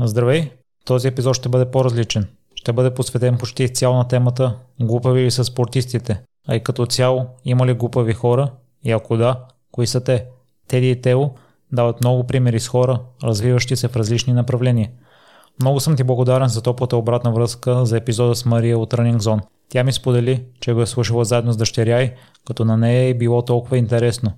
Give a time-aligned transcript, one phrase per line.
[0.00, 0.50] Здравей!
[0.84, 2.26] Този епизод ще бъде по-различен.
[2.54, 7.26] Ще бъде посветен почти изцяло на темата глупави ли са спортистите, а и като цяло
[7.44, 8.50] има ли глупави хора
[8.84, 10.26] и ако да, кои са те?
[10.68, 11.30] Теди и Тео
[11.72, 14.90] дават много примери с хора, развиващи се в различни направления.
[15.60, 19.40] Много съм ти благодарен за топлата обратна връзка за епизода с Мария от Running Zone.
[19.68, 22.12] Тя ми сподели, че го е слушала заедно с дъщеря й,
[22.46, 24.32] като на нея е било толкова интересно.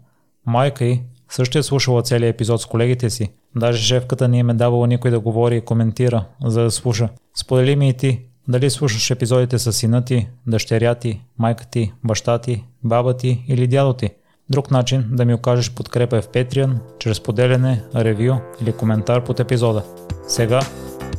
[0.46, 3.32] Майка й също е слушала целият епизод с колегите си.
[3.56, 7.08] Даже шефката ни им е давала никой да говори и коментира, за да слуша.
[7.34, 12.38] Сподели ми и ти, дали слушаш епизодите с сина ти, дъщеря ти, майка ти, баща
[12.38, 14.10] ти, баба ти или дядо ти.
[14.50, 19.40] Друг начин да ми окажеш подкрепа е в Patreon, чрез поделяне, ревю или коментар под
[19.40, 19.82] епизода.
[20.28, 20.60] Сега,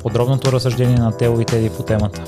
[0.01, 2.23] подробното разсъждение на Тео и Теди по темата.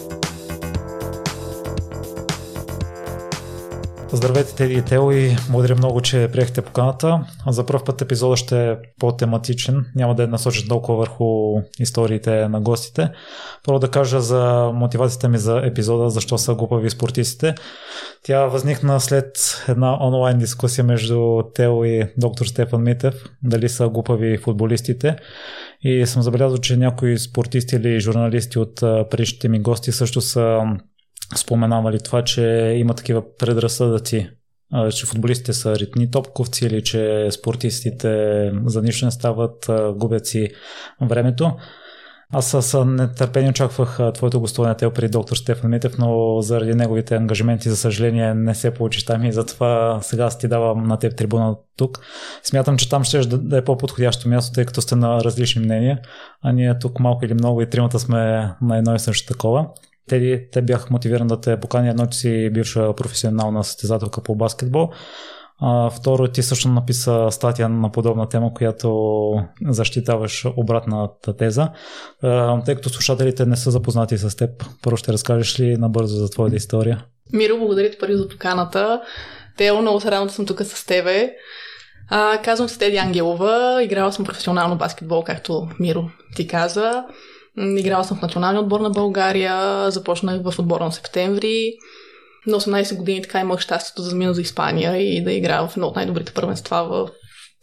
[4.16, 7.26] Здравейте, Теди и Тео и благодаря много, че приехте поканата.
[7.48, 9.86] За първ път епизода ще е по-тематичен.
[9.96, 13.10] Няма да е насочен толкова върху историите на гостите.
[13.66, 17.56] Първо да кажа за мотивацията ми за епизода, защо са глупави спортистите.
[18.24, 24.38] Тя възникна след една онлайн дискусия между Тео и доктор Стефан Митев, дали са глупави
[24.38, 25.16] футболистите.
[25.82, 28.76] И съм забелязал, че някои спортисти или журналисти от
[29.10, 30.62] предишните ми гости също са
[31.36, 32.42] споменавали това, че
[32.78, 34.30] има такива предразсъдъци,
[34.96, 40.50] че футболистите са ритни топковци или че спортистите за нищо не стават, губят си
[41.02, 41.52] времето.
[42.36, 47.70] Аз с нетърпение очаквах твоето гостуване тел при доктор Стефан Митев, но заради неговите ангажименти,
[47.70, 52.00] за съжаление, не се получи там и затова сега ти давам на теб трибуна тук.
[52.44, 56.00] Смятам, че там ще да е по-подходящо място, тъй като сте на различни мнения,
[56.42, 58.18] а ние тук малко или много и тримата сме
[58.62, 59.68] на едно и също такова.
[60.10, 64.90] Те, те бях мотивиран да те покани едно, че си бивша професионална състезателка по баскетбол.
[65.60, 69.32] А, второ, ти също написа статия на подобна тема, която
[69.68, 71.70] защитаваш обратната теза.
[72.22, 74.50] А, тъй като слушателите не са запознати с теб,
[74.82, 77.06] първо ще разкажеш ли набързо за твоята история?
[77.34, 79.02] Миро, благодаря ти първи за поканата.
[79.58, 81.34] Тео, много се радвам да съм тук с тебе.
[82.10, 86.04] А, казвам се Теди Ангелова, играла съм професионално баскетбол, както Миро
[86.36, 87.04] ти каза.
[87.58, 91.74] Играла съм в националния отбор на България, започнах в отбора на септември.
[92.48, 95.88] На 18 години така имах щастието да замина за Испания и да играя в едно
[95.88, 97.10] от най-добрите първенства в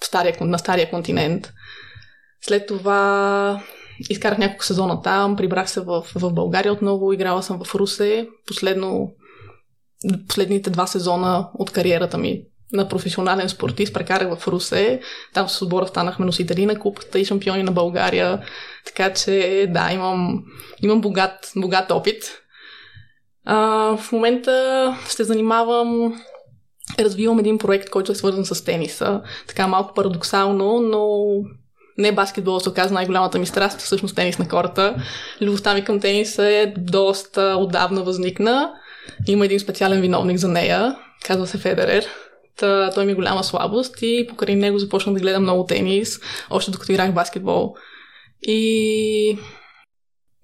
[0.06, 1.52] стария, на стария континент.
[2.42, 3.62] След това
[4.10, 8.28] изкарах няколко сезона там, прибрах се в, в България отново, играла съм в Русе.
[8.46, 9.12] Последно,
[10.28, 12.42] последните два сезона от кариерата ми
[12.72, 15.00] на професионален спортист, прекарах в Русе.
[15.34, 18.42] Там с отбора станахме носители на купата и шампиони на България.
[18.86, 20.44] Така че, да, имам,
[20.82, 22.24] имам богат, богат опит.
[23.44, 23.56] А,
[23.96, 26.20] в момента се занимавам
[26.98, 29.20] развивам един проект, който е свързан с тениса.
[29.48, 31.26] Така малко парадоксално, но
[31.98, 34.94] не баскетбол се оказа най-голямата ми страст, всъщност тенис на кората.
[35.40, 38.72] Любовта ми към тениса е доста отдавна възникна.
[39.26, 42.06] Има един специален виновник за нея, казва се Федерер.
[42.94, 46.92] Той ми е голяма слабост и покрай него започнах да гледам много тенис, още докато
[46.92, 47.74] играх баскетбол.
[48.42, 49.38] И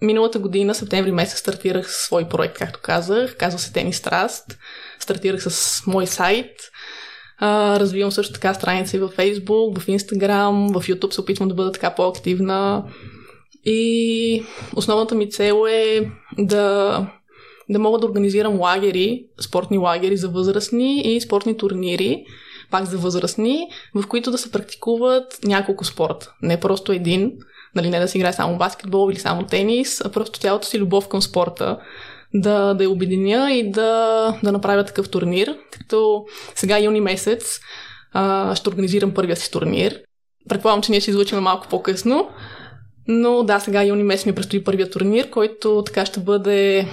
[0.03, 3.37] миналата година, септември месец, стартирах свой проект, както казах.
[3.37, 4.59] Казва се Тенис Траст.
[4.99, 6.51] Стартирах с мой сайт.
[7.43, 11.73] Развивам също така страница и във Facebook, в Instagram, в YouTube се опитвам да бъда
[11.73, 12.85] така по-активна.
[13.65, 14.45] И
[14.77, 17.07] основната ми цел е да
[17.71, 22.25] да мога да организирам лагери, спортни лагери за възрастни и спортни турнири,
[22.71, 26.33] пак за възрастни, в които да се практикуват няколко спорта.
[26.43, 27.33] Не просто един,
[27.75, 31.09] нали, не да се играе само баскетбол или само тенис, а просто цялата си любов
[31.09, 31.79] към спорта
[32.35, 35.57] да, да я обединя и да, да направя такъв турнир.
[35.71, 36.25] Като
[36.55, 37.61] сега юни месец
[38.13, 40.01] а, ще организирам първия си турнир.
[40.49, 42.29] Предполагам, че ние ще излучим малко по-късно.
[43.09, 46.89] Но да, сега юни месец ми предстои първия турнир, който така ще бъде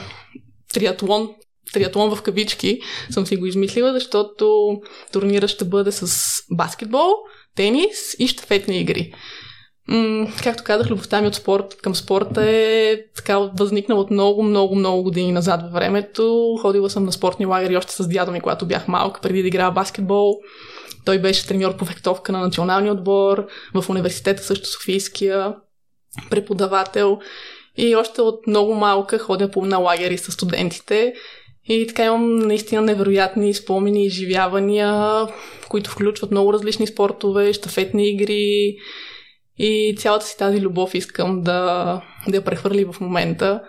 [0.73, 1.29] триатлон,
[1.73, 2.79] триатлон в кавички
[3.11, 4.78] съм си го измислила, защото
[5.11, 7.11] турнира ще бъде с баскетбол,
[7.56, 9.13] тенис и щафетни игри.
[9.88, 14.75] М- както казах, любовта ми от спорт към спорта е така възникнала от много, много,
[14.75, 16.56] много години назад във времето.
[16.62, 19.71] Ходила съм на спортни лагери още с дядо ми, когато бях малка, преди да играя
[19.71, 20.36] баскетбол.
[21.06, 25.56] Той беше треньор по фехтовка на националния отбор, в университета също Софийския,
[26.30, 27.19] преподавател.
[27.77, 31.13] И още от много малка ходя по на лагери с студентите.
[31.65, 35.25] И така имам наистина невероятни спомени и изживявания,
[35.69, 38.75] които включват много различни спортове, щафетни игри
[39.57, 43.61] и цялата си тази любов искам да, да я прехвърли в момента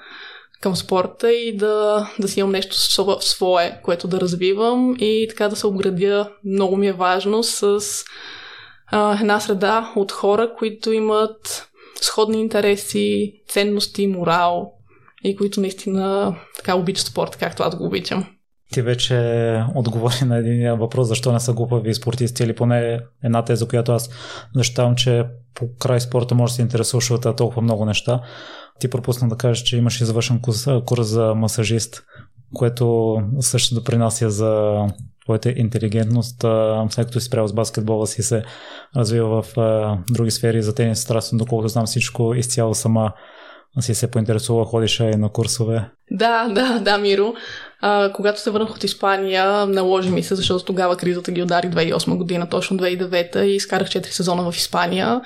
[0.60, 2.76] към спорта и да, да си имам нещо
[3.20, 6.30] свое, което да развивам и така да се обградя.
[6.44, 7.80] Много ми е важно с
[8.86, 11.68] а, една среда от хора, които имат
[12.04, 14.72] сходни интереси, ценности, морал
[15.24, 18.26] и които наистина така обичат спорт, както аз го обичам.
[18.72, 19.14] Ти вече
[19.74, 24.10] отговори на един въпрос, защо не са глупави спортисти или поне една теза, която аз
[24.54, 25.24] защитавам, че
[25.54, 28.20] по край спорта може да се интересуваш от толкова много неща.
[28.80, 32.02] Ти пропусна да кажеш, че имаш извършен курс, курс за масажист,
[32.54, 34.82] което също допринася за
[35.24, 36.40] твоята интелигентност,
[36.90, 38.42] след като си правил с баскетбола си се
[38.96, 39.54] развива в
[40.10, 43.12] други сфери за тенис страстно, доколкото знам всичко изцяло сама
[43.80, 45.90] си се поинтересува, ходиш и на курсове.
[46.10, 47.34] Да, да, да, Миро.
[47.80, 52.16] А, когато се върнах от Испания, наложи ми се, защото тогава кризата ги удари 2008
[52.16, 55.20] година, точно 2009 и изкарах 4 сезона в Испания.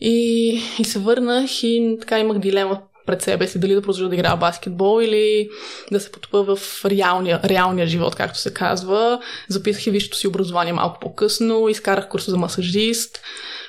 [0.00, 4.14] И, и се върнах и така имах дилема пред себе си, дали да продължа да
[4.14, 5.48] играя баскетбол или
[5.92, 9.20] да се потопа в реалния, реалния живот, както се казва.
[9.48, 13.20] Записах и висшето си образование малко по-късно, изкарах курса за масажист.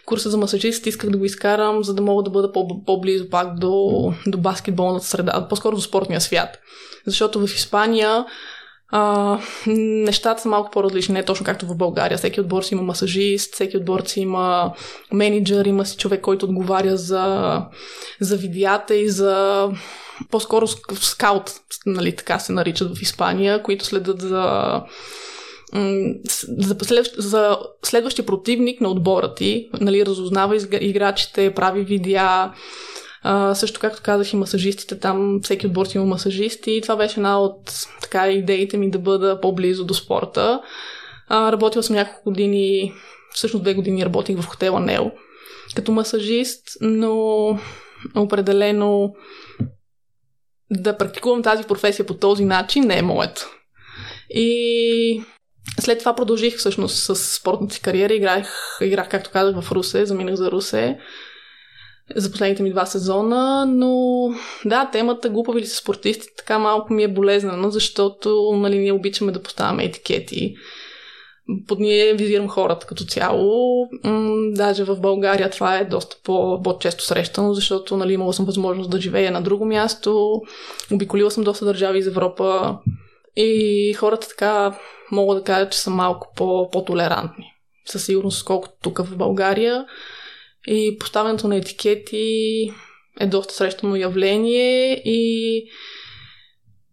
[0.05, 2.51] Курса за масажист исках да го изкарам, за да мога да бъда
[2.85, 6.59] по-близо пак до, до баскетболната среда, по-скоро до спортния свят.
[7.05, 8.25] Защото в Испания
[8.91, 9.37] а,
[9.67, 12.17] нещата са малко по-различни, не точно както в България.
[12.17, 14.73] Всеки отбор си има масажист, всеки отбор си има
[15.13, 17.61] менеджер, има си човек, който отговаря за,
[18.19, 19.67] за видеята и за
[20.31, 20.67] по-скоро
[21.01, 21.51] скаут,
[21.85, 24.73] нали, така се наричат в Испания, които следят за
[26.57, 26.75] за,
[27.17, 32.51] за следващия противник на отбора ти, нали, разузнава играчите, прави видеа,
[33.21, 37.41] а, също, както казах, и масажистите там, всеки отбор има масажисти и това беше една
[37.41, 37.71] от
[38.01, 40.61] така, идеите ми да бъда по-близо до спорта.
[41.27, 42.93] А, работила съм няколко години,
[43.33, 45.11] всъщност две години работих в хотела Нел
[45.75, 47.59] като масажист, но
[48.15, 49.15] определено
[50.71, 53.49] да практикувам тази професия по този начин не е моето.
[54.29, 55.23] И
[55.79, 58.13] след това продължих всъщност с спортната си кариера.
[58.13, 60.99] Играх, играх, както казах, в Русе, заминах за Русе
[62.15, 64.19] за последните ми два сезона, но
[64.65, 69.31] да, темата глупави ли са спортисти така малко ми е болезнена, защото нали, ние обичаме
[69.31, 70.55] да поставяме етикети.
[71.67, 73.87] Под ние визирам хората като цяло.
[74.03, 78.89] М- даже в България това е доста по- по-често срещано, защото нали, имала съм възможност
[78.89, 80.41] да живея на друго място.
[80.93, 82.77] Обиколила съм доста държави из Европа.
[83.35, 84.79] И хората така
[85.11, 87.45] мога да кажа, че са малко по- по-толерантни.
[87.85, 89.85] Със сигурност, колкото тук в България.
[90.67, 92.71] И поставянето на етикети
[93.19, 95.63] е доста срещано явление и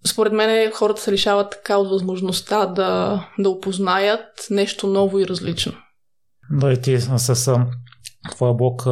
[0.07, 5.73] според мен хората се лишават така от възможността да, да опознаят нещо ново и различно.
[6.51, 7.57] Да, и ти с
[8.31, 8.83] твоя блог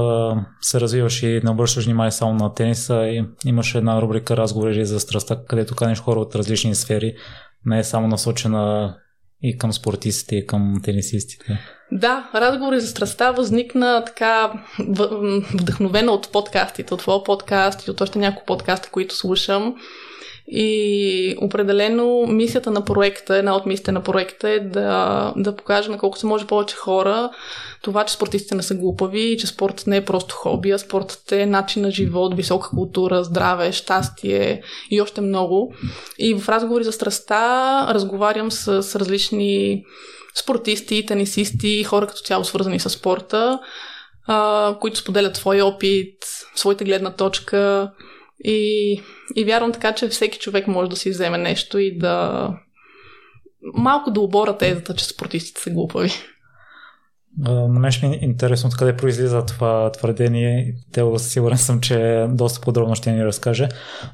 [0.61, 5.01] се развиваш и не обръщаш внимание само на тениса и имаш една рубрика разговори за
[5.01, 7.15] страстта, където канеш хора от различни сфери.
[7.67, 8.97] Не е само насочена
[9.43, 11.59] и към спортистите, и към тенисистите.
[11.97, 14.53] Да, разговори за страста възникна така
[15.55, 19.75] вдъхновена от подкастите, от твоя подкаст и от още няколко подкаста, които слушам.
[20.49, 25.99] И определено мисията на проекта, една от мисиите на проекта е да, да покаже на
[25.99, 27.31] колко се може повече хора
[27.83, 31.33] това, че спортистите не са глупави и че спортът не е просто хоби, а спортът
[31.33, 35.75] е начин на живот, висока култура, здраве, щастие и още много.
[36.19, 39.85] И в разговори за страста разговарям с, с различни
[40.43, 43.59] спортисти, тенисисти, хора като цяло свързани с спорта,
[44.27, 46.17] а, които споделят своя опит,
[46.55, 47.93] своята гледна точка
[48.45, 49.01] и,
[49.37, 52.49] и вярвам така, че всеки човек може да си вземе нещо и да
[53.75, 56.11] малко да обора тезата, че спортистите са глупави.
[57.39, 60.75] На мен ще ми е интересно откъде произлиза това твърдение.
[60.93, 63.69] Тео сигурен съм, че доста подробно ще ни разкаже.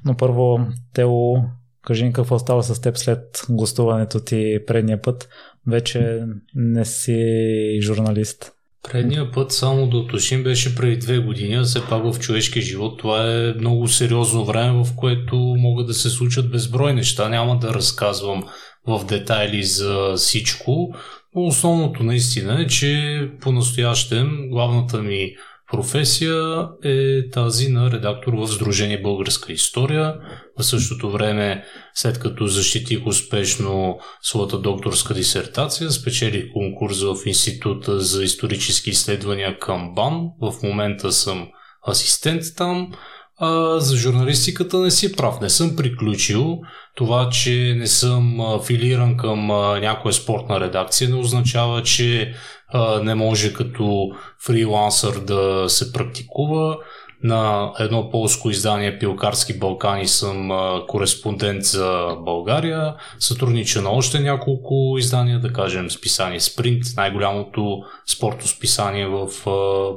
[0.04, 0.59] Но първо,
[0.95, 1.35] Тео,
[1.82, 5.28] кажи ни какво става с теб след гостуването ти предния път.
[5.66, 6.20] Вече
[6.54, 8.52] не си журналист.
[8.92, 12.99] Предния път, само да уточним, беше преди две години, а все пак в човешки живот
[12.99, 17.28] това е много сериозно време, в което могат да се случат безброй неща.
[17.28, 18.44] Няма да разказвам
[18.87, 20.94] в детайли за всичко,
[21.34, 25.34] но основното наистина е, че по-настоящем главната ми
[25.71, 30.15] професия е тази на редактор в Сдружение Българска история.
[30.59, 38.25] В същото време, след като защитих успешно своята докторска дисертация, спечелих конкурс в Института за
[38.25, 40.29] исторически изследвания към БАН.
[40.41, 41.49] В момента съм
[41.89, 42.93] асистент там.
[43.40, 45.40] А, за журналистиката не си прав.
[45.40, 46.59] Не съм приключил.
[46.94, 49.47] Това, че не съм афилиран към
[49.80, 52.35] някоя спортна редакция, не означава, че
[52.68, 54.11] а, не може като
[54.47, 56.76] фрилансър да се практикува.
[57.23, 60.50] На едно полско издание Пилкарски Балкани съм
[60.88, 62.94] кореспондент за България.
[63.18, 69.28] Сътруднича на още няколко издания, да кажем списание Спринт, най-голямото спортно списание в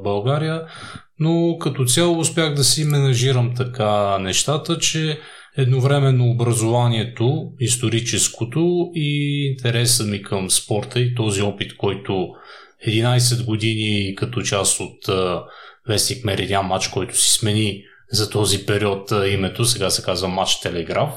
[0.04, 0.62] България.
[1.20, 5.20] Но като цяло успях да си менажирам така нещата, че
[5.58, 12.28] едновременно образованието, историческото и интереса ми към спорта и този опит, който
[12.88, 15.10] 11 години като част от
[15.88, 21.10] Вестник Меридиан матч, който си смени за този период името, сега се казва Матч Телеграф.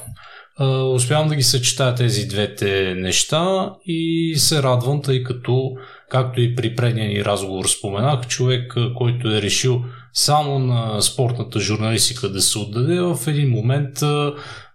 [0.95, 5.71] Успявам да ги съчетая тези двете неща и се радвам, тъй като,
[6.11, 9.83] както и при предния ни разговор споменах, човек, който е решил
[10.13, 13.99] само на спортната журналистика да се отдаде, в един момент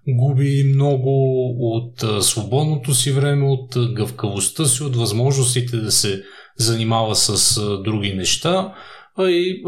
[0.07, 6.23] губи много от свободното си време, от гъвкавостта си, от възможностите да се
[6.57, 8.73] занимава с други неща.
[9.19, 9.63] И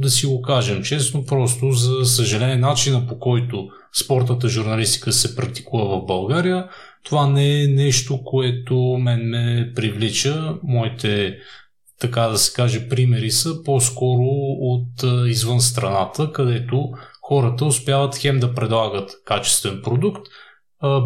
[0.00, 3.68] да си го кажем честно, просто за съжаление начина по който
[4.04, 6.68] спортната журналистика се практикува в България,
[7.06, 10.54] това не е нещо, което мен ме привлича.
[10.62, 11.36] Моите,
[12.00, 14.28] така да се каже, примери са по-скоро
[14.60, 16.90] от извън страната, където
[17.22, 20.26] хората успяват хем да предлагат качествен продукт,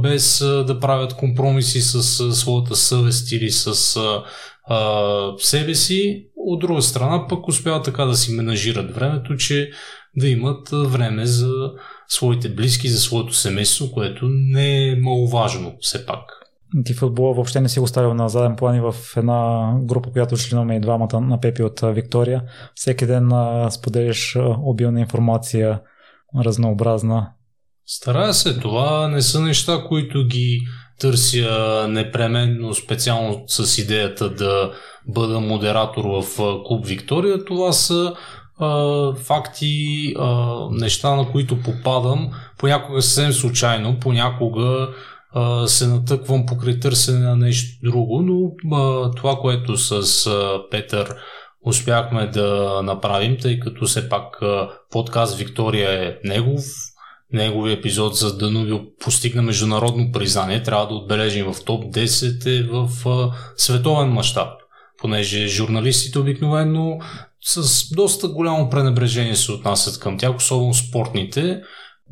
[0.02, 2.02] без да правят компромиси с
[2.34, 3.96] своята съвест или с
[5.38, 6.26] себе си.
[6.36, 9.70] От друга страна пък успяват така да си менажират времето, че
[10.16, 11.52] да имат време за
[12.08, 16.20] своите близки, за своето семейство, което не е маловажно все пак.
[16.84, 20.36] Ти футбола въобще не си го ставил на заден план и в една група, която
[20.36, 22.42] членуваме и двамата на Пепи от Виктория.
[22.74, 23.30] Всеки ден
[23.70, 25.80] споделяш обилна информация,
[26.44, 27.30] разнообразна.
[27.86, 28.58] Старая се.
[28.58, 30.60] Това не са неща, които ги
[30.98, 34.72] търся непременно специално с идеята да
[35.08, 36.24] бъда модератор в
[36.66, 37.44] Клуб Виктория.
[37.44, 38.14] Това са
[39.22, 40.14] факти,
[40.70, 44.88] неща, на които попадам, понякога съвсем случайно, понякога
[45.66, 50.26] се натъквам покрай търсене на нещо друго, но това, което с
[50.70, 51.16] Петър
[51.66, 54.40] успяхме да направим, тъй като все пак
[54.90, 56.64] подкаст Виктория е негов,
[57.32, 62.90] неговия епизод за Данубио постигна международно признание, трябва да отбележим в топ 10 е в
[63.56, 64.48] световен мащаб,
[64.98, 66.98] понеже журналистите обикновено
[67.44, 71.60] с доста голямо пренебрежение се отнасят към тях, особено спортните.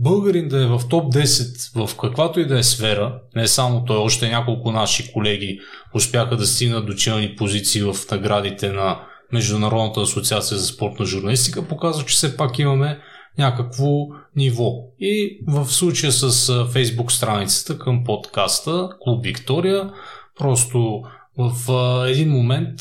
[0.01, 3.97] Българин да е в топ 10 в каквато и да е сфера, не само той,
[3.97, 5.61] още няколко наши колеги
[5.95, 9.01] успяха да стигнат до челни позиции в наградите на
[9.33, 12.99] Международната асоциация за спортна журналистика, показва, че все пак имаме
[13.39, 13.89] някакво
[14.37, 14.73] ниво.
[15.01, 19.91] И в случая с фейсбук страницата към подкаста Клуб Виктория,
[20.39, 21.03] просто
[21.39, 21.73] в
[22.09, 22.81] един момент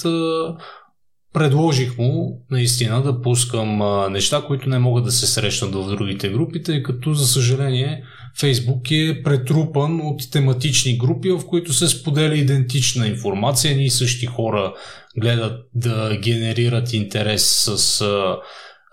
[1.37, 6.29] предложих му наистина да пускам а, неща, които не могат да се срещнат в другите
[6.29, 8.03] групи, тъй като за съжаление
[8.39, 13.77] Фейсбук е претрупан от тематични групи, в които се споделя идентична информация.
[13.77, 14.73] Ние същи хора
[15.17, 18.37] гледат да генерират интерес с а,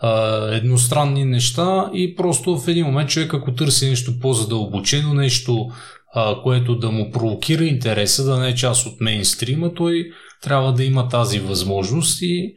[0.00, 5.68] а, едностранни неща и просто в един момент човек ако търси нещо по-задълбочено, нещо,
[6.14, 10.10] а, което да му провокира интереса, да не е част от мейнстрима, той
[10.44, 12.54] трябва да има тази възможност и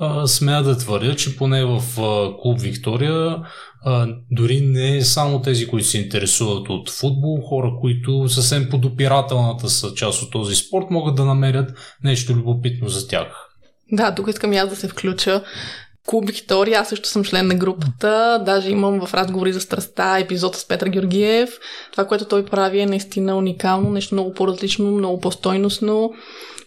[0.00, 3.36] а, смея да твърдя, че поне в а, клуб Виктория
[3.84, 9.94] а, дори не само тези, които се интересуват от футбол, хора, които съвсем подопирателната са
[9.94, 11.70] част от този спорт, могат да намерят
[12.04, 13.48] нещо любопитно за тях.
[13.92, 15.42] Да, тук искам и аз да се включа.
[16.06, 20.56] Клуб Виктория, аз също съм член на групата, даже имам в разговори за страста епизод
[20.56, 21.50] с Петър Георгиев.
[21.92, 26.12] Това, което той прави е наистина уникално, нещо много по-различно, много по-стойностно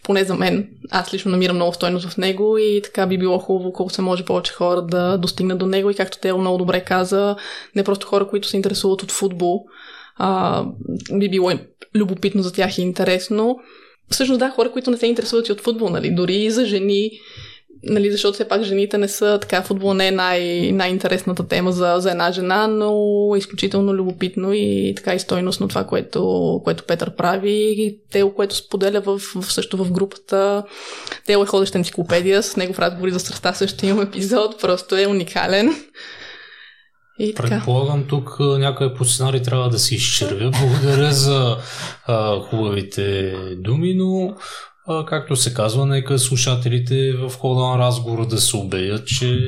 [0.04, 0.70] поне за мен.
[0.92, 4.26] Аз лично намирам много стойност в него и така би било хубаво колко се може
[4.26, 7.36] повече хора да достигнат до него и както те много добре каза,
[7.76, 9.66] не просто хора, които се интересуват от футбол,
[10.18, 10.64] а,
[11.14, 11.52] би било
[11.96, 13.58] любопитно за тях и интересно.
[14.10, 17.12] Всъщност да, хора, които не се интересуват и от футбол, нали, дори и за жени,
[17.84, 21.96] нали, защото все пак жените не са така, футбол не е най- най-интересната тема за,
[22.00, 22.92] за една жена, но
[23.36, 28.56] е изключително любопитно и така и стойностно това, което, което Петър прави и Тео, което
[28.56, 30.64] споделя в, също в групата.
[31.26, 35.08] Тео е ходеща енциклопедия, с него в разговори за страста също имам епизод, просто е
[35.08, 35.76] уникален.
[37.20, 37.50] И така.
[37.50, 40.52] Предполагам, тук някъде по сценарий трябва да се изчервя.
[40.62, 41.58] Благодаря за
[42.08, 44.36] а, хубавите думи, но
[44.88, 49.40] а, както се казва, нека слушателите в хода на разговора да се убедят, че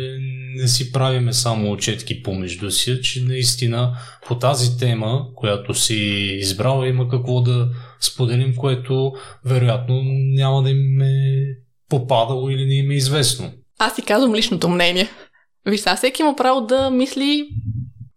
[0.56, 3.98] не си правиме само отчетки помежду си, че наистина
[4.28, 5.96] по тази тема, която си
[6.40, 9.13] избрал, има какво да споделим, което
[9.46, 10.02] вероятно
[10.36, 11.46] няма да им е
[11.90, 13.52] попадало или не им е известно.
[13.80, 15.10] Аз ти казвам личното мнение.
[15.66, 17.50] Виж, сега всеки има право да мисли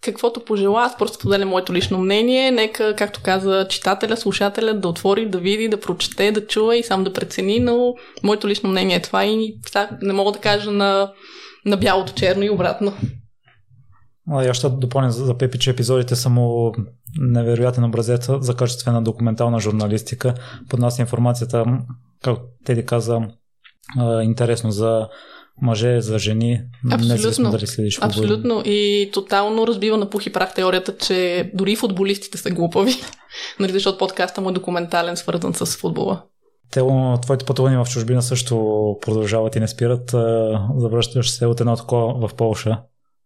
[0.01, 2.51] каквото пожела, аз просто споделям моето лично мнение.
[2.51, 7.05] Нека, както каза читателя, слушателя, да отвори, да види, да прочете, да чуе и сам
[7.05, 9.55] да прецени, но моето лично мнение е това и
[10.03, 11.13] не мога да кажа на
[11.67, 12.93] на бялото черно и обратно.
[14.43, 16.75] Я ще допълня за Пепи, че епизодите са му
[17.19, 20.35] невероятен образец за качествена документална журналистика.
[20.69, 21.65] Под нас информацията,
[22.23, 23.21] както Теди каза,
[24.23, 25.09] интересно за
[25.63, 26.61] мъже, за жени.
[26.93, 27.51] Абсолютно.
[27.51, 28.63] дали следиш Абсолютно.
[28.65, 32.93] И тотално разбива на пух и прах теорията, че дори футболистите са глупави.
[33.61, 36.23] нали, защото подкаста му е документален, свързан с футбола.
[36.71, 36.81] Те,
[37.23, 38.57] твоите пътувания в чужбина също
[39.01, 40.11] продължават и не спират.
[40.77, 42.79] Завръщаш се от едно такова в Полша.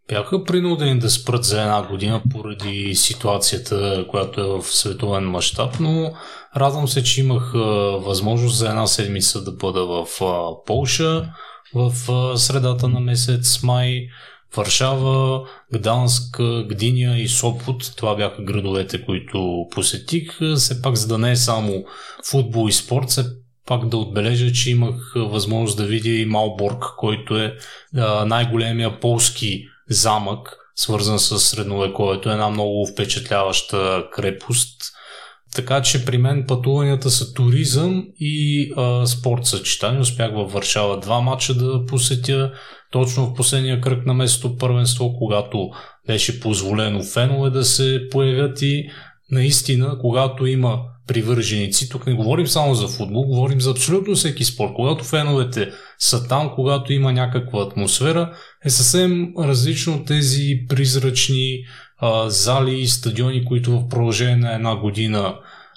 [0.08, 6.12] Бяха принудени да спрат за една година поради ситуацията, която е в световен мащаб, но
[6.56, 7.52] радвам се, че имах
[8.04, 10.06] възможност за една седмица да бъда в
[10.66, 11.32] Полша
[11.74, 11.92] в
[12.38, 14.08] средата на месец май.
[14.56, 17.92] Варшава, Гданск, Гдиня и Сопот.
[17.96, 20.38] Това бяха градовете, които посетих.
[20.56, 21.84] Все пак, за да не е само
[22.30, 23.24] футбол и спорт, все
[23.66, 27.56] пак да отбележа, че имах възможност да видя и Малборг, който е
[28.26, 32.30] най-големия полски замък, свързан с средновековието.
[32.30, 34.82] Една много впечатляваща крепост.
[35.54, 40.00] Така че при мен пътуванията са туризъм и а, спорт съчетани.
[40.00, 42.52] Успях във Варшава два мача да посетя
[42.92, 45.70] точно в последния кръг на местото първенство, когато
[46.06, 48.90] беше позволено фенове да се появят и
[49.30, 54.72] наистина, когато има привърженици, тук не говорим само за футбол, говорим за абсолютно всеки спорт.
[54.76, 58.32] Когато феновете са там, когато има някаква атмосфера,
[58.64, 61.58] е съвсем различно от тези призрачни
[62.26, 65.34] зали и стадиони, които в продължение на една година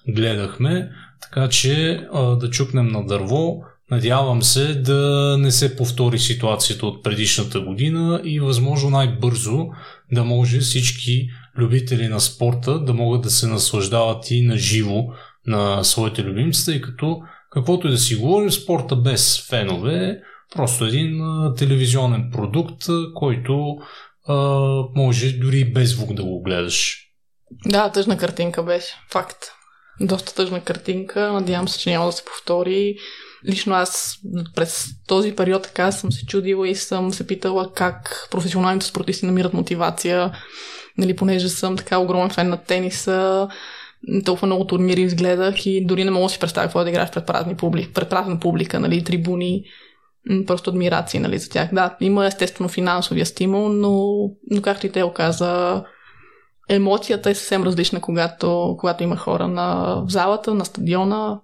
[0.07, 0.89] гледахме.
[1.21, 3.61] Така че да чукнем на дърво.
[3.91, 9.67] Надявам се да не се повтори ситуацията от предишната година и възможно най-бързо
[10.11, 11.27] да може всички
[11.57, 15.03] любители на спорта да могат да се наслаждават и на живо
[15.47, 20.17] на своите любимци, тъй като каквото и да си говорим, спорта без фенове е
[20.55, 21.21] просто един
[21.57, 23.77] телевизионен продукт, който
[24.27, 24.35] а,
[24.95, 26.99] може дори без звук да го гледаш.
[27.65, 28.95] Да, тъжна картинка беше.
[29.11, 29.37] Факт.
[30.01, 31.31] Доста тъжна картинка.
[31.31, 32.95] Надявам се, че няма да се повтори.
[33.49, 34.17] Лично аз
[34.55, 39.53] през този период така съм се чудила и съм се питала как професионалните спортисти намират
[39.53, 40.31] мотивация.
[40.97, 43.47] Нали, понеже съм така огромен фен на тениса,
[44.25, 47.25] толкова много турнири изгледах и дори не мога да си представя какво да играеш пред
[47.25, 47.55] празни
[47.93, 49.63] пред празна публика, нали, трибуни
[50.47, 51.69] просто адмирации нали, за тях.
[51.73, 54.13] Да, има естествено финансовия стимул, но,
[54.51, 55.83] но както и те оказа,
[56.69, 61.41] емоцията е съвсем различна, когато, когато има хора на, в залата, на стадиона.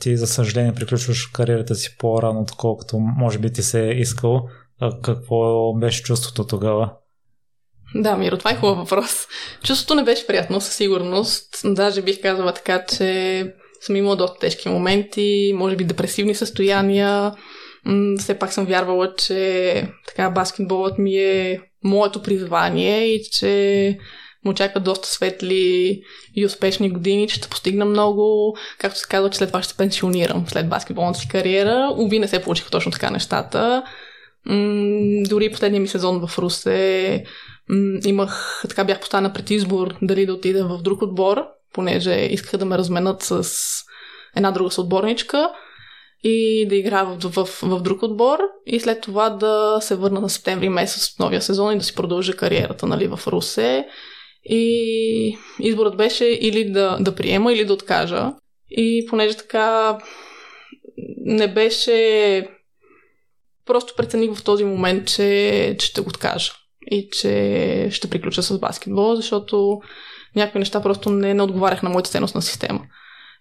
[0.00, 4.48] Ти, за съжаление, приключваш кариерата си по-рано, отколкото може би ти се е искал.
[4.80, 6.92] А какво беше чувството тогава?
[7.94, 9.26] Да, Миро, това е хубав въпрос.
[9.62, 11.60] Чувството не беше приятно, със сигурност.
[11.64, 17.32] Даже бих казала така, че съм имала доста тежки моменти, може би депресивни състояния,
[18.18, 23.98] все пак съм вярвала, че така баскетболът ми е моето призвание и че
[24.44, 26.02] му очакват доста светли
[26.36, 28.56] и успешни години, че ще постигна много.
[28.78, 31.94] Както се казва, че след това ще се пенсионирам след баскетболната си кариера.
[31.96, 33.82] Уви не се получиха точно така нещата.
[35.28, 37.24] Дори последния ми сезон в Русе
[38.04, 42.64] имах, така бях поставена пред избор дали да отида в друг отбор, понеже искаха да
[42.64, 43.48] ме разменят с
[44.36, 45.50] една друга съотборничка
[46.22, 50.20] и да игра в, в, в, в друг отбор и след това да се върна
[50.20, 53.86] на септември месец от новия сезон и да си продължа кариерата нали, в Русе.
[54.44, 58.32] И изборът беше или да, да приема, или да откажа.
[58.70, 59.98] И понеже така
[61.24, 62.48] не беше...
[63.66, 66.52] Просто прецених в този момент, че, че ще го откажа
[66.90, 69.80] и че ще приключа с баскетбол, защото
[70.36, 72.80] някои неща просто не, не отговарях на моята ценностна система.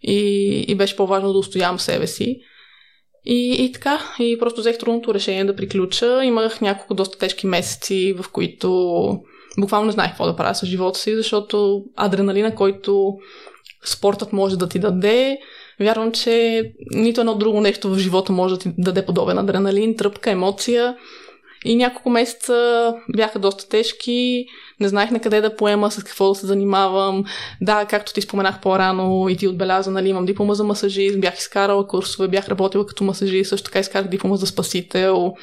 [0.02, 0.20] И,
[0.68, 2.40] и беше по-важно да устоявам себе си.
[3.26, 6.24] И, и така, и просто взех трудното решение да приключа.
[6.24, 9.20] Имах няколко доста тежки месеци, в които
[9.60, 13.18] буквално не знаех какво да правя с живота си, защото адреналина, който
[13.86, 15.38] спортът може да ти даде,
[15.80, 20.32] вярвам, че нито едно друго нещо в живота може да ти даде подобен адреналин, тръпка,
[20.32, 20.98] емоция.
[21.66, 24.46] И няколко месеца бяха доста тежки,
[24.80, 27.24] не знаех на къде да поема, с какво да се занимавам.
[27.62, 31.88] Да, както ти споменах по-рано и ти отбеляза, нали, имам диплома за масажист, бях изкарала
[31.88, 35.34] курсове, бях работила като масажист, също така изкарах диплома за спасител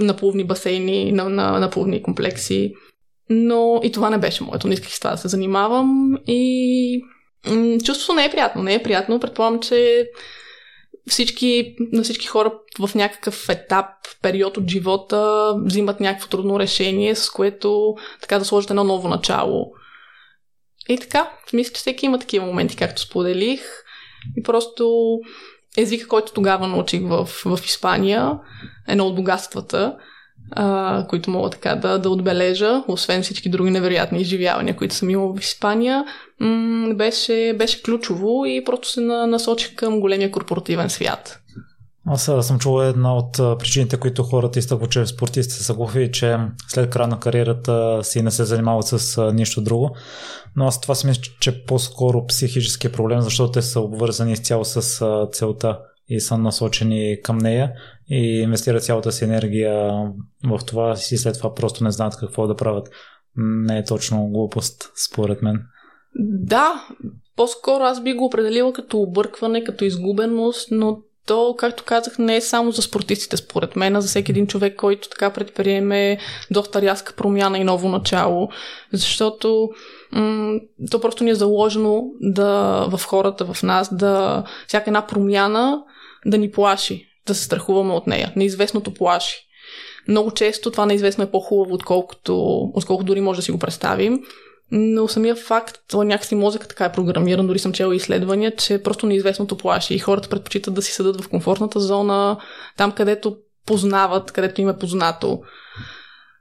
[0.00, 2.74] на плувни басейни, на, на, на плувни комплекси.
[3.30, 4.68] Но и това не беше моето.
[4.68, 7.02] Не исках с това да се занимавам и
[7.46, 8.62] м- чувството не е приятно.
[8.62, 9.20] Не е приятно.
[9.20, 10.06] Предполагам, че
[11.08, 13.86] всички, на всички хора в някакъв етап,
[14.22, 19.72] период от живота взимат някакво трудно решение, с което така да сложат едно ново начало.
[20.88, 23.60] И така, мисля, че всеки има такива моменти, както споделих.
[24.36, 25.18] И просто
[25.76, 28.32] езика, който тогава научих в, в Испания,
[28.88, 29.96] едно от богатствата,
[30.50, 35.34] а, които мога така да, да отбележа, освен всички други невероятни изживявания, които съм имала
[35.36, 36.04] в Испания,
[36.40, 41.40] м- беше, беше ключово и просто се насочих към големия корпоративен свят.
[42.08, 46.90] Аз съм чувал една от причините, които хората изтъкват, че спортисти са глухи, че след
[46.90, 49.96] края на кариерата си не се занимават с нищо друго.
[50.56, 55.00] Но аз това си мисля, че по-скоро психически проблем, защото те са обвързани изцяло с
[55.32, 55.78] целта
[56.08, 57.72] и са насочени към нея
[58.10, 59.90] и инвестират цялата си енергия
[60.44, 62.88] в това и след това просто не знаят какво да правят.
[63.36, 65.62] Не е точно глупост, според мен.
[66.18, 66.86] Да,
[67.36, 72.40] по-скоро аз би го определила като объркване, като изгубеност, но то, както казах, не е
[72.40, 76.18] само за спортистите, според мен, а за всеки един човек, който така предприеме
[76.50, 78.48] доста рязка промяна и ново начало.
[78.92, 79.68] Защото
[80.12, 85.82] м- то просто ни е заложено да, в хората, в нас, да всяка една промяна
[86.26, 88.32] да ни плаши, да се страхуваме от нея.
[88.36, 89.36] Неизвестното плаши.
[90.08, 94.20] Много често това неизвестно е по-хубаво, отколкото, отколкото дори може да си го представим.
[94.70, 99.56] Но самия факт, някакси мозъка така е програмиран, дори съм чела изследвания, че просто неизвестното
[99.56, 102.38] плаши и хората предпочитат да си седат в комфортната зона,
[102.76, 103.36] там където
[103.66, 105.40] познават, където им е познато.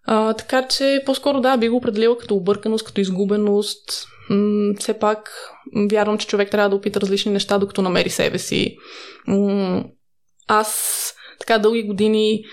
[0.05, 4.07] А, така че по-скоро да, би го определила като обърканост, като изгубеност.
[4.29, 5.31] М- все пак
[5.91, 8.77] вярвам, че човек трябва да опита различни неща, докато намери себе си.
[9.27, 9.83] М-
[10.47, 12.43] аз така дълги години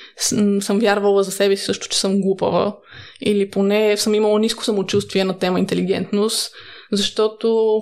[0.61, 2.77] съм вярвала за себе си също, че съм глупава.
[3.21, 6.53] Или поне съм имала ниско самочувствие на тема интелигентност,
[6.93, 7.81] защото,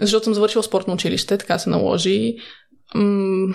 [0.00, 2.34] защото съм завършила спортно училище, така се наложи.
[2.94, 3.54] М-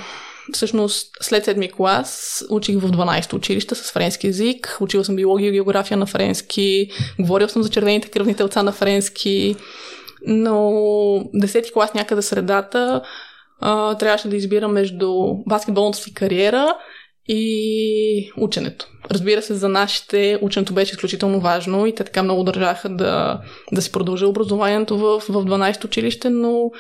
[0.54, 4.78] всъщност след седми клас учих в 12 училище с френски язик.
[4.82, 6.90] Учила съм биология и география на френски.
[7.20, 9.56] Говорил съм за червените кръвни телца на френски.
[10.28, 10.54] Но
[11.36, 13.02] 10 клас някъде средата
[14.00, 15.14] трябваше да избира между
[15.48, 16.76] баскетболната си кариера
[17.28, 18.88] и ученето.
[19.12, 23.42] Разбира се, за нашите ученето беше изключително важно и те така много държаха да,
[23.72, 26.72] да си продължа образованието в, в 12 училище, но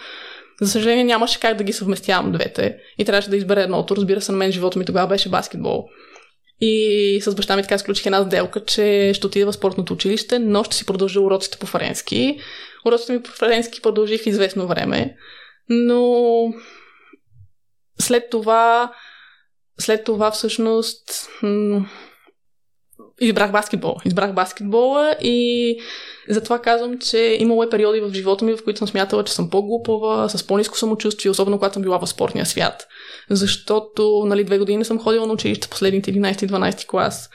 [0.61, 3.95] за съжаление нямаше как да ги съвместявам двете и трябваше да избера едното.
[3.95, 5.85] Разбира се, на мен живота ми тогава беше баскетбол.
[6.61, 10.63] И с баща ми така сключих една сделка, че ще отида в спортното училище, но
[10.63, 12.39] ще си продължа уроците по френски.
[12.85, 15.15] Уроците ми по френски продължих известно време,
[15.69, 16.53] но
[17.99, 18.93] след това
[19.79, 21.29] след това всъщност
[23.21, 23.95] избрах баскетбол.
[24.05, 25.75] Избрах баскетбола и
[26.29, 29.49] затова казвам, че имало е периоди в живота ми, в които съм смятала, че съм
[29.49, 32.87] по-глупава, с по-низко самочувствие, особено когато съм била в спортния свят.
[33.29, 37.29] Защото, нали, две години съм ходила на училище последните 11-12 клас.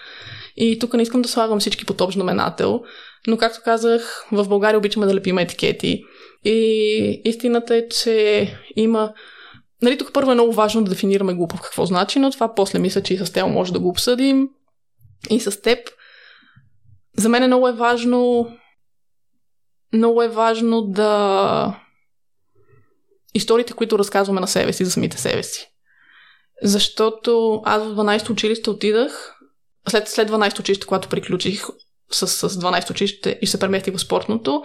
[0.57, 2.81] И тук не искам да слагам всички под общ знаменател,
[3.27, 6.05] но както казах, в България обичаме да лепим етикети.
[6.45, 9.15] И истината е, че има
[9.83, 13.03] Нали, тук първо е много важно да дефинираме глупав какво значи, но това после мисля,
[13.03, 14.49] че и с Тео може да го обсъдим.
[15.31, 15.79] И с теб.
[17.17, 18.51] За мен е много е важно
[19.93, 21.81] много е важно да
[23.35, 25.71] историите, които разказваме на себе си, за самите себе си.
[26.63, 29.35] Защото аз в 12 училище отидах,
[29.89, 31.63] след, след 12 училище, когато приключих
[32.11, 34.63] с, с 12 училище и се преместих в спортното,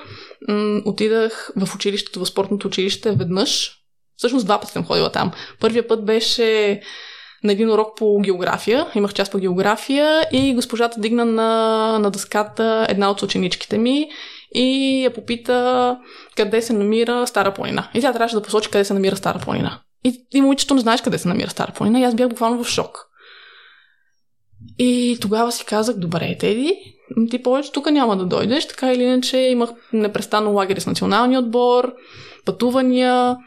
[0.47, 3.71] м- отидах в училището, в спортното училище веднъж.
[4.17, 5.32] Всъщност два пъти съм ходила там.
[5.60, 6.82] Първия път беше
[7.43, 8.88] на един урок по география.
[8.95, 14.10] Имах част по география и госпожата дигна на, на дъската една от ученичките ми
[14.56, 15.97] и я попита
[16.36, 17.89] къде се намира Стара планина.
[17.93, 19.80] И тя трябваше да посочи къде се намира Стара планина.
[20.04, 22.67] И, и момичето не знаеш къде се намира Стара планина и аз бях буквално в
[22.67, 23.06] шок.
[24.80, 26.75] И тогава си казах, добре, Теди,
[27.30, 31.93] ти повече тук няма да дойдеш, така или иначе имах непрестанно лагери с националния отбор,
[32.45, 33.38] пътувания,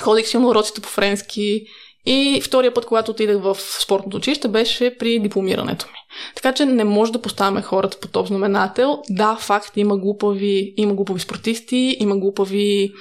[0.00, 1.66] ходих си на уроците по френски
[2.06, 5.98] и втория път, когато отидах в спортното училище, беше при дипломирането ми.
[6.34, 9.02] Така че не може да поставяме хората по топ знаменател.
[9.10, 12.92] Да, факт, има глупави, има глупави спортисти, има глупави...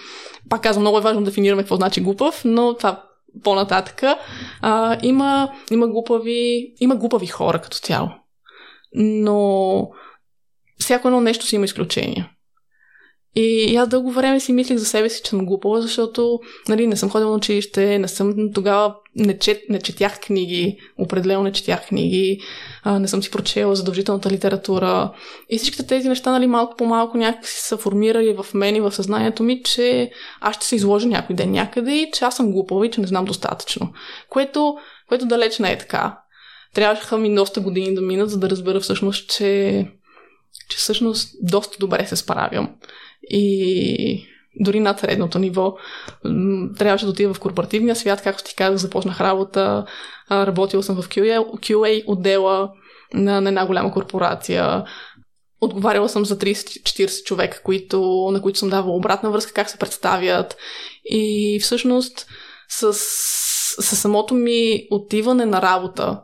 [0.49, 3.03] Пак казвам, много е важно да дефинираме какво значи глупав, но това
[3.43, 4.17] по-нататъка.
[4.61, 8.09] А, има, има, глупави, има глупави хора като цяло.
[8.95, 9.89] Но
[10.79, 12.29] всяко едно нещо си има изключение.
[13.37, 16.95] И аз дълго време си мислих за себе си, че съм глупава, защото нали, не
[16.95, 21.87] съм ходила на училище, не съм тогава не, чет, не четях книги, определено не четях
[21.87, 22.39] книги,
[22.83, 25.11] а, не съм си прочела задължителната литература.
[25.49, 28.91] И всичките тези неща, нали, малко по малко някакси са формирали в мен и в
[28.91, 32.85] съзнанието ми, че аз ще се изложа някой ден някъде и че аз съм глупава
[32.85, 33.93] и че не знам достатъчно.
[34.29, 34.75] Което,
[35.09, 36.17] което далеч не е така.
[36.75, 39.87] Трябваха ми доста години да минат, за да разбера всъщност, че,
[40.69, 42.69] че всъщност доста добре се справям
[43.29, 44.25] и
[44.59, 45.75] дори над средното ниво.
[46.77, 49.85] Трябваше да отида в корпоративния свят, както ти казах, започнах работа,
[50.31, 52.71] работила съм в QA, QA отдела,
[53.13, 54.83] на, на една голяма корпорация.
[55.61, 60.57] Отговаряла съм за 30-40 човека, които, на които съм давала обратна връзка, как се представят.
[61.05, 62.27] И всъщност
[62.69, 66.21] с, с самото ми отиване на работа,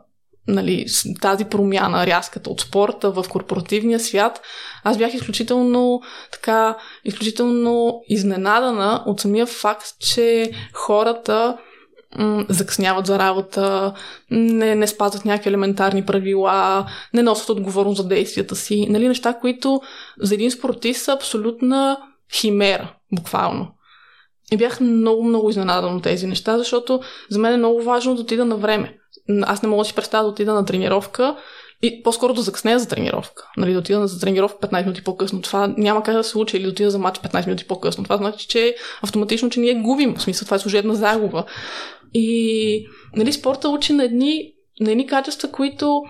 [0.48, 0.86] нали,
[1.20, 4.40] тази промяна, рязката от спорта в корпоративния свят,
[4.84, 6.02] аз бях изключително
[6.32, 11.58] така, изключително изненадана от самия факт, че хората
[12.48, 13.94] закъсняват за работа,
[14.30, 18.86] не, не спазват някакви елементарни правила, не носят отговорност за действията си.
[18.90, 19.80] Нали, неща, които
[20.20, 21.98] за един спортист са абсолютна
[22.34, 23.68] химера, буквално.
[24.52, 28.22] И бях много, много изненадан от тези неща, защото за мен е много важно да
[28.22, 28.98] отида на време.
[29.42, 31.36] Аз не мога да си представя да отида на тренировка
[31.82, 33.50] и по-скоро да закъснея за тренировка.
[33.56, 35.42] Нали, да отида за тренировка 15 минути по-късно.
[35.42, 38.04] Това няма как да се случи или да отида за матч 15 минути по-късно.
[38.04, 40.14] Това значи, че автоматично, че ние губим.
[40.14, 41.44] В смисъл, това е служебна загуба.
[42.14, 42.86] И
[43.16, 46.02] нали, спорта учи на едни, на едни качества, които,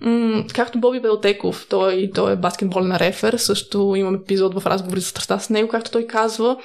[0.00, 5.06] м- както Боби Белтеков, той, той е баскетболен рефер, също имам епизод в разговори за
[5.06, 6.56] страста с него, както той казва,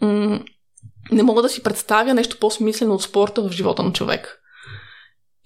[0.00, 0.40] м-
[1.12, 4.40] не мога да си представя нещо по-смислено от спорта в живота на човек.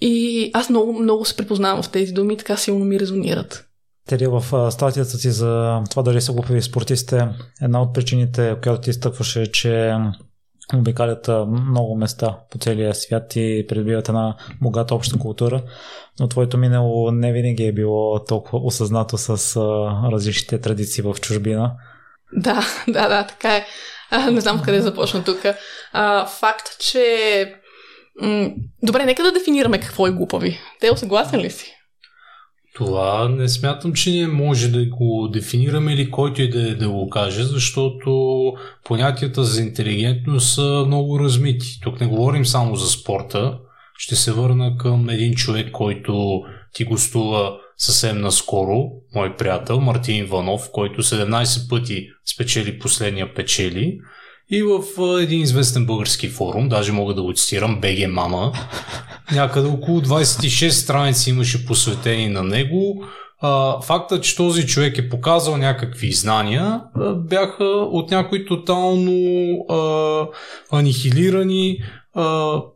[0.00, 3.66] И аз много, много се припознавам в тези думи така силно ми резонират.
[4.08, 7.18] Тери, в статията ти за това дали са глупави спортисти,
[7.62, 9.94] една от причините, която ти изтъкваше, е, че
[10.74, 15.62] обикалят много места по целия свят и придобиват една богата обща култура,
[16.20, 19.56] но твоето минало не винаги е било толкова осъзнато с
[20.12, 21.72] различните традиции в чужбина.
[22.32, 23.66] Да, да, да, така е.
[24.30, 25.38] Не знам къде започна тук.
[25.92, 27.54] А, факт, че...
[28.82, 30.58] Добре, нека да дефинираме какво е глупави.
[30.80, 31.74] Те съгласен ли си?
[32.74, 36.88] Това не смятам, че не може да го дефинираме или който и да, е да
[36.88, 38.52] го каже, защото
[38.84, 41.66] понятията за интелигентност са много размити.
[41.82, 43.58] Тук не говорим само за спорта.
[43.98, 50.68] Ще се върна към един човек, който ти гостува съвсем наскоро, мой приятел Мартин Иванов,
[50.72, 53.98] който 17 пъти спечели последния печели.
[54.50, 54.82] И в
[55.20, 58.52] един известен български форум, даже мога да го цитирам, БГ Мама,
[59.32, 63.04] някъде около 26 страници имаше посветени на него.
[63.82, 66.80] Факта, че този човек е показал някакви знания,
[67.16, 69.12] бяха от някои тотално
[69.68, 70.26] а,
[70.78, 71.78] анихилирани,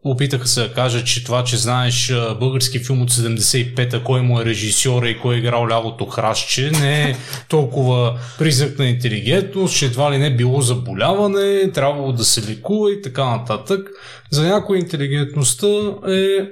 [0.05, 4.45] Опитаха се да кажат, че това, че знаеш български филм от 75-та, кой му е
[4.45, 7.17] режисьора и кой е играл лявото хращче, не е
[7.49, 13.03] толкова признак на интелигентност, че едва ли не било заболяване, трябвало да се лекува и
[13.03, 13.89] така нататък.
[14.31, 15.67] За някои интелигентността
[16.09, 16.49] е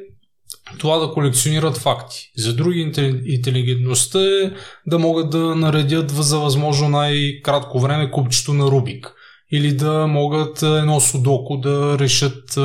[0.79, 2.31] това да колекционират факти.
[2.37, 2.93] За други
[3.27, 4.53] интелигентността е
[4.87, 9.13] да могат да наредят за възможно най-кратко време купчето на Рубик
[9.53, 12.59] или да могат едно судоко да решат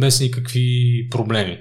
[0.00, 1.58] без никакви проблеми.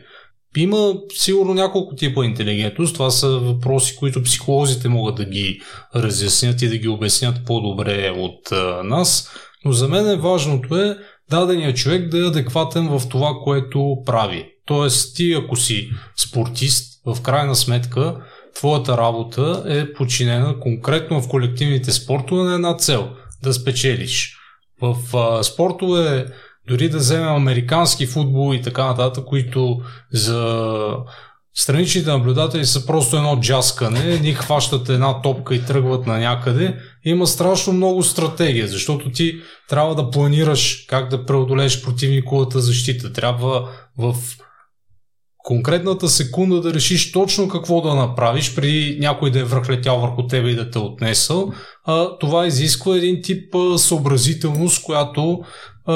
[0.57, 2.93] Има сигурно няколко типа интелигентност.
[2.93, 5.61] Това са въпроси, които психолозите могат да ги
[5.95, 8.51] разяснят и да ги обяснят по-добре от
[8.83, 9.29] нас.
[9.65, 10.97] Но за мен е важното е
[11.29, 14.45] дадения човек да е адекватен в това, което прави.
[14.65, 18.15] Тоест, ти ако си спортист, в крайна сметка,
[18.55, 23.09] твоята работа е подчинена конкретно в колективните спортове на една цел
[23.43, 24.37] да спечелиш.
[24.83, 26.25] В а, спортове,
[26.67, 30.77] дори да вземем американски футбол и така нататък, които за
[31.55, 36.77] страничните наблюдатели са просто едно джаскане, ни хващат една топка и тръгват на някъде.
[37.05, 43.13] Има страшно много стратегия, защото ти трябва да планираш как да преодолееш противниковата защита.
[43.13, 44.15] Трябва в
[45.43, 50.49] конкретната секунда да решиш точно какво да направиш, преди някой да е връхлетял върху тебе
[50.49, 51.51] и да те отнесъл.
[51.85, 55.39] А, това изисква един тип а, съобразителност, която
[55.85, 55.93] а,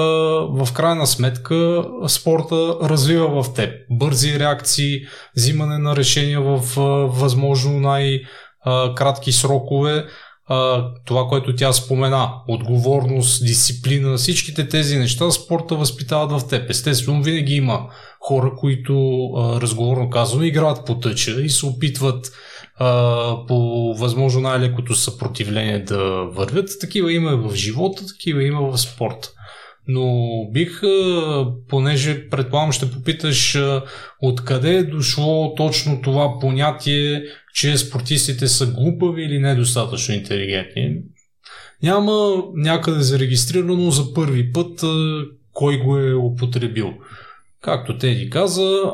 [0.66, 3.74] в крайна сметка спорта развива в теб.
[3.92, 5.00] Бързи реакции,
[5.38, 6.82] взимане на решения в а,
[7.20, 10.06] възможно най-кратки срокове.
[10.50, 16.70] А, това, което тя спомена, отговорност, дисциплина, всичките тези неща спорта възпитават в теб.
[16.70, 17.80] Естествено, винаги има
[18.28, 19.30] хора, които,
[19.62, 22.32] разговорно казано, играят по тъча и се опитват
[23.48, 26.70] по възможно най-лекото съпротивление да вървят.
[26.82, 29.30] Такива има в живота, такива има в спорта.
[29.88, 30.82] Но бих,
[31.70, 33.58] понеже предполагам ще попиташ
[34.22, 40.96] откъде е дошло точно това понятие, че спортистите са глупави или недостатъчно интелигентни.
[41.84, 44.82] Няма някъде зарегистрирано за първи път
[45.54, 46.94] кой го е употребил.
[47.62, 48.94] Както Теди каза,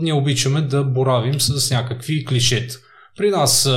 [0.00, 2.74] ние обичаме да боравим с някакви клишета.
[3.16, 3.70] При нас,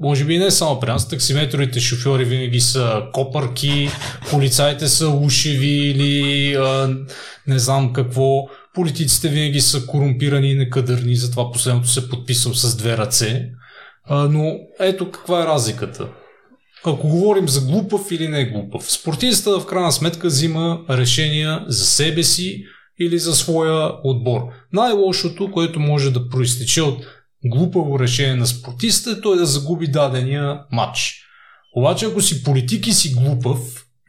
[0.00, 3.88] може би не само при нас, таксиметровите шофьори винаги са копърки,
[4.30, 6.56] полицаите са ушеви или
[7.46, 8.48] не знам какво.
[8.74, 13.50] политиците винаги са корумпирани и некадърни, затова последното се подписвам с две ръце.
[14.06, 16.08] А, но ето каква е разликата.
[16.84, 22.22] Ако говорим за глупав или не глупав, спортистът в крайна сметка взима решения за себе
[22.22, 22.64] си
[23.00, 24.40] или за своя отбор.
[24.72, 27.06] Най-лошото, което може да проистече от
[27.44, 31.20] глупаво решение на спортиста е той да загуби дадения матч.
[31.76, 33.58] Обаче ако си политик и си глупав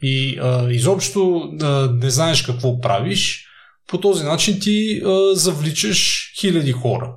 [0.01, 3.45] и а, изобщо а, не знаеш какво правиш,
[3.87, 7.13] по този начин ти а, завличаш хиляди хора.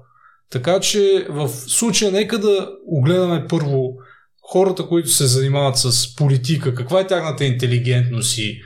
[0.50, 3.92] Така че в случая нека да огледаме първо
[4.42, 8.60] хората, които се занимават с политика, каква е тяхната интелигентност и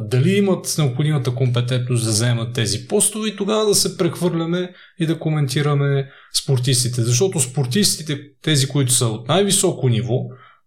[0.00, 5.18] дали имат необходимата компетентност да вземат тези постове и тогава да се прехвърляме и да
[5.18, 6.10] коментираме
[6.42, 7.02] спортистите.
[7.02, 10.18] Защото спортистите, тези, които са от най-високо ниво,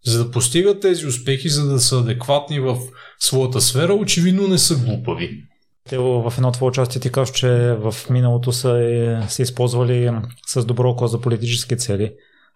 [0.05, 2.77] за да постигат тези успехи, за да са адекватни в
[3.19, 5.43] своята сфера, очевидно не са глупави.
[5.89, 10.11] Те в едно твое участие ти кажеш, че в миналото са е, се използвали
[10.47, 12.13] с добро око за политически цели.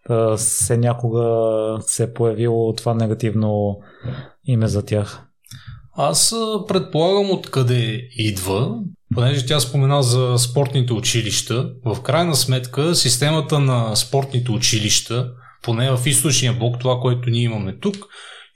[0.08, 3.80] Та се някога се е появило това негативно
[4.46, 5.29] име за тях.
[6.02, 6.36] Аз
[6.68, 8.76] предполагам откъде идва,
[9.16, 11.72] понеже тя спомена за спортните училища.
[11.86, 15.32] В крайна сметка системата на спортните училища,
[15.62, 17.96] поне в източния блок, това, което ние имаме тук,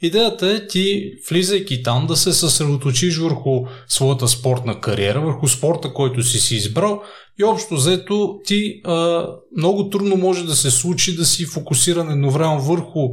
[0.03, 6.23] Идеята е ти, влизайки там, да се съсредоточиш върху своята спортна кариера, върху спорта, който
[6.23, 7.01] си си избрал
[7.39, 12.61] и общо взето ти а, много трудно може да се случи да си фокусиран едновременно
[12.61, 13.09] върху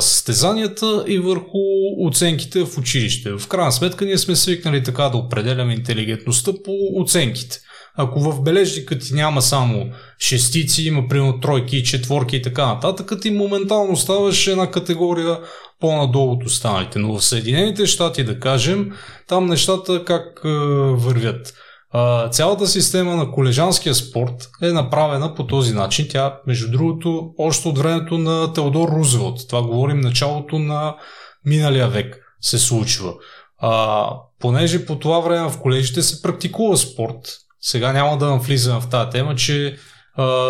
[0.00, 1.58] състезанията и върху
[2.06, 3.30] оценките в училище.
[3.30, 7.60] В крайна сметка ние сме свикнали така да определяме интелигентността по оценките.
[7.96, 9.86] Ако в бележника ти няма само
[10.18, 15.38] шестици, има примерно тройки, четворки и така нататък, ти моментално ставаш една категория
[15.80, 16.98] по-надолу от останалите.
[16.98, 18.92] Но в Съединените щати, да кажем,
[19.28, 20.48] там нещата как е,
[20.92, 21.54] вървят.
[21.90, 26.06] А, цялата система на колежанския спорт е направена по този начин.
[26.10, 30.96] Тя, между другото, още от времето на Теодор Рузвелт, това говорим началото на
[31.44, 33.14] миналия век, се случва.
[33.58, 38.88] А, понеже по това време в колежите се практикува спорт, сега няма да навлизам в
[38.88, 39.76] тази тема, че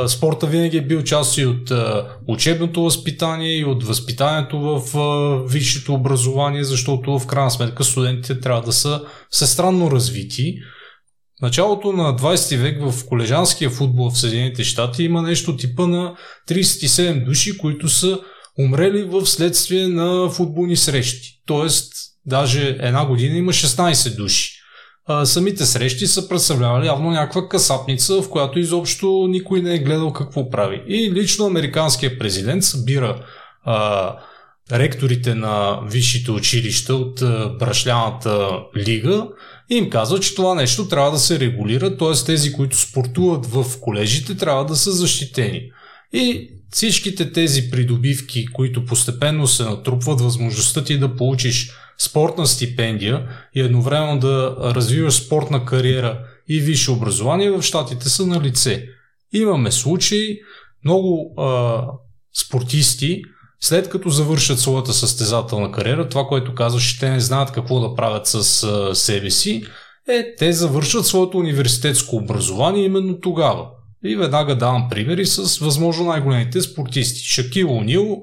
[0.09, 1.72] спорта винаги е бил част и от
[2.29, 4.83] учебното възпитание и от възпитанието в
[5.48, 10.55] висшето образование, защото в крайна сметка студентите трябва да са всестранно развити.
[11.38, 16.14] В началото на 20 век в колежанския футбол в Съединените щати има нещо типа на
[16.48, 18.18] 37 души, които са
[18.59, 21.42] умрели в следствие на футболни срещи.
[21.46, 21.92] Тоест,
[22.26, 24.56] даже една година има 16 души
[25.25, 30.51] самите срещи са представлявали явно някаква касапница, в която изобщо никой не е гледал какво
[30.51, 30.83] прави.
[30.87, 33.25] И лично американският президент събира
[33.64, 34.16] а,
[34.73, 37.21] ректорите на висшите училища от
[37.59, 39.29] брашляната лига
[39.71, 42.25] и им казва, че това нещо трябва да се регулира, т.е.
[42.27, 45.71] тези, които спортуват в колежите, трябва да са защитени.
[46.12, 53.61] И всичките тези придобивки, които постепенно се натрупват, възможността ти да получиш спортна стипендия и
[53.61, 58.88] едновременно да развиваш спортна кариера и висше образование в щатите са на лице.
[59.33, 60.38] Имаме случаи,
[60.85, 61.83] много а,
[62.46, 63.22] спортисти,
[63.61, 68.26] след като завършат своята състезателна кариера, това, което казваш, те не знаят какво да правят
[68.26, 69.64] с а, себе си,
[70.09, 73.68] е, те завършат своето университетско образование именно тогава.
[74.05, 77.21] И веднага давам примери с възможно най-големите спортисти.
[77.21, 78.17] Шакил Онил,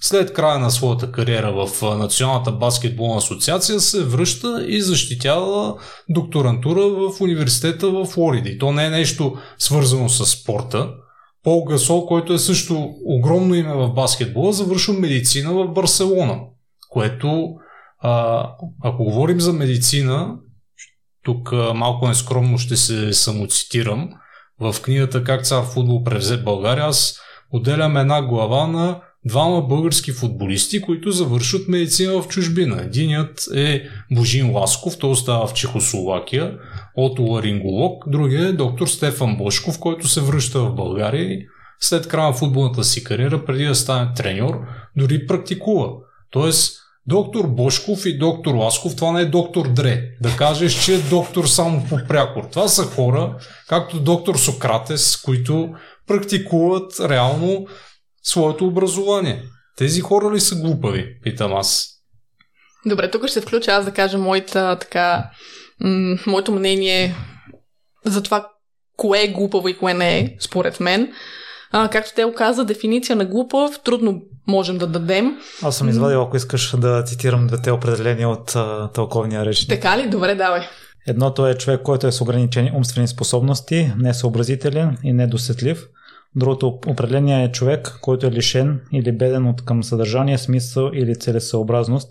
[0.00, 5.74] след края на своята кариера в Националната баскетболна асоциация се връща и защитява
[6.08, 8.48] докторантура в университета в Флорида.
[8.48, 10.90] И то не е нещо свързано с спорта.
[11.42, 16.40] Пол Гасол, който е също огромно име в баскетбола, завършва медицина в Барселона,
[16.90, 17.54] което
[17.98, 18.48] а,
[18.82, 20.36] ако говорим за медицина,
[21.22, 24.10] тук малко нескромно ще се самоцитирам,
[24.60, 27.20] в книгата Как цар футбол превзе България, аз
[27.52, 32.82] отделям една глава на двама български футболисти, които завършват медицина в чужбина.
[32.82, 36.58] Единият е Божин Ласков, той остава в Чехословакия,
[36.96, 41.46] от ларинголог, другият е доктор Стефан Бошков, който се връща в България и
[41.80, 44.60] след края на футболната си кариера, преди да стане треньор,
[44.96, 45.88] дори практикува.
[46.30, 50.02] Тоест, доктор Бошков и доктор Ласков, това не е доктор Дре.
[50.20, 52.44] Да кажеш, че е доктор само по прякор.
[52.44, 53.36] Това са хора,
[53.68, 55.74] както доктор Сократес, които
[56.06, 57.66] практикуват реално
[58.22, 59.42] своето образование.
[59.76, 61.90] Тези хора ли са глупави, питам аз.
[62.86, 65.30] Добре, тук ще включа аз да кажа моята, така,
[65.80, 67.14] м- моето мнение
[68.04, 68.48] за това
[68.96, 71.12] кое е глупаво и кое не е, според мен.
[71.76, 75.38] А, както те оказа, дефиниция на глупав трудно можем да дадем.
[75.62, 79.66] Аз съм извадил, ако искаш да цитирам двете определения от а, тълковния реч.
[79.66, 80.08] Така ли?
[80.08, 80.60] Добре, давай.
[81.06, 85.86] Едното е човек, който е с ограничени умствени способности, несъобразителен и недосетлив.
[86.36, 92.10] Другото определение е човек, който е лишен или беден от към съдържание, смисъл или целесъобразност.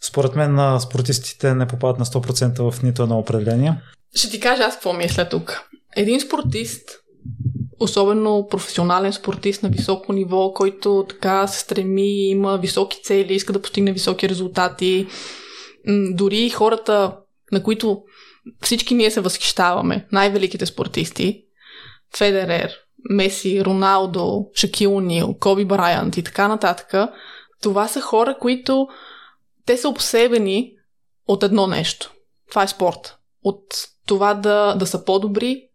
[0.00, 3.74] Според мен спортистите не попадат на 100% в нито едно определение.
[4.14, 5.60] Ще ти кажа аз какво мисля тук.
[5.96, 6.88] Един спортист,
[7.80, 13.62] особено професионален спортист на високо ниво, който така се стреми, има високи цели, иска да
[13.62, 15.06] постигне високи резултати,
[16.12, 17.16] дори хората,
[17.52, 18.02] на които
[18.62, 21.44] всички ние се възхищаваме, най-великите спортисти,
[22.16, 22.72] Федерер,
[23.10, 27.10] Меси, Роналдо, Шакил Нил, Коби Брайант и така нататък,
[27.62, 28.88] това са хора, които
[29.66, 30.72] те са обсебени
[31.26, 32.12] от едно нещо.
[32.50, 33.16] Това е спорт.
[33.44, 33.64] От
[34.06, 35.69] това да, да са по-добри,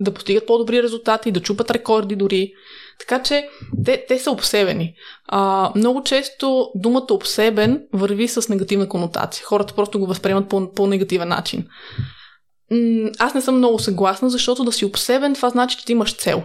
[0.00, 2.52] да постигат по-добри резултати, да чупат рекорди дори.
[2.98, 3.48] Така че
[3.84, 4.94] те, те са обсебени.
[5.26, 9.44] А, много често думата обсебен върви с негативна конотация.
[9.44, 11.66] Хората просто го възприемат по, по негативен начин.
[13.18, 16.42] Аз не съм много съгласна, защото да си обсебен, това значи, че ти имаш цел.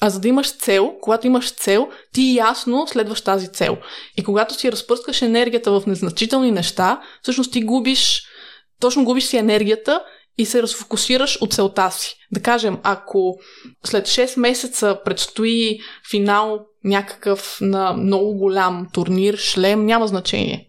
[0.00, 3.76] А за да имаш цел, когато имаш цел, ти ясно следваш тази цел.
[4.18, 8.22] И когато си разпръскаш енергията в незначителни неща, всъщност ти губиш,
[8.80, 10.00] точно губиш си енергията
[10.38, 12.16] и се разфокусираш от целта си.
[12.32, 13.38] Да кажем, ако
[13.84, 15.78] след 6 месеца предстои
[16.10, 20.68] финал някакъв на много голям турнир, шлем, няма значение.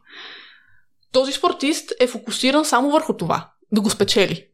[1.11, 4.45] Този спортист е фокусиран само върху това, да го спечели.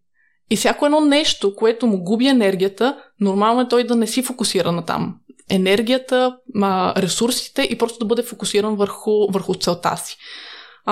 [0.49, 4.71] И всяко едно нещо, което му губи енергията, нормално е той да не си фокусира
[4.71, 5.15] на там.
[5.49, 6.37] Енергията,
[6.97, 10.17] ресурсите и просто да бъде фокусиран върху, върху целта си.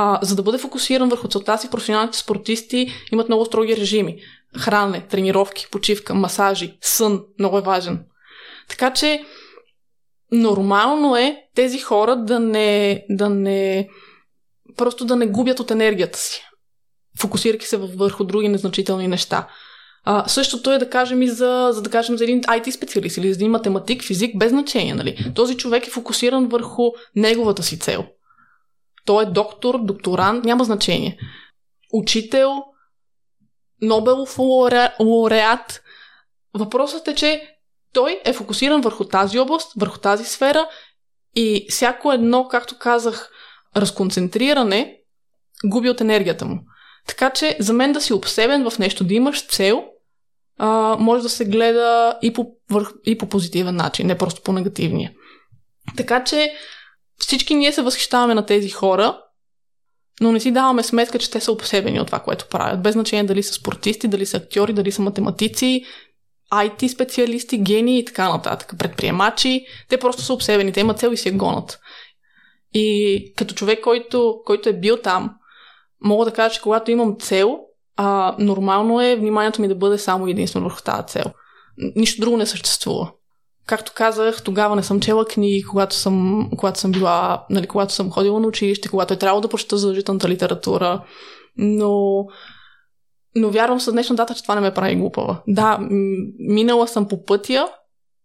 [0.02, 4.18] А, за да бъде фокусиран върху целта си, професионалните спортисти имат много строги режими.
[4.58, 8.06] Хранене, тренировки, почивка, масажи, сън, много е важен.
[8.70, 9.24] Така че
[10.32, 13.90] нормално е тези хора да не, да не
[14.78, 16.50] просто да не губят от енергията си
[17.20, 19.48] фокусирайки се върху други незначителни неща.
[20.04, 23.34] А, същото е да кажем и за, за да кажем за един IT специалист или
[23.34, 24.94] за един математик, физик, без значение.
[24.94, 25.32] Нали?
[25.36, 26.84] Този човек е фокусиран върху
[27.16, 28.06] неговата си цел.
[29.10, 31.18] Той е доктор, докторант, няма значение.
[31.94, 32.64] Учител,
[33.82, 34.40] Нобелов
[35.00, 35.82] лауреат.
[36.54, 37.42] Въпросът е, че
[37.94, 40.70] той е фокусиран върху тази област, върху тази сфера
[41.36, 43.32] и всяко едно, както казах,
[43.76, 44.98] разконцентриране
[45.66, 46.60] губи от енергията му.
[47.08, 49.86] Така че за мен да си обсебен в нещо, да имаш цел,
[50.58, 54.54] а, може да се гледа и по, върх, и по позитивен начин, не просто по
[54.54, 55.12] негативния.
[55.98, 56.54] Така че
[57.20, 59.22] всички ние се възхищаваме на тези хора,
[60.22, 62.82] но не си даваме сметка, че те са обсебени от това, което правят.
[62.82, 65.86] Без значение дали са спортисти, дали са актьори, дали са математици,
[66.54, 69.66] IT специалисти, гении и така нататък, предприемачи.
[69.90, 71.80] Те просто са обсебени, те имат цел и я гонат.
[72.74, 75.36] И като човек, който, който е бил там,
[76.02, 77.60] мога да кажа, че когато имам цел,
[77.96, 81.24] а, нормално е вниманието ми да бъде само единствено върху тази цел.
[81.96, 83.12] Нищо друго не съществува.
[83.70, 88.12] Както казах, тогава не съм чела книги, когато съм, когато съм била, нали, когато съм
[88.12, 91.04] ходила на училище, когато е трябвало да прочета задължителната литература,
[91.58, 92.26] но
[93.36, 95.42] но вярвам с днешна дата, че това не ме прави глупава.
[95.48, 95.80] Да,
[96.40, 97.68] минала съм по пътя,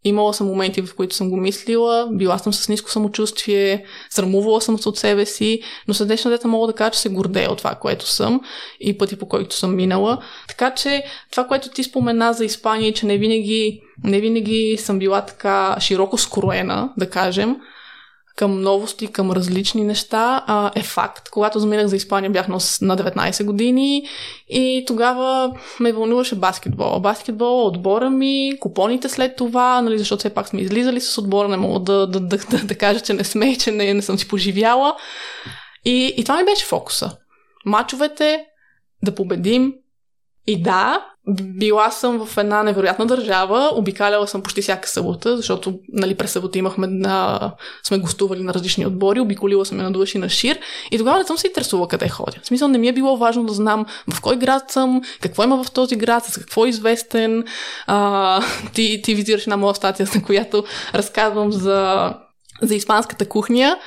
[0.05, 4.79] Имала съм моменти, в които съм го мислила, била съм с ниско самочувствие, срамувала съм
[4.79, 7.59] се от себе си, но след днешна дета мога да кажа, че се гордея от
[7.59, 8.41] това, което съм
[8.81, 10.23] и пъти по който съм минала.
[10.49, 15.21] Така че това, което ти спомена за Испания, че не винаги, не винаги съм била
[15.21, 17.57] така широко скроена, да кажем,
[18.37, 21.31] към новости, към различни неща, а, е факт.
[21.31, 24.07] Когато заминах за Испания бях на 19 години
[24.49, 27.01] и тогава ме вълнуваше баскетбол.
[27.01, 31.57] Баскетбол, отбора ми, купоните след това, нали, защото все пак сме излизали с отбора, не
[31.57, 34.29] мога да, да, да, да, да кажа, че не сме че не, не съм си
[34.29, 34.97] поживяла.
[35.85, 37.17] И, и това ми беше фокуса.
[37.67, 38.45] Мачовете,
[39.03, 39.75] да победим.
[40.47, 46.15] И да, била съм в една невероятна държава, обикаляла съм почти всяка събота, защото нали,
[46.15, 47.51] през събота имахме на...
[47.83, 50.59] сме гостували на различни отбори, обиколила съм я на души на Шир
[50.91, 52.39] и тогава не съм се интересувала къде ходя.
[52.43, 55.65] В смисъл не ми е било важно да знам в кой град съм, какво има
[55.65, 57.45] в този град, с какво е известен.
[57.87, 60.65] А, ти, ти визираш една моя статия, на която
[60.95, 62.11] разказвам за
[62.63, 63.79] за испанската кухня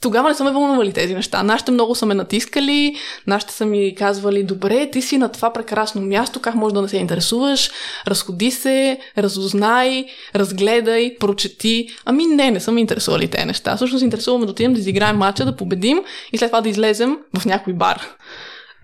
[0.00, 1.42] тогава не са ме вълнували тези неща.
[1.42, 2.96] Нашите много са ме натискали,
[3.26, 6.88] нашите са ми казвали, добре, ти си на това прекрасно място, как може да не
[6.88, 7.70] се интересуваш,
[8.06, 11.88] разходи се, разузнай, разгледай, прочети.
[12.04, 13.76] Ами не, не са ме интересували тези неща.
[13.76, 16.00] Всъщност интересуваме да отидем да изиграем матча, да победим
[16.32, 18.00] и след това да излезем в някой бар.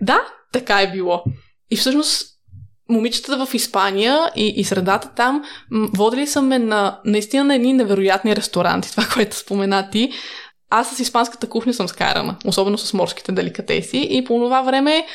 [0.00, 0.20] Да,
[0.52, 1.24] така е било.
[1.70, 2.34] И всъщност
[2.88, 8.36] момичетата в Испания и, и средата там водили са ме на наистина на едни невероятни
[8.36, 10.12] ресторанти, това, което спомена ти,
[10.74, 15.06] аз с испанската кухня съм скарана, особено с морските деликатеси и по това време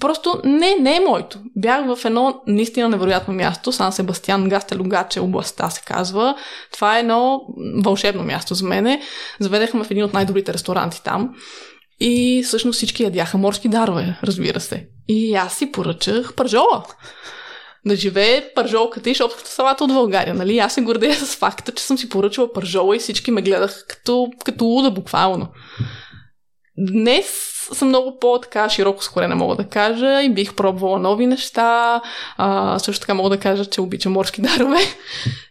[0.00, 1.38] просто не, не е моето.
[1.56, 6.36] Бях в едно наистина невероятно място, Сан Себастьян Гастелугаче областта се казва.
[6.72, 7.40] Това е едно
[7.84, 9.00] вълшебно място за мене.
[9.40, 11.34] Заведехме в един от най-добрите ресторанти там.
[12.00, 14.86] И всъщност всички ядяха морски дарове, разбира се.
[15.08, 16.84] И аз си поръчах пържола
[17.86, 20.34] да живее пържолката и шопската салата от България.
[20.34, 20.58] Нали?
[20.58, 24.30] Аз се гордея с факта, че съм си поръчала пържола и всички ме гледаха като,
[24.44, 25.48] като луда буквално.
[26.78, 27.26] Днес
[27.72, 32.00] съм много по-така широко скорена, мога да кажа, и бих пробвала нови неща.
[32.36, 34.78] А, също така мога да кажа, че обичам морски дарове.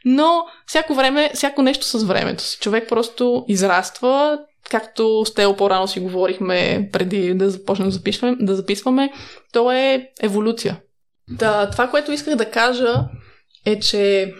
[0.05, 2.57] Но всяко време, всяко нещо с времето си.
[2.59, 8.55] Човек просто израства, както с Тео по-рано си говорихме преди да започнем да записваме, да
[8.55, 9.11] записваме,
[9.53, 10.77] то е еволюция.
[11.29, 13.03] Да, това, което исках да кажа
[13.65, 14.33] е, че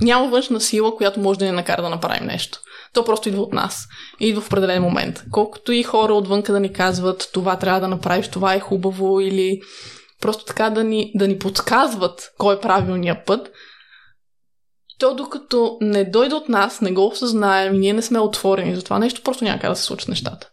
[0.00, 2.58] няма външна сила, която може да ни накара да направим нещо.
[2.94, 3.88] То просто идва от нас.
[4.20, 5.24] Идва в определен момент.
[5.30, 9.60] Колкото и хора отвънка да ни казват това трябва да направиш, това е хубаво или
[10.20, 13.50] просто така да ни, да ни подсказват кой е правилният път,
[14.98, 18.98] то докато не дойде от нас, не го осъзнаем ние не сме отворени за това
[18.98, 20.48] нещо, просто няма как да се случат нещата.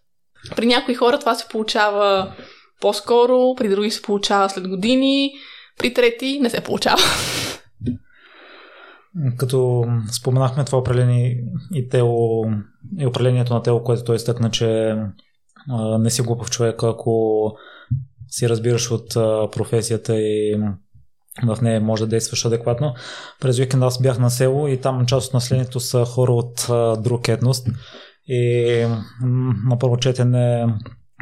[0.55, 2.33] При някои хора това се получава
[2.81, 5.31] по-скоро, при други се получава след години,
[5.79, 7.01] при трети не се получава.
[9.37, 12.45] Като споменахме това определение и, тело,
[12.99, 14.95] и определението на тело, което той изтъкна, че
[15.69, 17.43] а, не си глупав човек, ако
[18.27, 20.61] си разбираш от а, професията и
[21.45, 22.93] в нея може да действаш адекватно.
[23.41, 26.95] През уикенд аз бях на село и там част от населението са хора от а,
[26.95, 27.67] друг етност
[28.27, 28.85] и
[29.67, 30.65] на първо четене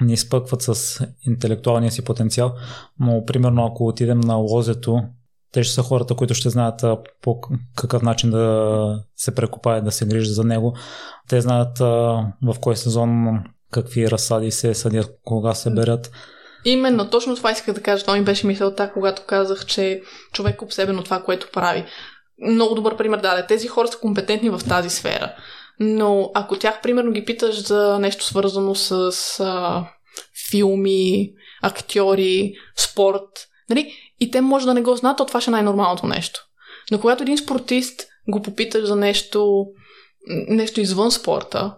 [0.01, 2.53] не изпъкват с интелектуалния си потенциал,
[2.99, 5.01] но примерно ако отидем на лозето,
[5.51, 6.85] те ще са хората, които ще знаят
[7.21, 7.41] по
[7.75, 10.75] какъв начин да се прекопаят, да се грижат за него.
[11.29, 11.77] Те знаят
[12.41, 13.39] в кой сезон
[13.71, 16.11] какви разсади се съдят, кога се берат.
[16.65, 18.03] Именно, точно това исках да кажа.
[18.03, 20.01] Това ми беше мисълта, когато казах, че
[20.33, 21.85] човек е обсебен от това, което прави.
[22.49, 23.45] Много добър пример даде.
[23.47, 25.33] Тези хора са компетентни в тази сфера.
[25.79, 29.85] Но ако тях, примерно, ги питаш за нещо свързано с а,
[30.49, 33.93] филми, актьори, спорт, нали?
[34.19, 36.39] и те може да не го знаят, то това ще е най-нормалното нещо.
[36.91, 39.65] Но когато един спортист го попиташ за нещо,
[40.47, 41.75] нещо извън спорта,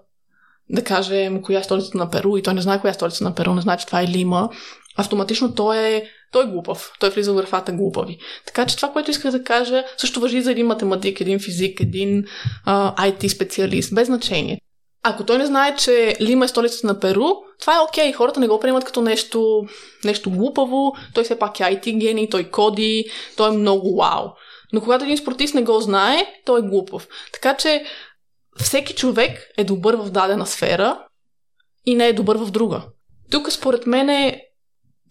[0.70, 3.36] да кажем коя е столицата на Перу и той не знае коя е столица на
[3.36, 4.50] Перу, не знае, че това е Лима,
[4.98, 6.92] автоматично той е, той е глупав.
[7.00, 8.18] Той влиза в графата глупави.
[8.46, 12.26] Така че това, което исках да кажа, също въжи за един математик, един физик, един
[12.66, 14.62] а, IT специалист, без значение.
[15.04, 17.28] Ако той не знае, че Лима е столицата на Перу,
[17.60, 18.12] това е окей.
[18.12, 18.16] Okay.
[18.16, 19.66] Хората не го приемат като нещо,
[20.04, 20.96] нещо глупаво.
[21.14, 23.06] Той все пак е IT гений, той коди,
[23.38, 24.28] той е много вау.
[24.74, 27.08] Но когато един спортист не го знае, той е глупав.
[27.34, 27.84] Така че
[28.58, 31.06] всеки човек е добър в дадена сфера
[31.86, 32.84] и не е добър в друга.
[33.32, 34.42] Тук според мен е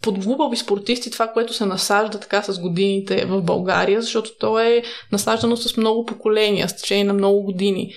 [0.01, 4.83] под глупави спортисти това, което се насажда така с годините в България, защото то е
[5.11, 7.93] насаждано с много поколения, с течение на много години.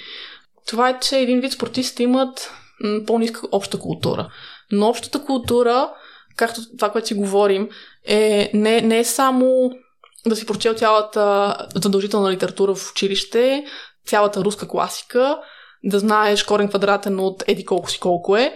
[0.66, 2.52] Това е, че един вид спортисти имат
[3.06, 4.28] по-ниска обща култура.
[4.70, 5.90] Но общата култура,
[6.36, 7.68] както това, което си говорим,
[8.06, 9.70] е, не, не е само
[10.26, 13.64] да си прочел цялата задължителна литература в училище,
[14.06, 15.38] цялата руска класика,
[15.84, 18.54] да знаеш корен квадратен от еди колко си колко е,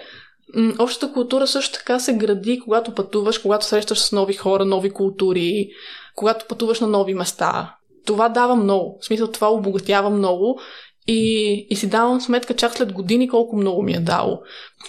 [0.78, 5.68] Общата култура също така се гради, когато пътуваш, когато срещаш с нови хора, нови култури,
[6.14, 7.74] когато пътуваш на нови места.
[8.06, 8.98] Това дава много.
[9.02, 10.60] В смисъл, това обогатява много
[11.06, 14.40] и, и си давам сметка чак след години колко много ми е дало.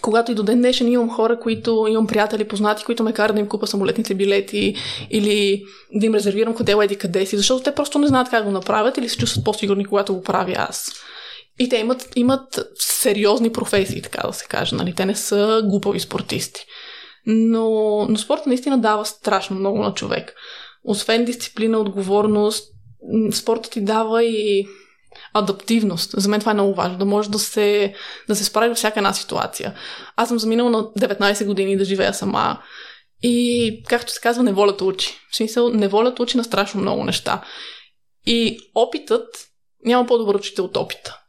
[0.01, 3.39] Когато и до ден днешен имам хора, които имам приятели, познати, които ме карат да
[3.39, 4.75] им купа самолетните билети
[5.09, 8.51] или да им резервирам хотел еди къде си, защото те просто не знаят как го
[8.51, 10.91] направят или се чувстват по-сигурни, когато го правя аз.
[11.59, 14.75] И те имат, имат сериозни професии, така да се каже.
[14.75, 14.93] Нали?
[14.93, 16.65] Те не са глупави спортисти.
[17.25, 20.33] Но, но спорт наистина дава страшно много на човек.
[20.83, 22.73] Освен дисциплина, отговорност,
[23.33, 24.67] спортът ти дава и
[25.33, 26.11] адаптивност.
[26.17, 27.93] За мен това е много важно, да може да се,
[28.27, 29.73] да се справи във всяка една ситуация.
[30.15, 32.61] Аз съм заминала на 19 години да живея сама
[33.23, 35.19] и, както се казва, неволята учи.
[35.31, 37.43] В смисъл, неволята учи на страшно много неща.
[38.25, 39.27] И опитът
[39.85, 41.19] няма по-добър учител от опита.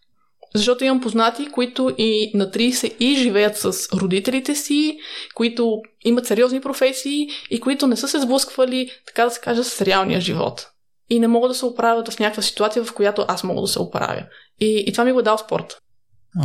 [0.55, 4.99] Защото имам познати, които и на 30 и живеят с родителите си,
[5.35, 9.83] които имат сериозни професии и които не са се сблъсквали, така да се каже, с
[9.83, 10.67] реалния живот.
[11.11, 13.81] И не могат да се оправят в някаква ситуация, в която аз мога да се
[13.81, 14.23] оправя.
[14.61, 15.79] И, и това ми го е дал спорт.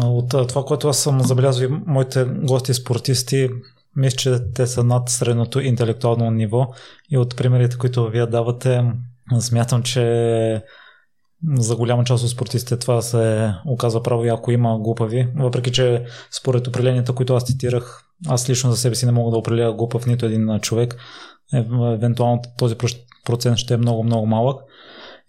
[0.04, 3.50] От това, което аз съм забелязал и моите гости спортисти,
[3.96, 6.68] мисля, че те са над средното интелектуално ниво
[7.12, 8.82] и от примерите, които вие давате,
[9.40, 10.02] смятам, че
[11.58, 16.06] за голяма част от спортистите това се оказва право и ако има глупави, въпреки че
[16.32, 20.06] според определенията, които аз цитирах, аз лично за себе си не мога да определя глупав
[20.06, 20.96] нито един човек,
[21.94, 22.76] евентуално този
[23.26, 24.62] процент ще е много, много малък.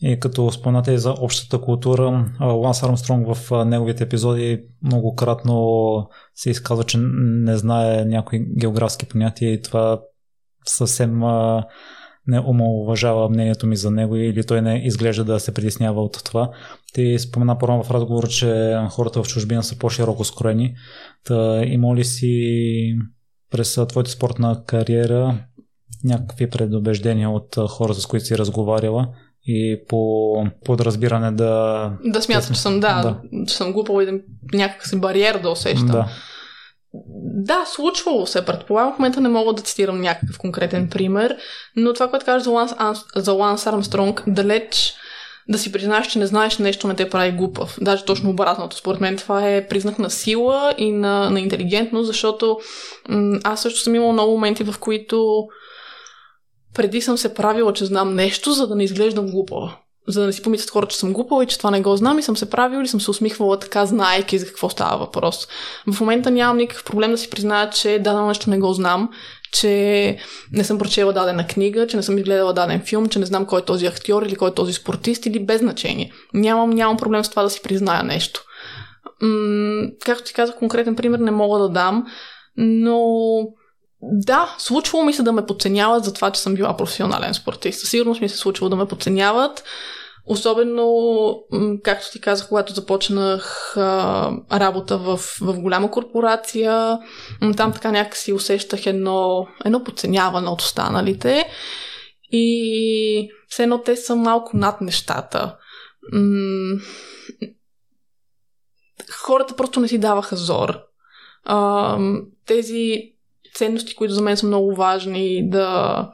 [0.00, 6.84] И като споменате и за общата култура, Ланс Армстронг в неговите епизоди многократно се изказва,
[6.84, 10.00] че не знае някои географски понятия и това
[10.66, 11.20] съвсем
[12.26, 16.50] не омалуважава мнението ми за него или той не изглежда да се притеснява от това.
[16.92, 20.74] Ти спомена по в разговор, че хората в чужбина са по-широко скроени.
[21.24, 22.96] Та има ли си
[23.50, 25.38] през твоята спортна кариера
[26.04, 29.08] някакви предубеждения от хората, с които си разговаряла
[29.46, 30.32] и по
[30.64, 31.92] подразбиране да...
[32.04, 33.44] Да смятам, че съм, да, да.
[33.46, 34.12] че съм глупала и да
[34.52, 35.86] някакъв си бариер да усещам.
[35.86, 36.08] Да.
[37.36, 38.94] Да, случвало се, предполагам.
[38.94, 41.36] В момента не мога да цитирам някакъв конкретен пример,
[41.76, 42.72] но това, което кажеш за Ланс,
[43.16, 44.94] за Ланс Армстронг, далеч
[45.48, 47.78] да си признаеш, че не знаеш нещо, не те прави глупав.
[47.80, 48.76] Даже точно обратното.
[48.76, 52.58] Според мен това е признак на сила и на, на интелигентност, защото
[53.08, 55.46] м- аз също съм имала много моменти, в които
[56.74, 59.76] преди съм се правила, че знам нещо, за да не изглеждам глупава.
[60.08, 62.18] За да не си помислят хора, че съм глупава и че това не го знам
[62.18, 65.48] и съм се правила или съм се усмихвала така, знаейки за какво става въпрос.
[65.92, 69.08] В момента нямам никакъв проблем да си призная, че дадено нещо не го знам,
[69.52, 70.18] че
[70.52, 73.60] не съм прочела дадена книга, че не съм изгледала даден филм, че не знам кой
[73.60, 76.12] е този актьор или кой е този спортист или без значение.
[76.34, 78.44] Нямам, нямам проблем с това да си призная нещо.
[79.22, 82.06] М- както ти казах, конкретен пример не мога да дам,
[82.56, 83.00] но
[84.12, 87.80] да, случвало ми се да ме подценяват за това, че съм била професионален спортист.
[87.80, 89.64] Със сигурност ми се случвало да ме подценяват.
[90.26, 91.44] Особено,
[91.82, 96.98] както ти казах, когато започнах а, работа в, в голяма корпорация,
[97.56, 101.48] там така някакси усещах едно, едно подценяване от останалите.
[102.32, 105.56] И все едно те са малко над нещата.
[106.12, 106.80] М-
[109.10, 110.78] хората просто не си даваха зор.
[111.44, 111.98] А,
[112.46, 113.12] тези
[113.54, 116.10] ценности, които за мен са много важни, да,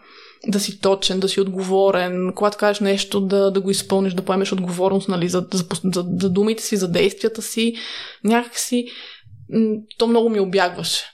[0.46, 4.52] да си точен, да си отговорен, когато кажеш нещо, да, да го изпълниш, да поемеш
[4.52, 7.74] отговорност нали, за, за, за, за думите си, за действията си,
[8.24, 8.86] някакси
[9.98, 11.04] то много ми обягваше.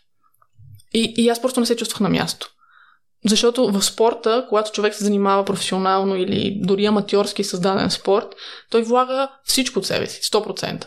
[0.95, 2.51] И, и аз просто не се чувствах на място.
[3.25, 8.27] Защото в спорта, когато човек се занимава професионално или дори аматьорски създаден спорт,
[8.71, 10.87] той влага всичко от себе си, 100%.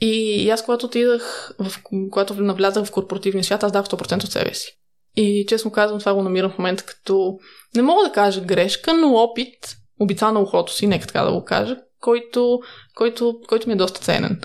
[0.00, 4.54] И аз, когато отидах, в, когато навлязах в корпоративния свят, аз дах 100% от себе
[4.54, 4.72] си.
[5.16, 7.38] И честно казвам, това го намирам в момента като,
[7.74, 11.44] не мога да кажа грешка, но опит, обица на ухото си, нека така да го
[11.44, 12.60] кажа, който,
[12.94, 14.40] който, който ми е доста ценен.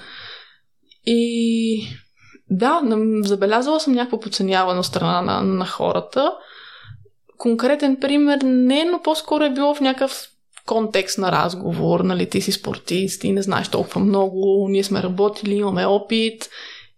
[1.05, 1.87] И
[2.49, 2.81] да,
[3.23, 6.33] забелязала съм някакво подценяване страна на, на хората.
[7.37, 10.27] Конкретен пример не, но по-скоро е било в някакъв
[10.65, 15.55] контекст на разговор, нали, ти си спортист и не знаеш толкова много, ние сме работили,
[15.55, 16.49] имаме опит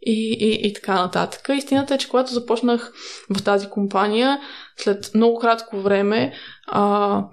[0.06, 1.50] и, и, и така нататък.
[1.58, 2.94] Истината е, че когато започнах
[3.30, 4.40] в тази компания,
[4.78, 6.34] след много кратко време,
[6.68, 7.24] а,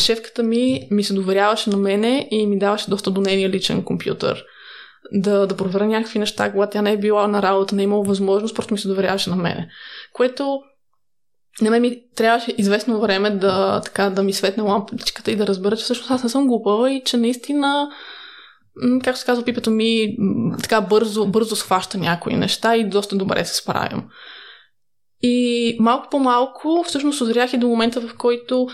[0.00, 4.44] шефката ми ми се доверяваше на мене и ми даваше доста до нейния личен компютър.
[5.12, 8.04] Да, да проверя някакви неща, когато тя не е била на работа, не е имала
[8.04, 9.68] възможност, просто ми се доверяваше на мене.
[10.12, 10.60] Което
[11.62, 15.76] на мен ми трябваше известно време да, така, да ми светне лампичката и да разбера,
[15.76, 17.88] че всъщност аз не съм глупава и че наистина
[19.04, 20.16] както се казва, пипето ми
[20.62, 24.08] така бързо, бързо схваща някои неща и доста добре се справям.
[25.22, 28.68] И малко по малко всъщност озрях и до момента, в който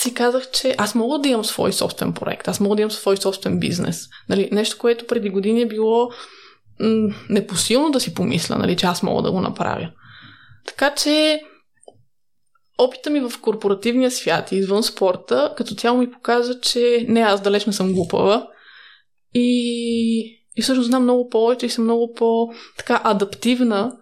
[0.00, 3.16] си казах, че аз мога да имам свой собствен проект, аз мога да имам свой
[3.16, 4.08] собствен бизнес.
[4.28, 6.10] Нали, нещо, което преди години е било
[7.30, 9.90] непосилно да си помисля, нали, че аз мога да го направя.
[10.66, 11.40] Така че
[12.78, 17.40] опита ми в корпоративния свят и извън спорта, като цяло ми показва, че не, аз
[17.40, 18.46] далеч не съм глупава.
[19.38, 23.96] И, и всъщност знам много повече и съм много по-така адаптивна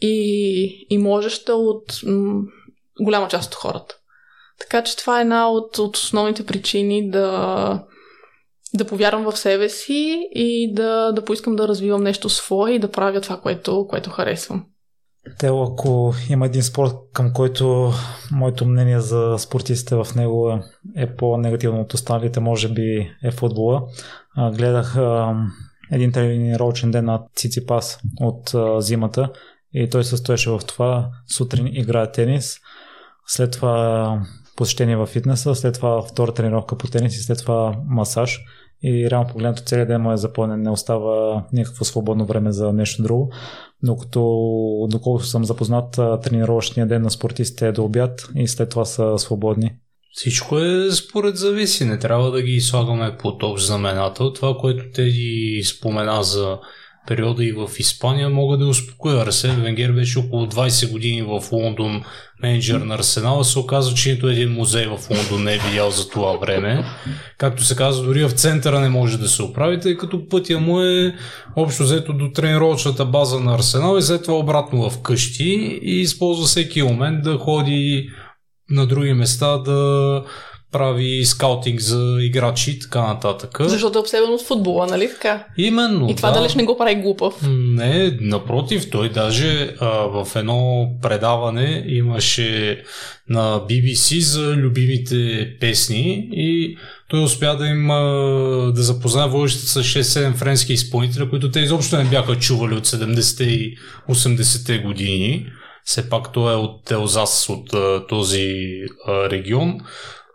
[0.00, 2.42] и, и можеща от м-
[3.00, 3.94] голяма част от хората.
[4.60, 7.84] Така че това е една от, от основните причини да,
[8.74, 12.90] да повярвам в себе си и да, да поискам да развивам нещо свое и да
[12.90, 14.64] правя това, което, което харесвам.
[15.38, 17.92] Тело, ако има един спорт, към който
[18.32, 20.58] моето мнение за спортистите в него
[20.96, 23.82] е по-негативно от останалите, може би е футбола.
[24.36, 24.96] Гледах
[25.92, 28.54] един тренировъчен ден на Циципас от
[28.84, 29.32] зимата
[29.74, 31.10] и той се стоеше в това.
[31.36, 32.56] Сутрин играе тенис,
[33.26, 34.22] след това
[34.56, 38.40] посещение в фитнеса, след това втора тренировка по тенис и след това масаж–
[38.82, 43.02] и реално погледнато целият ден му е запълнен, не остава никакво свободно време за нещо
[43.02, 43.30] друго.
[43.82, 44.20] Докато,
[44.90, 45.90] доколкото съм запознат,
[46.22, 49.76] тренировъчния ден на спортистите е до обяд и след това са свободни.
[50.12, 51.84] Всичко е според зависи.
[51.84, 54.32] Не трябва да ги слагаме под общ знаменател.
[54.32, 56.58] Това, което те ги спомена за
[57.06, 59.22] периода и в Испания, мога да успокоя.
[59.22, 62.02] Арсен Венгер беше около 20 години в Лондон
[62.42, 63.44] менеджер на Арсенала.
[63.44, 66.84] Се оказва, че нито един музей в Лондон не е видял за това време.
[67.38, 70.80] Както се казва, дори в центъра не може да се оправи, тъй като пътя му
[70.80, 71.14] е
[71.56, 76.46] общо взето до тренировъчната база на Арсенал и след това обратно в къщи и използва
[76.46, 78.10] всеки момент да ходи
[78.70, 80.22] на други места да
[80.72, 83.58] прави скаутинг за играчи и така нататък.
[83.60, 85.44] Защото е обсебен от футбола, нали така?
[85.58, 86.10] Именно.
[86.10, 86.34] И това да.
[86.34, 87.34] далеч не го прави глупав.
[87.48, 92.82] Не, напротив, той даже а, в едно предаване имаше
[93.28, 96.76] на BBC за любимите песни и
[97.08, 98.02] той успя да им а,
[98.74, 103.44] да запознае водещите с 6-7 френски изпълнители, които те изобщо не бяха чували от 70-те
[103.44, 103.76] и
[104.08, 105.46] 80-те години.
[105.84, 107.70] Все пак той е от Телзас, от
[108.08, 108.54] този
[109.08, 109.80] регион.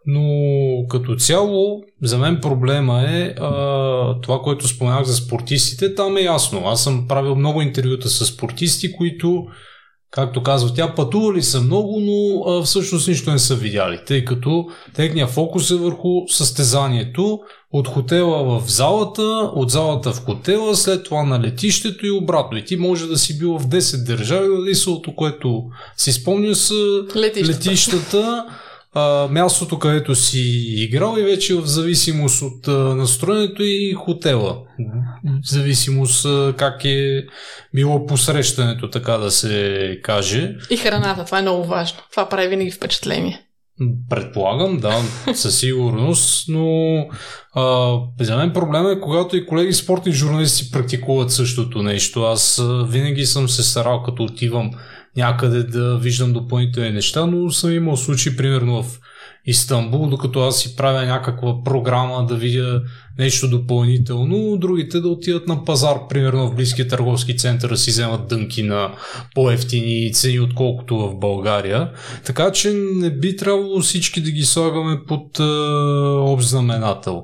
[0.06, 5.96] Но като цяло, за мен проблема е а, това, което споменах за спортистите.
[5.96, 6.68] Там е ясно.
[6.68, 9.44] Аз съм правил много интервюта с спортисти, които,
[10.12, 14.66] както казва тя, пътували са много, но а, всъщност нищо не са видяли, тъй като
[14.96, 17.40] техният фокус е върху състезанието
[17.78, 19.22] от хотела в залата,
[19.56, 22.58] от залата в хотела, след това на летището и обратно.
[22.58, 25.64] И ти може да си бил в 10 държави, но единственото, което
[25.98, 26.74] си спомня са
[27.16, 27.58] Летищата.
[27.58, 28.46] летищата
[28.94, 30.42] а, мястото, където си
[30.78, 34.58] играл и вече в зависимост от а, настроението и хотела.
[35.24, 37.26] В зависимост а, как е
[37.74, 40.56] било посрещането, така да се каже.
[40.70, 42.00] И храната, това е много важно.
[42.12, 43.45] Това прави винаги впечатление.
[44.10, 45.02] Предполагам, да,
[45.34, 46.98] със сигурност, но
[47.54, 52.24] а, за мен проблема е, когато и колеги спортни журналисти практикуват същото нещо.
[52.24, 54.72] Аз а, винаги съм се старал, като отивам
[55.18, 59.00] някъде да виждам допълнителни неща, но съм имал случаи, примерно в
[59.48, 62.82] Истанбул, докато аз си правя някаква програма да видя
[63.20, 68.28] нещо допълнително, другите да отидат на пазар, примерно в близкия търговски център да си вземат
[68.28, 68.92] дънки на
[69.36, 71.92] по-ефтини цени, отколкото в България.
[72.26, 75.44] Така че не би трябвало всички да ги слагаме под е,
[76.32, 77.24] общ знаменател.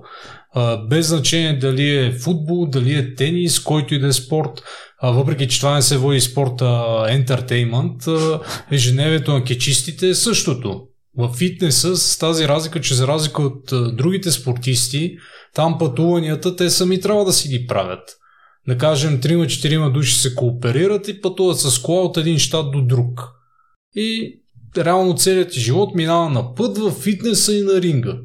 [0.89, 4.63] Без значение дали е футбол, дали е тенис, който и да е спорт,
[5.03, 8.03] въпреки че това не се води спорта ентертеймент,
[8.71, 10.81] ежедневието на кечистите е същото.
[11.17, 15.17] В фитнеса с тази разлика, че за разлика от другите спортисти,
[15.53, 18.17] там пътуванията те сами трябва да си ги правят.
[18.67, 23.21] Да кажем, 3-4 души се кооперират и пътуват с кола от един щат до друг.
[23.95, 24.39] И
[24.77, 28.17] реално целият ти живот минава на път в фитнеса и на ринга.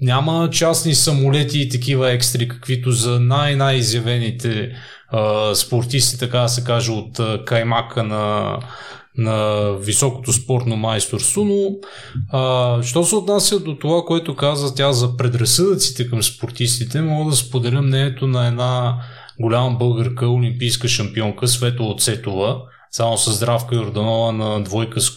[0.00, 4.72] Няма частни самолети и такива екстри, каквито за най-най-изявените
[5.08, 8.58] а, спортисти, така да се каже, от а, каймака на,
[9.16, 11.70] на високото спортно майсторство, но
[12.32, 17.36] а, що се отнася до това, което каза тя за предразсъдъците към спортистите, мога да
[17.36, 18.96] споделя мнението на една
[19.40, 25.16] голяма българка, олимпийска шампионка Свето Оцетова, само с Здравка Йорданова на двойка с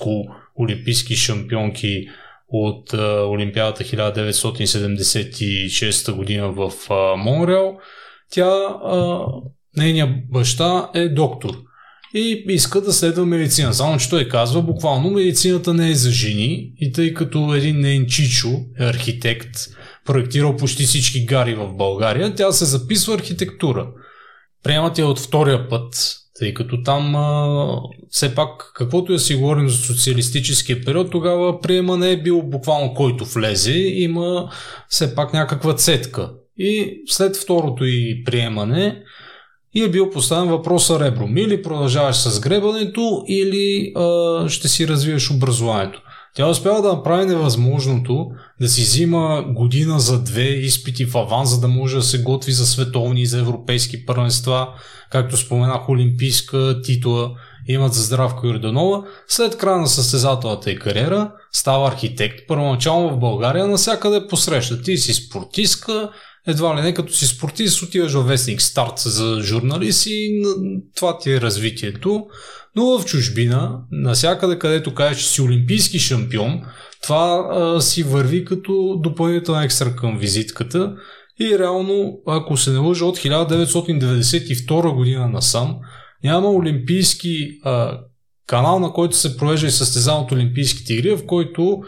[0.59, 2.07] олимпийски шампионки
[2.49, 7.77] от а, Олимпиадата 1976 година в а, Монреал.
[8.31, 9.25] Тя, а,
[9.77, 11.66] нейният баща е доктор
[12.13, 13.73] и иска да следва медицина.
[13.73, 18.05] Само, че той казва, буквално медицината не е за жени и тъй като един нейн
[18.05, 18.49] чичо
[18.79, 19.51] е архитект,
[20.05, 23.87] проектирал почти всички гари в България, тя се записва архитектура.
[24.63, 27.67] Приемат я от втория път, тъй като там а,
[28.09, 32.93] все пак, каквото я си говорим за социалистическия период, тогава приема не е бил буквално
[32.93, 34.51] който влезе, има
[34.89, 36.31] все пак някаква цетка.
[36.57, 39.03] И след второто и приемане
[39.77, 41.27] и е бил поставен въпроса ребро.
[41.35, 46.01] Или продължаваш с гребането, или а, ще си развиеш образованието.
[46.35, 48.27] Тя успява да направи невъзможното
[48.61, 52.51] да си взима година за две изпити в аван, за да може да се готви
[52.51, 54.67] за световни и за европейски първенства,
[55.11, 57.31] както споменах, олимпийска титла
[57.67, 59.03] имат за Здравко Йорданова.
[59.27, 62.39] След края на състезателната й кариера става архитект.
[62.47, 64.81] Първоначално в България навсякъде посреща.
[64.81, 66.09] Ти си спортистка,
[66.47, 70.41] едва ли не като си спортист отиваш във вестник старт за журналист и
[70.95, 72.25] това ти е развитието.
[72.75, 76.61] Но в чужбина, навсякъде където кажеш, че си олимпийски шампион,
[77.03, 80.95] това а, си върви като допълнителна екстра към визитката
[81.39, 85.75] и реално, ако се не лъжа, от 1992 година насам,
[86.23, 87.99] няма олимпийски а,
[88.47, 91.81] канал, на който се провежда и състезан от Олимпийските игри, в който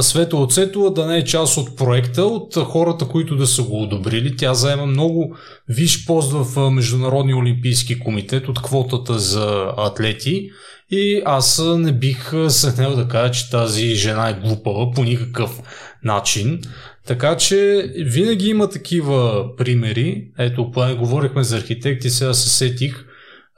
[0.00, 4.36] Света Оцетова да не е част от проекта, от хората, които да са го одобрили.
[4.36, 5.36] Тя заема много
[5.68, 10.50] виш пост в Международния олимпийски комитет от квотата за атлети.
[10.90, 15.60] И аз не бих сънел да кажа, че тази жена е глупава по никакъв
[16.04, 16.60] начин.
[17.06, 20.28] Така че винаги има такива примери.
[20.38, 23.04] Ето, говорихме за архитекти, сега се сетих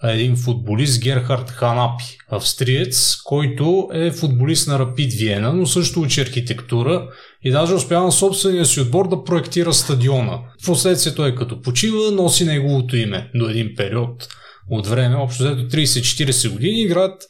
[0.03, 7.09] един футболист Герхард Ханапи, австриец, който е футболист на Рапид Виена, но също учи архитектура
[7.45, 10.39] и даже успява на собствения си отбор да проектира стадиона.
[10.63, 14.29] Впоследствие той като почива носи неговото име до един период
[14.71, 17.23] от време, общо взето 30-40 години, играят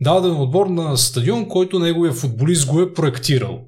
[0.00, 3.67] даден отбор на стадион, който неговия футболист го е проектирал.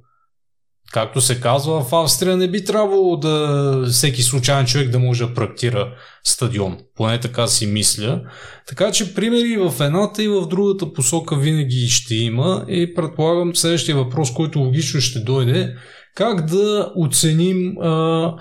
[0.93, 5.35] Както се казва, в Австрия не би трябвало да всеки случайен човек да може да
[5.35, 5.93] проектира
[6.25, 6.79] стадион.
[6.97, 8.21] Поне така си мисля.
[8.69, 13.97] Така че примери в едната и в другата посока винаги ще има и предполагам следващия
[13.97, 15.75] въпрос, който логично ще дойде,
[16.15, 18.35] как да оценим а,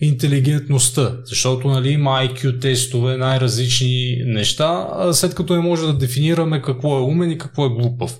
[0.00, 6.98] интелигентността, защото нали, има IQ тестове, най-различни неща, след като не може да дефинираме какво
[6.98, 8.18] е умен и какво е глупав.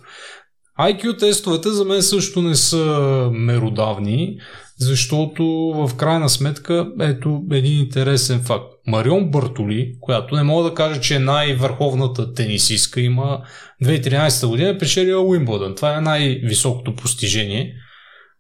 [0.80, 2.84] IQ тестовете за мен също не са
[3.32, 4.38] меродавни,
[4.78, 8.64] защото в крайна сметка, ето един интересен факт.
[8.86, 13.42] Марион Бартоли, която не мога да кажа, че е най-върховната тенисистка, има
[13.84, 15.74] 2013 година печелила Уимбълдън.
[15.74, 17.74] Това е най-високото постижение.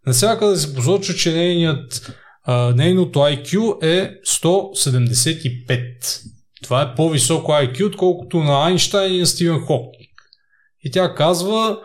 [0.06, 2.12] Навсякъде се посочва, че нейният,
[2.44, 6.20] а, нейното IQ е 175.
[6.62, 10.16] Това е по-високо IQ, отколкото на Айнштайн и на Стивен Хокинг.
[10.84, 11.78] И тя казва,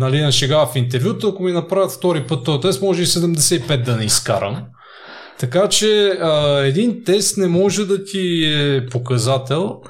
[0.00, 3.82] нали, на шега в интервюто, ако ми направят втори път този тест, може и 75
[3.82, 4.64] да не изкарам.
[5.38, 9.80] Така че а, един тест не може да ти е показател,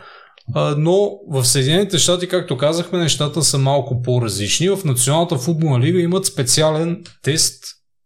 [0.55, 4.69] а, но в Съединените щати, както казахме, нещата са малко по-различни.
[4.69, 7.65] В Националната футболна лига имат специален тест,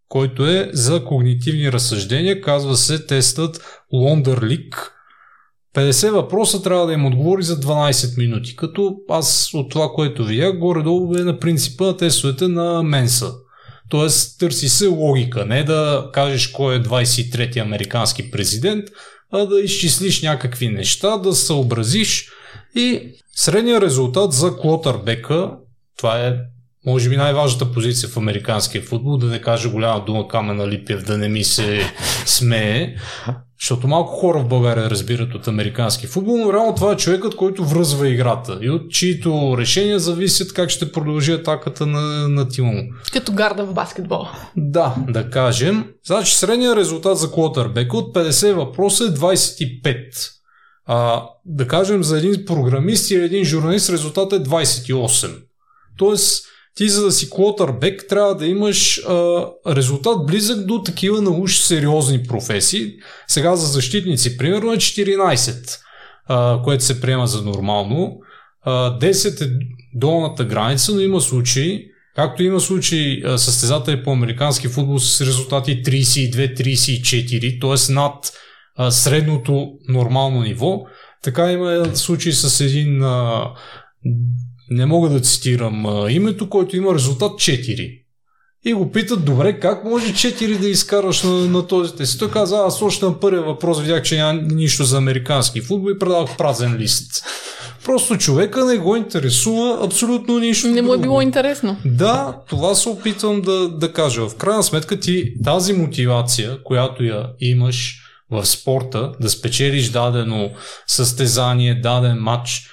[0.09, 2.41] който е за когнитивни разсъждения.
[2.41, 3.61] Казва се тестът
[3.93, 4.93] Лондър Лик
[5.75, 10.59] 50 въпроса трябва да им отговори за 12 минути, като аз от това, което видях,
[10.59, 13.33] горе-долу е на принципа на тестовете на Менса.
[13.89, 18.85] Тоест, търси се логика, не да кажеш кой е 23-ти американски президент,
[19.33, 22.29] а да изчислиш някакви неща, да съобразиш
[22.75, 23.01] и
[23.35, 25.51] средния резултат за Клотърбека,
[25.99, 26.37] това е
[26.87, 31.19] може би най-важната позиция в американския футбол, да не кажа голяма дума Камена Липев, да
[31.19, 31.81] не ми се
[32.27, 32.95] смее,
[33.61, 37.65] защото малко хора в България разбират от американски футбол, но реално това е човекът, който
[37.65, 42.83] връзва играта и от чието решения зависят как ще продължи атаката на, на тима му.
[43.13, 44.27] Като гарда в баскетбол.
[44.57, 45.85] Да, да кажем.
[46.07, 50.41] Значи средният резултат за Клотърбека от 50 въпроса е 25.
[50.87, 55.37] А, да кажем за един програмист или един журналист резултатът е 28.
[55.99, 56.45] Тоест,
[56.75, 62.23] ти за да си клотърбек трябва да имаш а, резултат близък до такива науч сериозни
[62.23, 62.93] професии.
[63.29, 65.79] Сега за защитници примерно е 14,
[66.27, 68.19] а, което се приема за нормално.
[68.63, 69.51] А, 10 е
[69.95, 71.85] долната граница, но има случаи,
[72.17, 77.93] както има случаи състезатели по американски футбол с резултати 32-34, т.е.
[77.93, 78.33] над
[78.77, 80.81] а, средното нормално ниво,
[81.23, 83.45] така има случаи с един а,
[84.71, 88.01] не мога да цитирам а, името, който има резултат 4.
[88.65, 92.19] И го питат, добре, как може 4 да изкараш на, на този тест?
[92.19, 95.99] Той каза, аз още на първия въпрос видях, че няма нищо за американски футбол и
[95.99, 97.25] предавах празен лист.
[97.85, 100.69] Просто човека не го интересува абсолютно нищо.
[100.69, 101.77] Не му е било интересно.
[101.85, 104.29] Да, това се опитвам да, да кажа.
[104.29, 107.97] В крайна сметка ти тази мотивация, която я имаш
[108.31, 110.51] в спорта, да спечелиш дадено
[110.87, 112.71] състезание, даден матч,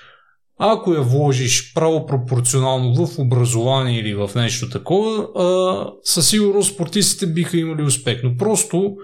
[0.59, 7.27] ако я вложиш право пропорционално в образование или в нещо такова, а, със сигурност спортистите
[7.27, 8.19] биха имали успех.
[8.23, 8.95] Но просто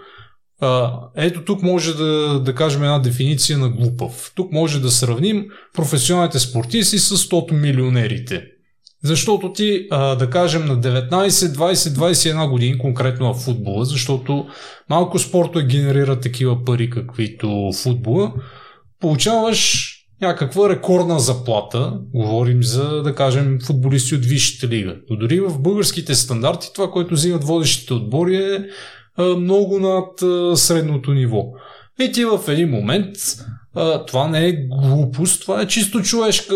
[0.61, 4.31] а, ето тук може да, да кажем една дефиниция на глупав.
[4.35, 8.43] Тук може да сравним професионалните спортисти с 100 милионерите.
[9.03, 14.45] Защото ти, а, да кажем, на 19, 20, 21 години, конкретно в футбола, защото
[14.89, 18.33] малко спорта генерира такива пари, каквито футбола,
[18.99, 19.92] получаваш
[20.23, 21.93] някаква рекордна заплата.
[22.13, 24.95] Говорим за, да кажем, футболисти от Висшата лига.
[25.09, 28.59] Но дори в българските стандарти това, което взимат водещите отбори е
[29.21, 30.19] много над
[30.59, 31.43] средното ниво.
[31.99, 33.15] И ти в един момент
[34.07, 36.55] това не е глупост, това е чисто човешка,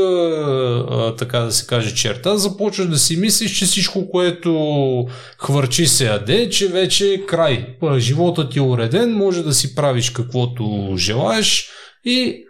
[1.18, 2.38] така да се каже, черта.
[2.38, 5.06] Започваш да си мислиш, че всичко, което
[5.38, 7.76] хвърчи се яде, че вече е край.
[7.98, 11.70] Животът ти е уреден, може да си правиш каквото желаеш
[12.06, 12.44] и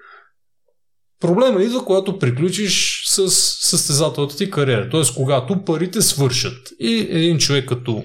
[1.21, 3.31] Проблема идва, когато приключиш с
[3.69, 4.89] състезателната ти кариера.
[4.89, 5.01] Т.е.
[5.15, 6.69] когато парите свършат.
[6.79, 8.03] И един човек като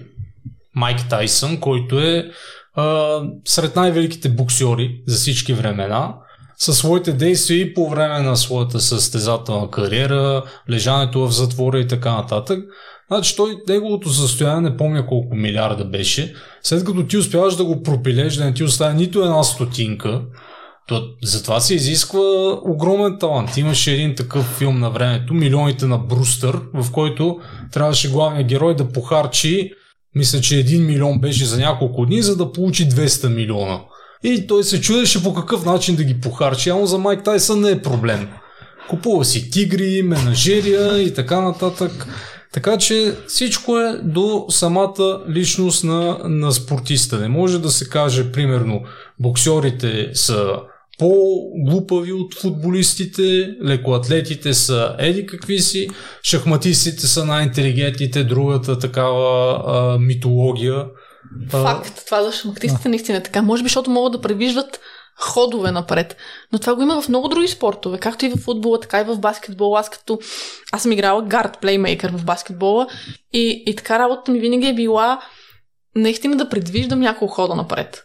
[0.74, 2.30] Майк Тайсън, който е
[2.74, 6.14] а, сред най-великите боксьори за всички времена,
[6.58, 12.12] със своите действия и по време на своята състезателна кариера, лежането в затвора и така
[12.12, 12.64] нататък.
[13.10, 17.82] Значи той, неговото състояние, не помня колко милиарда беше, след като ти успяваш да го
[17.82, 20.22] пропилеш, да не ти оставя нито една стотинка,
[20.88, 22.20] то, затова се изисква
[22.64, 23.56] огромен талант.
[23.56, 27.40] Имаше един такъв филм на времето, Милионите на Брустър, в който
[27.72, 29.72] трябваше главният герой да похарчи,
[30.14, 33.80] мисля, че един милион беше за няколко дни, за да получи 200 милиона.
[34.24, 37.70] И той се чудеше по какъв начин да ги похарчи, ама за Майк Тайсън не
[37.70, 38.28] е проблем.
[38.88, 42.06] Купува си тигри, менажерия и така нататък.
[42.52, 47.18] Така че всичко е до самата личност на, на спортиста.
[47.18, 48.82] Не може да се каже, примерно,
[49.18, 50.56] боксерите са
[50.98, 55.88] по-глупави от футболистите, лекоатлетите са еди какви си,
[56.22, 60.86] шахматистите са най-интелигентните, другата такава а, митология.
[61.50, 62.02] Факт.
[62.04, 63.42] Това за шахматистите наистина е така.
[63.42, 64.80] Може би, защото могат да превиждат
[65.16, 66.16] ходове напред.
[66.52, 69.18] Но това го има в много други спортове, както и в футбола, така и в
[69.18, 69.80] баскетбола.
[69.80, 70.18] Аз като...
[70.72, 72.86] Аз съм играла гард плеймейкър в баскетбола
[73.32, 75.20] и, и така работата ми винаги е била
[75.96, 78.04] наистина да предвиждам няколко хода напред.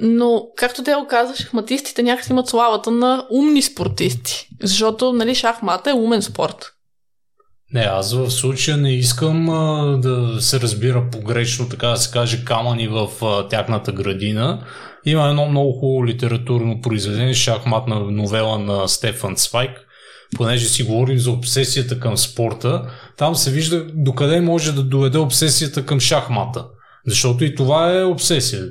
[0.00, 4.48] Но, както те го каза, шахматистите някакси имат славата на умни спортисти.
[4.62, 6.74] Защото, нали, шахмата е умен спорт.
[7.72, 12.44] Не, аз в случая не искам а, да се разбира погрешно, така да се каже,
[12.44, 14.66] камъни в а, тяхната градина.
[15.06, 19.70] Има едно много хубаво литературно произведение, шахматна новела на Стефан Свайк,
[20.36, 25.86] понеже си говорим за обсесията към спорта, там се вижда докъде може да доведе обсесията
[25.86, 26.64] към шахмата.
[27.06, 28.64] Защото и това е обсесия.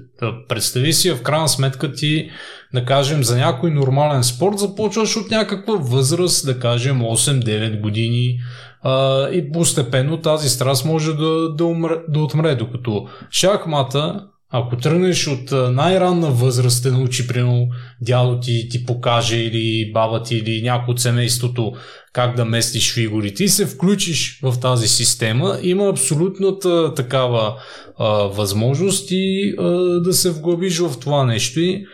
[0.47, 2.29] Представи си, в крайна сметка ти,
[2.73, 8.39] да кажем, за някой нормален спорт започваш от някаква възраст, да кажем 8-9 години
[8.81, 15.27] а, и постепенно тази страст може да, да, умре, да отмре, докато шахмата ако тръгнеш
[15.27, 17.67] от най-ранна възраст, те научи, примерно,
[18.01, 21.73] дядо ти ти покаже или баба ти или някой от семейството
[22.13, 27.55] как да местиш фигурите и се включиш в тази система, има абсолютната такава
[27.97, 29.63] а, възможност и а,
[29.99, 31.59] да се вглъбиш в това нещо.
[31.59, 31.85] И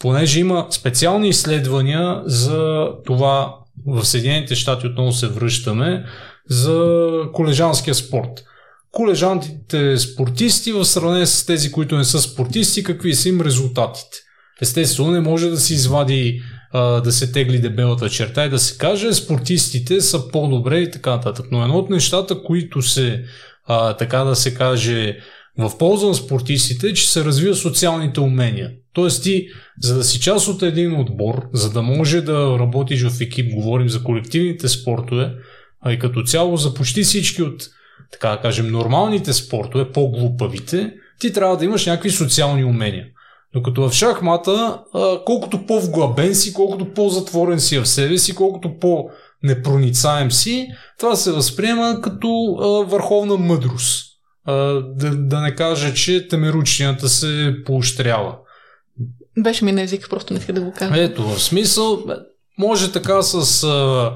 [0.00, 3.54] понеже има специални изследвания за това
[3.86, 6.04] в Съединените щати отново се връщаме
[6.48, 7.00] за
[7.32, 8.44] колежанския спорт
[8.94, 14.16] колежантите спортисти в сравнение с тези, които не са спортисти, какви са им резултатите.
[14.62, 16.42] Естествено, не може да се извади
[16.74, 21.46] да се тегли дебелата черта и да се каже спортистите са по-добре и така нататък.
[21.50, 23.24] Но едно от нещата, които се,
[23.66, 25.16] а, така да се каже,
[25.58, 28.70] в полза на спортистите е, че се развива социалните умения.
[28.92, 29.48] Тоест ти,
[29.82, 33.88] за да си част от един отбор, за да може да работиш в екип, говорим
[33.88, 35.32] за колективните спортове,
[35.80, 37.62] а и като цяло за почти всички от
[38.20, 43.06] така да кажем, нормалните спортове, по-глупавите, ти трябва да имаш някакви социални умения.
[43.54, 44.82] Докато в шахмата,
[45.26, 52.00] колкото по-вглъбен си, колкото по-затворен си в себе си, колкото по-непроницаем си, това се възприема
[52.02, 52.28] като
[52.88, 54.06] върховна мъдрост.
[54.46, 58.36] Да, да не кажа, че темеручнината се поощрява.
[59.38, 61.02] Беше ми на език, просто не иска да го кажа.
[61.02, 62.04] Ето, в смисъл,
[62.58, 64.12] може така с а,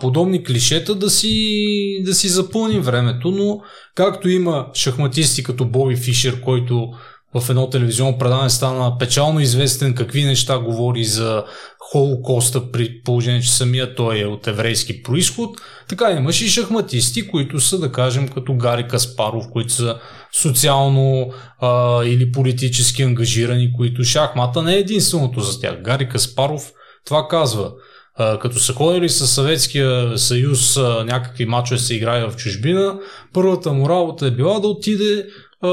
[0.00, 3.60] подобни клишета да си, да си запълним времето, но
[3.94, 6.88] както има шахматисти като Боби Фишер, който
[7.34, 11.44] в едно телевизионно предаване стана печално известен какви неща говори за
[11.78, 15.50] Холокоста при положение, че самия той е от еврейски происход.
[15.88, 19.98] Така имаш и шахматисти, които са, да кажем, като Гари Каспаров, които са
[20.42, 25.82] социално а, или политически ангажирани, които шахмата не е единственото за тях.
[25.82, 26.72] Гари Каспаров
[27.04, 27.72] това казва–
[28.40, 32.98] като са ходили с Съветския съюз някакви мачове се играе в чужбина,
[33.32, 35.26] първата му работа е била да отиде
[35.62, 35.70] а,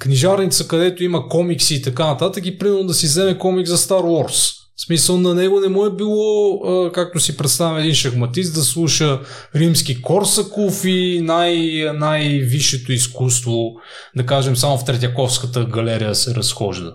[0.00, 4.02] книжарница, където има комикси и така нататък и примерно да си вземе комик за Star
[4.02, 4.56] Wars.
[4.76, 8.62] В смисъл на него не му е било, а, както си представя един шахматист, да
[8.62, 9.20] слуша
[9.56, 13.72] римски Корсаков и най- най-висшето изкуство,
[14.16, 16.92] да кажем само в Третяковската галерия се разхожда.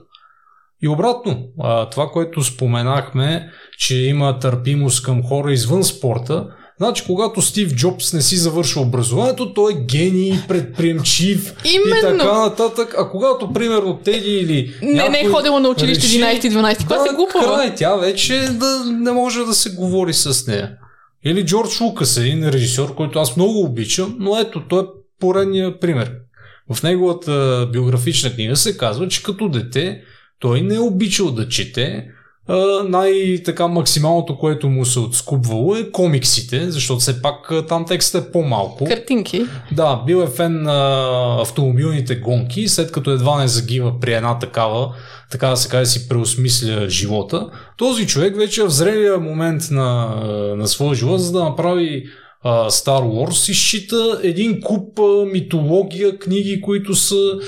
[0.84, 1.48] И обратно,
[1.92, 6.48] това, което споменахме, че има търпимост към хора извън спорта,
[6.78, 11.98] Значи, когато Стив Джобс не си завършва образованието, той е гений, предприемчив Именно.
[11.98, 12.96] и така нататък.
[12.98, 14.74] А когато, примерно, Теди или.
[14.82, 17.56] Не, не е ходила на училище 11-12 клас, да, е глупава.
[17.56, 20.72] Край, тя вече да, не може да се говори с нея.
[21.26, 24.86] Или Джордж Лукас, един режисьор, който аз много обичам, но ето, той е
[25.20, 26.12] поредния пример.
[26.74, 30.02] В неговата биографична книга се казва, че като дете
[30.40, 32.06] той не е обичал да чете,
[32.88, 38.86] най-така максималното, което му се отскубвало е комиксите, защото все пак там текстът е по-малко.
[38.86, 39.46] Картинки.
[39.72, 44.94] Да, бил е фен на автомобилните гонки, след като едва не загива при една такава,
[45.32, 47.50] така да се каже си преосмисля живота.
[47.78, 50.16] Този човек вече е в зрелия момент на,
[50.58, 52.06] на своя живот, за да направи
[52.46, 55.00] Star Wars изчита един куп
[55.32, 57.40] митология, книги, които са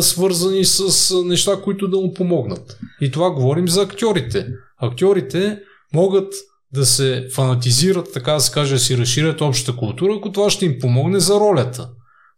[0.00, 2.78] свързани с неща, които да му помогнат.
[3.00, 4.46] И това говорим за актьорите.
[4.78, 5.58] Актьорите
[5.94, 6.34] могат
[6.72, 10.66] да се фанатизират, така да се каже, да си разширят общата култура, ако това ще
[10.66, 11.88] им помогне за ролята.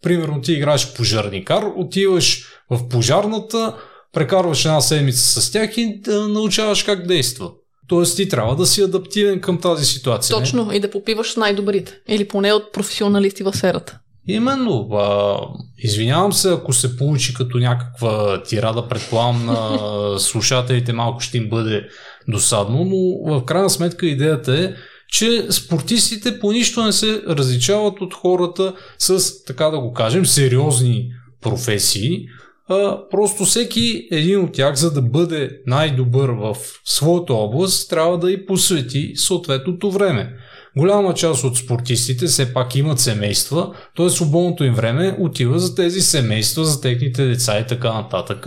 [0.02, 3.76] Примерно ти играеш пожарникар, отиваш в пожарната,
[4.12, 7.50] прекарваш една седмица с тях и да научаваш как действа.
[7.88, 10.38] Тоест ти трябва да си адаптивен към тази ситуация.
[10.38, 10.76] Точно, не?
[10.76, 11.98] и да попиваш най-добрите.
[12.08, 13.98] Или поне от професионалисти в сферата.
[14.28, 14.88] Именно.
[14.92, 15.36] А,
[15.78, 19.78] извинявам се, ако се получи като някаква тирада, предполагам на
[20.18, 21.86] слушателите малко ще им бъде
[22.28, 24.74] досадно, но в крайна сметка идеята е,
[25.08, 31.08] че спортистите по нищо не се различават от хората с, така да го кажем, сериозни
[31.40, 32.26] професии,
[32.68, 38.32] а, просто всеки един от тях, за да бъде най-добър в своята област, трябва да
[38.32, 40.34] и посвети съответното време.
[40.76, 44.10] Голяма част от спортистите все пак имат семейства, т.е.
[44.10, 48.46] свободното им време отива за тези семейства, за техните деца и така нататък.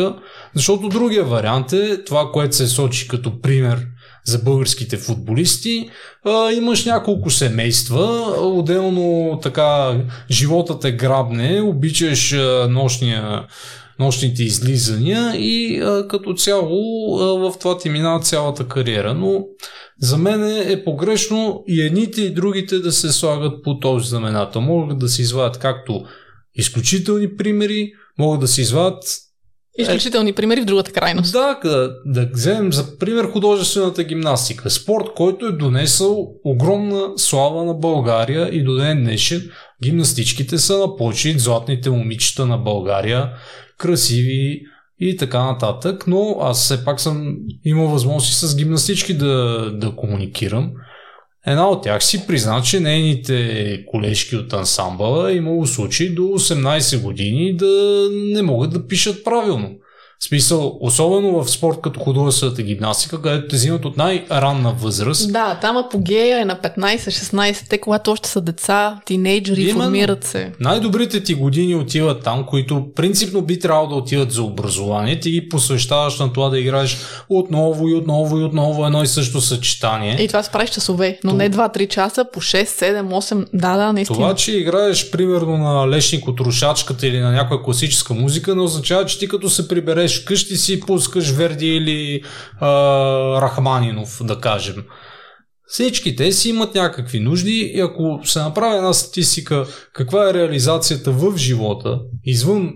[0.56, 3.88] Защото другия вариант е това, което се сочи като пример
[4.26, 5.90] за българските футболисти.
[6.26, 8.06] А, имаш няколко семейства,
[8.40, 9.98] отделно така
[10.32, 13.46] животът е грабне, обичаш а, нощния
[14.00, 19.14] нощните излизания и а, като цяло а, в това ти минава цялата кариера.
[19.14, 19.46] Но
[20.02, 24.62] за мен е погрешно и едните и другите да се слагат по този знаменател.
[24.62, 26.06] Могат да се извадят както
[26.56, 29.04] изключителни примери, могат да се извадят
[29.80, 31.34] Изключителни примери в другата крайност.
[31.34, 34.70] Да, да, да вземем за пример художествената гимнастика.
[34.70, 39.50] Спорт, който е донесъл огромна слава на България и до ден днешен
[39.84, 43.30] гимнастичките са на почет златните момичета на България
[43.78, 44.62] красиви
[45.00, 50.72] и така нататък, но аз все пак съм имал възможности с гимнастички да, да комуникирам.
[51.46, 57.56] Една от тях си призна, че нейните колежки от ансамбъла имало случаи до 18 години
[57.56, 59.72] да не могат да пишат правилно.
[60.20, 65.34] В смисъл, особено в спорт като художествената гимнастика, където те взимат от най-ранна възраст.
[65.34, 69.84] Да, там апогея е на 15-16, те когато още са деца, тинейджери, Именно.
[69.84, 70.52] формират се.
[70.60, 75.20] Най-добрите ти години отиват там, които принципно би трябвало да отиват за образование.
[75.20, 76.98] Ти ги посвещаваш на това да играеш
[77.30, 80.18] отново и отново и отново едно и също съчетание.
[80.20, 81.38] И това справиш часове, но То...
[81.38, 84.18] не 2-3 часа, по 6, 7, 8, да, да, наистина.
[84.18, 89.06] Това, че играеш примерно на лешник от рушачката или на някоя класическа музика, не означава,
[89.06, 92.24] че ти като се прибереш живееш къщи си, пускаш Верди или
[92.60, 94.84] а, Рахманинов, да кажем.
[95.68, 101.12] Всички те си имат някакви нужди и ако се направи една статистика каква е реализацията
[101.12, 102.74] в живота, извън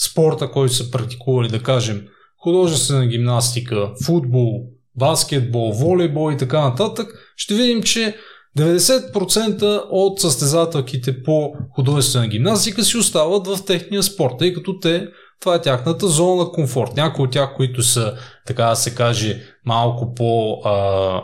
[0.00, 2.02] спорта, който са практикували, да кажем,
[2.42, 4.52] художествена гимнастика, футбол,
[4.98, 8.16] баскетбол, волейбол и така нататък, ще видим, че
[8.58, 15.08] 90% от състезателките по художествена гимнастика си остават в техния спорт, тъй като те
[15.42, 16.96] това е тяхната зона на комфорт.
[16.96, 18.14] Някои от тях, които са,
[18.46, 21.22] така да се каже, малко по а,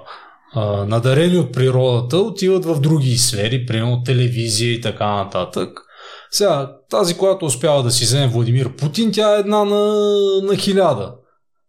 [0.55, 5.81] а, надарени от природата, отиват в други сфери, примерно телевизия и така нататък.
[6.31, 9.95] Сега, тази, която успява да си вземе Владимир Путин, тя е една на,
[10.43, 11.15] на хиляда.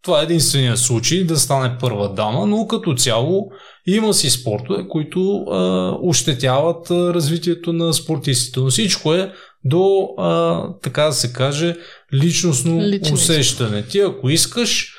[0.02, 3.50] Това е единствения случай да стане първа дама, но като цяло
[3.86, 8.60] има си спортове, които а, ощетяват а, развитието на спортистите.
[8.60, 9.32] Но всичко е
[9.64, 11.76] до, а, така да се каже,
[12.14, 13.82] личностно Лично усещане.
[13.82, 14.94] Ти ако искаш,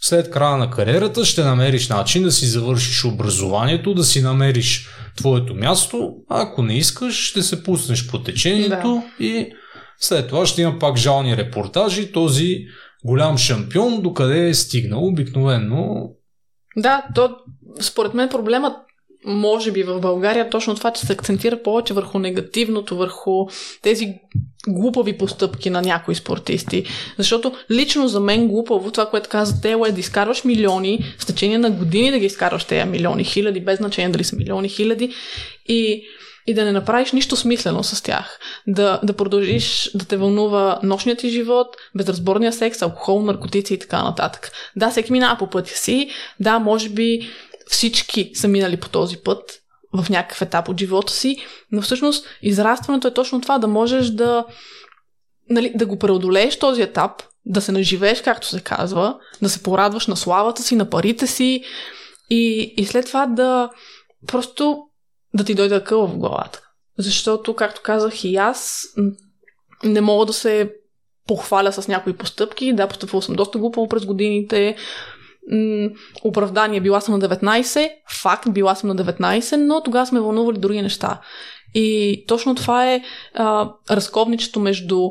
[0.00, 5.54] след края на кариерата ще намериш начин да си завършиш образованието, да си намериш твоето
[5.54, 6.14] място.
[6.30, 9.24] А ако не искаш, ще се пуснеш по течението да.
[9.24, 9.52] и
[10.00, 12.12] след това ще има пак жални репортажи.
[12.12, 12.58] Този
[13.04, 16.10] голям шампион, докъде е стигнал обикновено.
[16.76, 17.36] Да, то
[17.80, 18.76] според мен проблемът
[19.24, 23.46] може би в България точно това, че се акцентира повече върху негативното, върху
[23.82, 24.14] тези
[24.68, 26.84] глупави постъпки на някои спортисти.
[27.18, 31.58] Защото лично за мен глупаво, това, което каза Тело, е да изкарваш милиони, с течение
[31.58, 35.14] на години да ги изкарваш тези милиони, хиляди, без значение дали са милиони, хиляди.
[35.66, 36.04] И
[36.46, 38.38] и да не направиш нищо смислено с тях.
[38.66, 44.02] Да, да продължиш да те вълнува нощният ти живот, безразборния секс, алкохол, наркотици и така
[44.02, 44.50] нататък.
[44.76, 46.08] Да, всеки минава по пътя си.
[46.40, 47.28] Да, може би
[47.66, 49.60] всички са минали по този път
[49.92, 51.36] в някакъв етап от живота си,
[51.72, 54.44] но всъщност израстването е точно това, да можеш да,
[55.50, 60.06] нали, да го преодолееш този етап, да се наживееш, както се казва, да се порадваш
[60.06, 61.64] на славата си, на парите си
[62.30, 63.70] и, и след това да
[64.26, 64.78] просто
[65.34, 66.60] да ти дойде къл в главата.
[66.98, 68.86] Защото, както казах и аз,
[69.84, 70.72] не мога да се
[71.26, 72.72] похваля с някои постъпки.
[72.72, 74.76] Да, постъпвал съм доста глупаво през годините.
[75.52, 75.90] М-
[76.24, 77.90] оправдание, била съм на 19,
[78.22, 81.20] факт, била съм на 19, но тогава сме вълнували други неща.
[81.74, 83.02] И точно това е
[83.34, 85.10] а, разковничето между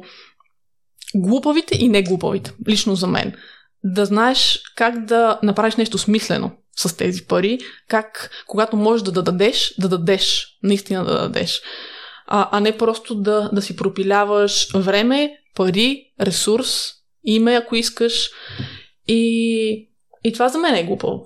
[1.15, 3.33] глупавите и неглупавите, лично за мен.
[3.83, 9.75] Да знаеш как да направиш нещо смислено с тези пари, как когато можеш да дадеш,
[9.79, 11.61] да дадеш, наистина да дадеш.
[12.27, 16.91] А, а не просто да, да си пропиляваш време, пари, ресурс,
[17.23, 18.29] име, ако искаш.
[19.07, 19.89] И,
[20.23, 21.25] и това за мен е глупаво.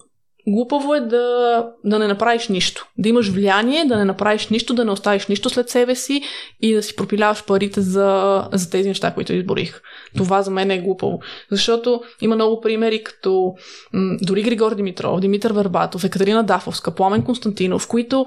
[0.49, 2.87] Глупаво е да, да не направиш нищо.
[2.97, 6.21] Да имаш влияние, да не направиш нищо, да не оставиш нищо след себе си
[6.61, 9.81] и да си пропиляваш парите за, за тези неща, които изборих.
[10.17, 11.19] Това за мен е глупаво.
[11.51, 13.53] Защото има много примери, като
[13.93, 18.25] м- дори Григор Димитров, Димитър Вербатов, Екатерина Дафовска, Пламен Константинов, които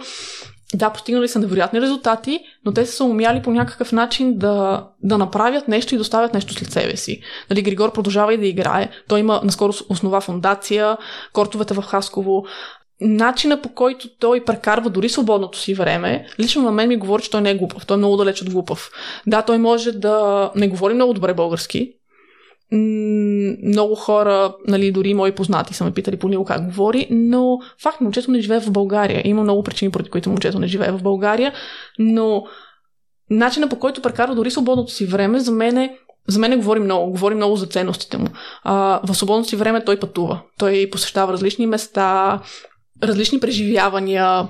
[0.75, 5.69] да, постигнали са невероятни резултати, но те са умяли по някакъв начин да, да направят
[5.69, 7.21] нещо и доставят нещо след себе си.
[7.51, 8.89] Нали, Григор продължава и да играе.
[9.09, 10.97] Той има наскоро основа фундация,
[11.33, 12.45] кортовете в Хасково.
[13.01, 17.31] Начина по който той прекарва дори свободното си време, лично на мен ми говори, че
[17.31, 17.87] той не е глупав.
[17.87, 18.91] Той е много далеч от глупав.
[19.27, 21.93] Да, той може да не говори много добре български,
[22.73, 28.01] много хора, нали, дори мои познати са ме питали по него как говори, но факт,
[28.01, 29.23] момчето не живее в България.
[29.25, 31.53] Има много причини, поради които момчето не живее в България,
[31.99, 32.45] но
[33.31, 35.97] начина по който прекарва дори свободното си време, за мен е
[36.29, 38.27] за мен говори много, говори много за ценностите му.
[38.63, 40.41] А, в свободното си време той пътува.
[40.59, 42.41] Той посещава различни места,
[43.03, 44.49] различни преживявания,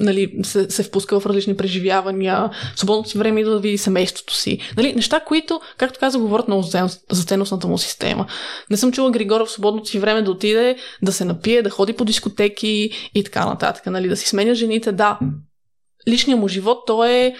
[0.00, 4.58] нали, се, се впуска в различни преживявания, свободното си време идва да види семейството си.
[4.76, 6.62] Нали, неща, които, както каза, говорят много
[7.10, 8.26] за ценностната му система.
[8.70, 11.92] Не съм чула Григора в свободното си време да отиде, да се напие, да ходи
[11.92, 13.86] по дискотеки и така нататък.
[13.86, 14.92] Нали, да си сменя жените.
[14.92, 15.18] Да,
[16.08, 17.34] личният му живот, то е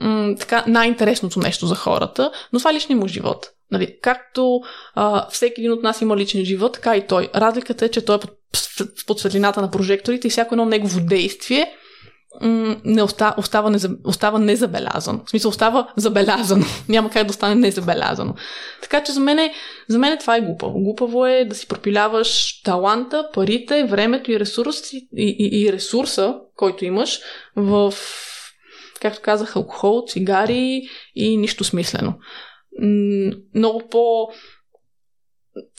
[0.00, 3.46] м- така, най-интересното нещо за хората, но това е личният му живот.
[3.70, 4.60] Нали, както
[4.94, 7.28] а, всеки един от нас има личен живот, така и той.
[7.34, 8.30] Разликата е, че той е под,
[9.06, 11.72] под светлината на прожекторите и всяко едно негово действие
[12.84, 15.20] не остава, остава, незаб, остава незабелязано.
[15.26, 16.64] В смисъл, остава забелязано.
[16.88, 18.34] Няма как да остане незабелязано.
[18.82, 19.52] Така че за мен, е,
[19.88, 20.80] за мен това е глупаво.
[20.80, 26.84] Глупаво е да си пропиляваш таланта, парите, времето и, ресурс, и, и, и ресурса, който
[26.84, 27.20] имаш
[27.56, 27.94] в,
[29.00, 30.82] както казах, алкохол, цигари
[31.14, 32.14] и нищо смислено.
[33.54, 34.28] Много по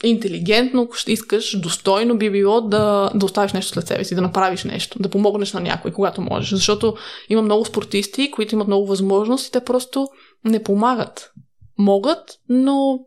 [0.02, 4.64] интелигентно, ако искаш, достойно би било да, да оставиш нещо след себе си, да направиш
[4.64, 6.50] нещо, да помогнеш на някой, когато можеш.
[6.50, 6.94] Защото
[7.28, 10.08] има много спортисти, които имат много възможности, те просто
[10.44, 11.32] не помагат.
[11.78, 12.98] Могат, но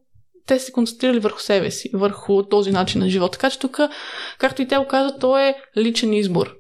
[0.48, 3.32] те се концентрирали върху себе си, върху този начин на живот.
[3.32, 3.80] Така че тук,
[4.38, 6.56] както и те го казват, то е личен избор.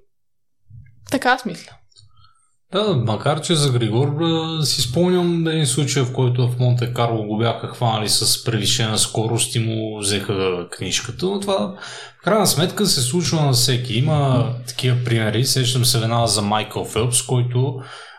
[1.12, 1.72] Така аз мисля.
[2.76, 4.08] Да, макар че за Григор
[4.64, 9.56] си спомням един случай, в който в Монте Карло го бяха хванали с превишена скорост
[9.56, 11.76] и му взеха книжката, но това
[12.22, 13.94] в крайна сметка се случва на всеки.
[13.94, 17.76] Има такива примери, сещам се веднага за Майкъл Фелпс, който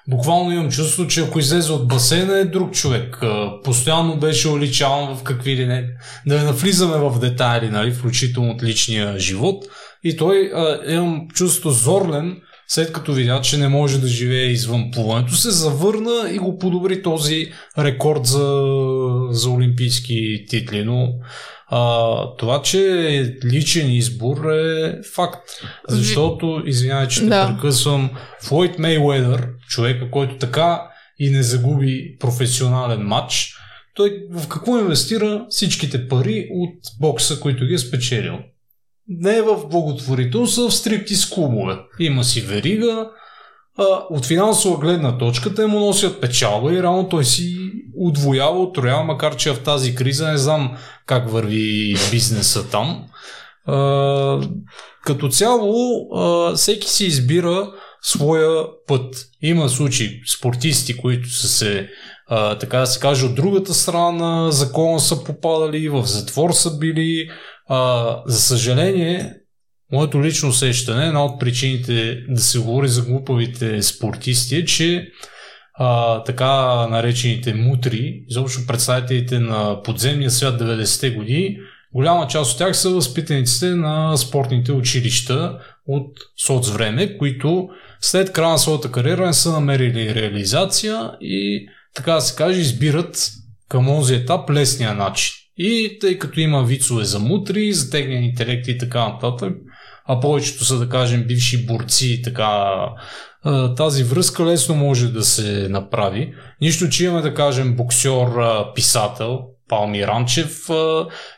[0.09, 3.23] буквално имам чувство, че ако излезе от басейна е друг човек.
[3.65, 5.89] Постоянно беше уличаван в какви ли не.
[6.27, 9.65] Да не навлизаме в детайли, нали, включително от личния живот.
[10.05, 10.53] И той,
[10.89, 12.37] имам чувство, зорлен,
[12.69, 17.03] след като видя, че не може да живее извън плуването, се завърна и го подобри
[17.03, 18.67] този рекорд за,
[19.31, 20.85] за олимпийски титли.
[20.85, 21.09] Но
[21.69, 25.51] а, това, че е личен избор е факт.
[25.89, 27.47] Защото, извинявай, че те да.
[27.47, 28.11] прекъсвам,
[28.43, 30.83] Флойд Мейуедър, човека, който така
[31.19, 33.55] и не загуби професионален матч,
[33.95, 38.39] той в какво инвестира всичките пари от бокса, които ги е спечелил?
[39.09, 41.79] Не е в благотворителност, а в стриптиз клубове.
[42.01, 43.09] Има си верига,
[43.79, 47.57] а, от финансова гледна точка те му носят печалба и реално той си
[47.97, 50.77] удвоява, отроява, макар че в тази криза не знам
[51.07, 53.05] как върви бизнеса там.
[53.67, 54.41] А,
[55.05, 57.73] като цяло, а, всеки си избира
[58.03, 59.15] своя път.
[59.43, 61.89] Има случаи спортисти, които са се
[62.29, 66.79] а, така да се каже, от другата страна на закона са попадали, в затвор са
[66.79, 67.29] били,
[67.69, 69.35] а, за съжаление,
[69.93, 75.09] моето лично усещане, една от причините да се говори за глупавите спортисти е, че
[75.75, 76.47] а, така
[76.87, 81.57] наречените мутри, изобщо представителите на подземния свят 90-те години,
[81.93, 87.69] голяма част от тях са възпитаниците на спортните училища от соцвреме, които
[88.01, 93.31] след края на своята кариера не са намерили реализация и така да се каже избират
[93.69, 98.69] към този етап лесния начин И тъй като има вицове за мутри, за техния интелект
[98.69, 99.55] и така нататък,
[100.05, 102.71] а повечето са, да кажем, бивши борци и така,
[103.77, 106.35] тази връзка лесно може да се направи.
[106.61, 108.29] Нищо, че имаме, да кажем, боксер,
[108.75, 110.69] писател, Палми Ранчев,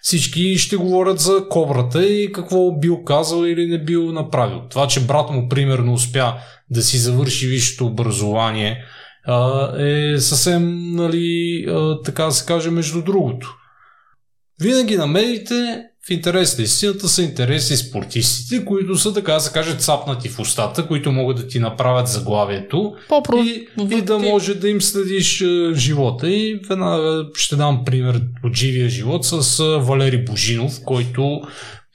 [0.02, 4.60] всички ще говорят за кобрата и какво бил казал или не бил направил.
[4.70, 6.34] Това, че брат му примерно успя
[6.70, 8.84] да си завърши висшето образование,
[9.78, 11.66] е съвсем, нали,
[12.04, 13.54] така да се каже, между другото.
[14.60, 19.76] Винаги намерите в интерес на истината са интереси спортистите, които са, така да се каже,
[19.76, 22.94] цапнати в устата, които могат да ти направят заглавието
[23.44, 26.30] и, и да може да им следиш е, живота.
[26.30, 31.40] И веднага ще дам пример от живия живот с е, Валери Божинов, който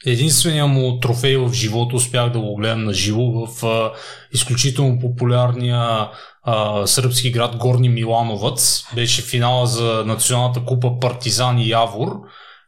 [0.06, 3.92] единствения му трофей в живота успях да го гледам на живо в а,
[4.34, 6.10] изключително популярния
[6.44, 8.84] а, сръбски град Горни Милановъц.
[8.96, 12.10] Беше финала за националната купа Партизан и Явор.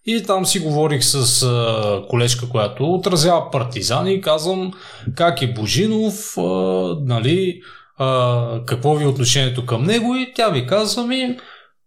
[0.06, 4.74] И там си говорих с а, колежка, която отразява партизани и казвам
[5.16, 6.42] как е Божинов, а,
[7.02, 7.62] нали,
[7.98, 11.38] а, какво ви е отношението към него и тя ви казва ми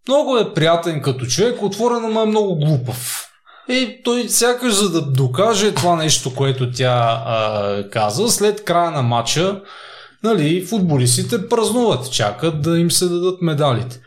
[0.09, 3.24] много е приятен като човек, отворено, но е много глупав.
[3.69, 9.03] И той сякаш за да докаже това нещо, което тя а, каза, след края на
[9.03, 9.61] матча,
[10.24, 14.01] нали, футболистите празнуват, чакат да им се дадат медалите.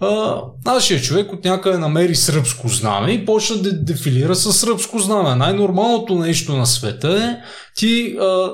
[0.00, 5.34] А, нашия човек от някъде намери сръбско знаме и почна да дефилира с сръбско знаме.
[5.34, 7.36] Най-нормалното нещо на света е
[7.76, 8.50] ти, а,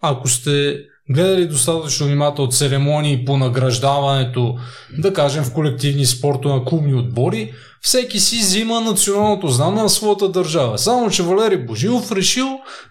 [0.00, 0.78] ако сте
[1.10, 4.56] гледали достатъчно внимателно церемонии по награждаването,
[4.98, 10.78] да кажем в колективни спортове, клубни отбори, всеки си взима националното знаме на своята държава.
[10.78, 12.46] Само, че Валери Божилов решил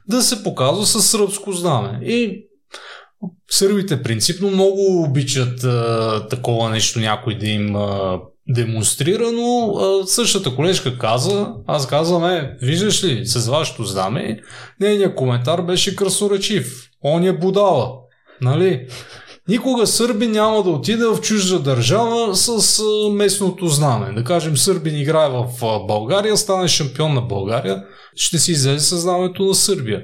[0.08, 2.00] да се показва с сръбско знаме.
[2.04, 2.46] И
[3.52, 8.20] Сърбите принципно много обичат а, такова нещо някой да им а,
[8.50, 14.40] демонстрира, но а, същата колежка каза, аз казвам, е, виждаш ли, с вашето знаме,
[14.80, 16.90] нейният коментар беше красоречив.
[17.04, 17.92] Он е будала.
[18.42, 18.88] Нали?
[19.48, 24.14] Никога сърби няма да отиде в чужда държава с а, местното знаме.
[24.14, 27.84] Да кажем, Сърбин играе в а, България, стане шампион на България,
[28.16, 30.02] ще си излезе със знамето на Сърбия.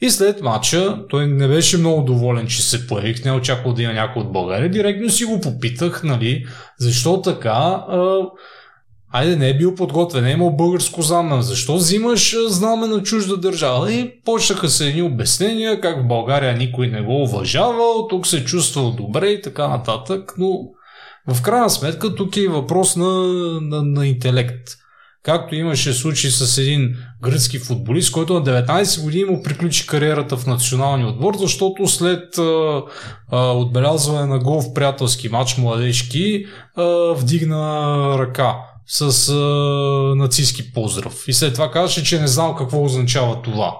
[0.00, 3.82] И след матча той не беше много доволен, че се появих, не е очаквал да
[3.82, 4.70] има някой от България.
[4.70, 6.46] Директно си го попитах, нали,
[6.78, 7.84] защо така.
[7.88, 8.18] А,
[9.12, 11.42] айде, не е бил подготвен, не е имал българско знаме.
[11.42, 13.92] Защо взимаш знаме на чужда държава?
[13.92, 18.90] И почнаха се едни обяснения, как в България никой не го уважавал, тук се чувствал
[18.90, 20.60] добре и така нататък, но
[21.28, 23.10] в крайна сметка тук е въпрос на,
[23.60, 24.83] на, на интелект.
[25.24, 30.46] Както имаше случай с един гръцки футболист, който на 19 години му приключи кариерата в
[30.46, 32.82] националния отбор, защото след а,
[33.30, 36.46] а, отбелязване на гол в приятелски матч младежки
[36.76, 36.84] а,
[37.14, 38.56] вдигна ръка
[38.86, 39.34] с а,
[40.16, 41.24] нацистски поздрав.
[41.28, 43.74] И след това казаше, че не знал какво означава това.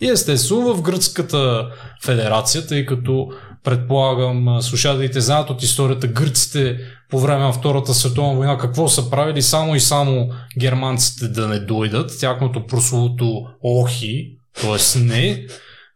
[0.00, 1.68] И естествено в гръцката
[2.04, 3.28] федерация, тъй като
[3.64, 6.78] предполагам слушателите знаят от историята гърците
[7.10, 10.28] по време на Втората световна война какво са правили само и само
[10.58, 14.98] германците да не дойдат, тяхното прословото охи, т.е.
[14.98, 15.46] не,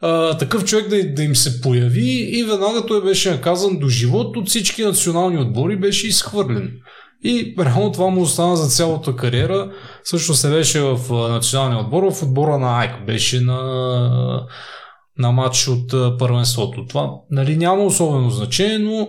[0.00, 4.36] а, такъв човек да, да им се появи и веднага той беше наказан до живот
[4.36, 6.72] от всички национални отбори, беше изхвърлен.
[7.26, 9.72] И реално това му остана за цялата кариера.
[10.04, 10.98] Също се беше в
[11.30, 13.06] националния отбор, в отбора на Айк.
[13.06, 14.46] Беше на,
[15.18, 16.86] на матч от първенството.
[16.86, 19.08] Това нали, няма особено значение, но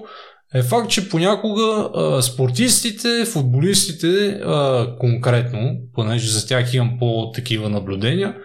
[0.54, 8.36] е факт, че понякога а, спортистите, футболистите а, конкретно, понеже за тях имам по-такива наблюдения,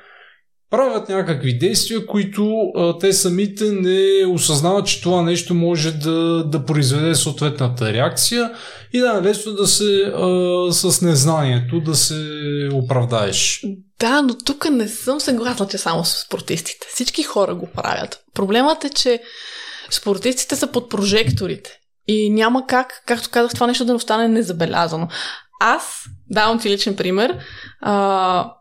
[0.71, 6.65] правят някакви действия, които а, те самите не осъзнават, че това нещо може да, да
[6.65, 8.53] произведе съответната реакция
[8.93, 12.25] и да лесно да се а, с незнанието да се
[12.73, 13.63] оправдаеш.
[14.01, 16.87] Да, но тук не съм съгласна, че само с спортистите.
[16.95, 18.21] Всички хора го правят.
[18.35, 19.23] Проблемът е, че
[19.91, 21.71] спортистите са под прожекторите.
[22.09, 25.09] И няма как, както казах, това нещо да не остане незабелязано.
[25.61, 27.39] Аз, давам ти личен пример,
[27.81, 28.53] а,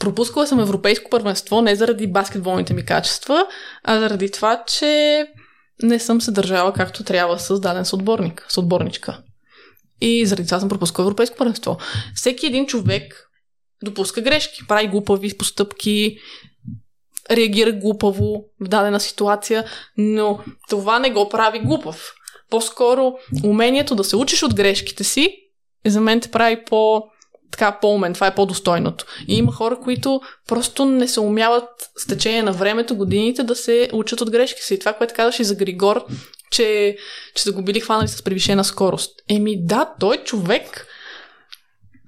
[0.00, 3.46] пропускала съм европейско първенство не заради баскетболните ми качества,
[3.84, 5.26] а заради това, че
[5.82, 9.22] не съм се държала както трябва с даден съотборник, съотборничка.
[10.00, 11.78] И заради това съм пропускала европейско първенство.
[12.14, 13.30] Всеки един човек
[13.84, 16.18] допуска грешки, прави глупави постъпки,
[17.30, 19.64] реагира глупаво в дадена ситуация,
[19.96, 22.14] но това не го прави глупав.
[22.50, 23.12] По-скоро
[23.44, 25.36] умението да се учиш от грешките си
[25.86, 27.02] за мен те прави по
[27.50, 29.04] така по-умен, това е по-достойното.
[29.28, 33.88] И има хора, които просто не се умяват с течение на времето, годините да се
[33.92, 34.74] учат от грешки си.
[34.74, 36.04] И това, което казваш и за Григор,
[36.50, 36.96] че,
[37.34, 39.10] че са го били хванали с превишена скорост.
[39.28, 40.86] Еми да, той човек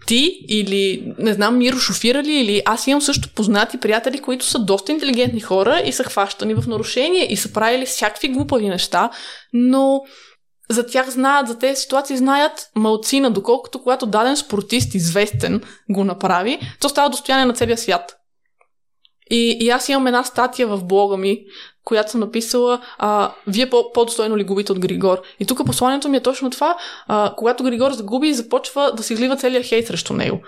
[0.06, 4.58] ти или, не знам, Миро шофира ли, или аз имам също познати приятели, които са
[4.58, 9.10] доста интелигентни хора и са хващани в нарушение и са правили всякакви глупави неща,
[9.52, 10.00] но
[10.72, 16.60] за тях знаят, за тези ситуации знаят малцина, доколкото когато даден спортист, известен, го направи,
[16.80, 18.16] то става достояние на целия свят.
[19.30, 21.44] И, и аз имам една статия в блога ми,
[21.84, 25.22] която съм написала, а, вие по- по-достойно ли губите от Григор?
[25.40, 26.76] И тук посланието ми е точно това,
[27.06, 30.40] а, когато Григор загуби, започва да се излива целият хейт срещу него.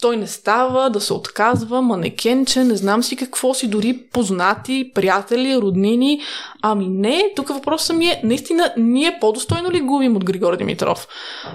[0.00, 5.56] Той не става да се отказва, манекенче, не знам си какво си, дори познати, приятели,
[5.56, 6.20] роднини.
[6.62, 11.08] Ами не, тук въпросът ми е, наистина, ние по-достойно ли губим от Григор Димитров?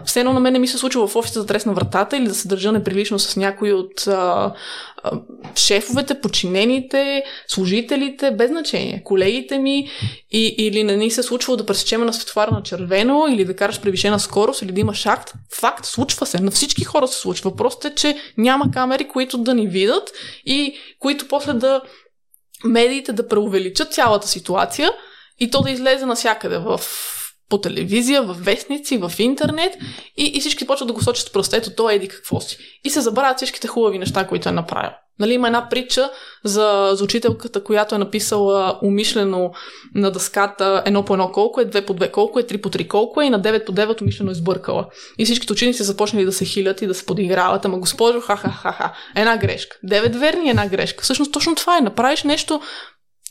[0.05, 2.34] Все едно на мен не ми се случва в офиса да тресна вратата или да
[2.34, 4.53] се държа неприлично с някой от а,
[5.55, 9.89] шефовете, подчинените, служителите, без значение, колегите ми
[10.31, 13.81] и, или не ни се случва да пресечеме на светофара на червено или да караш
[13.81, 15.33] превишена скорост или да имаш акт.
[15.59, 16.41] Факт, случва се.
[16.41, 17.49] На всички хора се случва.
[17.49, 20.11] Въпросът е, че няма камери, които да ни видят
[20.45, 21.81] и които после да
[22.63, 24.89] медиите да преувеличат цялата ситуация
[25.39, 26.81] и то да излезе навсякъде в
[27.51, 29.73] по телевизия, в вестници, в интернет
[30.17, 32.57] и, и всички почват да го сочат с пръстето, то еди какво си.
[32.83, 34.91] И се забравят всичките хубави неща, които е направил.
[35.19, 36.09] Нали, има една притча
[36.43, 39.51] за, за учителката, която е написала умишлено
[39.95, 42.87] на дъската едно по едно колко е, две по две колко е, три по три
[42.87, 44.85] колко е и на 9 по 9 умишлено е сбъркала.
[45.17, 47.65] И всичките ученици започнали да се хилят и да се подиграват.
[47.65, 48.93] Ама госпожо, ха-ха-ха-ха.
[49.15, 49.77] Една грешка.
[49.83, 51.03] Девет верни, една грешка.
[51.03, 51.81] Всъщност точно това е.
[51.81, 52.61] Направиш нещо,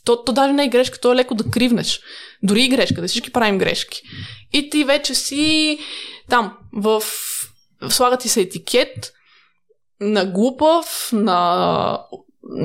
[0.05, 2.01] то, то даже не е грешка, то е леко да кривнеш.
[2.43, 4.03] Дори и грешка, да всички правим грешки.
[4.53, 5.79] И ти вече си
[6.29, 7.03] там, в...
[7.89, 9.13] Слага ти се етикет
[10.01, 12.05] на глупав, на,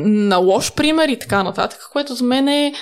[0.05, 2.73] на лош пример и така нататък, което за мен е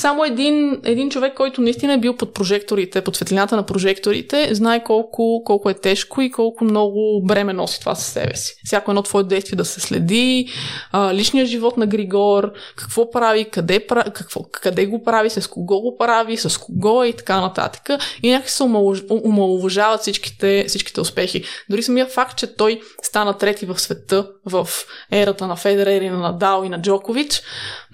[0.00, 4.84] само един, един човек, който наистина е бил под прожекторите, под светлината на прожекторите, знае
[4.84, 8.54] колко, колко е тежко и колко много бреме носи това със себе си.
[8.64, 10.48] Всяко едно твое действие да се следи,
[10.92, 15.96] а, личният живот на Григор, какво прави, къде, какво, къде го прави, с кого го
[15.98, 17.90] прави, с кого и така нататък.
[18.22, 18.62] И някак се
[19.10, 21.44] омалуважават всичките, всичките успехи.
[21.70, 24.68] Дори самия факт, че той стана трети в света в
[25.12, 27.42] ерата на Федерер и на Надал и на Джокович,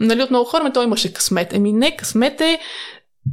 [0.01, 1.53] нали, от много хора, той имаше късмет.
[1.53, 2.61] Еми не, късмет е...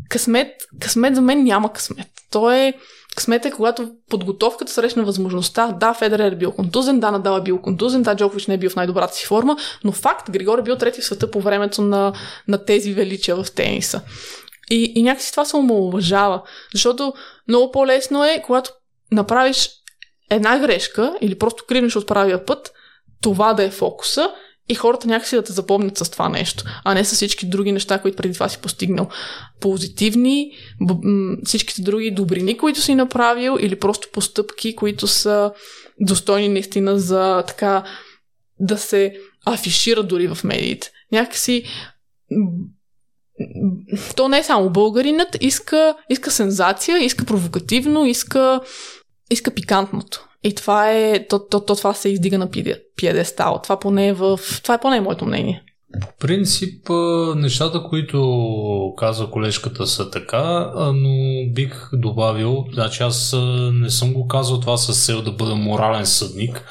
[0.10, 2.08] Късмет, късмет за мен няма късмет.
[2.32, 2.74] То е...
[3.16, 5.72] Късмет е когато подготовката срещна възможността.
[5.72, 8.70] Да, Федерер е бил контузен, да, Надал е бил контузен, да, Джокович не е бил
[8.70, 12.14] в най-добрата си форма, но факт, Григор е бил трети в света по времето на,
[12.48, 14.02] на тези величия в тениса.
[14.70, 16.42] И, и някакси това се омалуважава,
[16.74, 17.14] защото
[17.48, 18.72] много по-лесно е, когато
[19.12, 19.70] направиш
[20.30, 22.72] една грешка или просто кривнеш от правия път,
[23.22, 24.32] това да е фокуса
[24.72, 28.00] и хората някакси да те запомнят с това нещо, а не с всички други неща,
[28.02, 29.10] които преди това си постигнал.
[29.60, 30.52] Позитивни,
[31.46, 35.52] всичките други добрини, които си направил или просто постъпки, които са
[36.00, 37.84] достойни наистина за така
[38.60, 39.14] да се
[39.46, 40.92] афишират дори в медиите.
[41.12, 41.64] Някакси
[44.16, 48.62] то не е само българинът, иска, иска сензация, иска провокативно, иска,
[49.32, 50.28] иска пикантното.
[50.44, 52.50] И това е, то, то, то това се издига на
[52.96, 53.60] пиедестал.
[53.64, 55.64] Това поне е в, това е поне моето мнение.
[56.02, 56.90] По принцип,
[57.36, 61.14] нещата, които казва колежката са така, но
[61.54, 63.36] бих добавил, значи аз
[63.74, 66.64] не съм го казал това с цел да бъда морален съдник.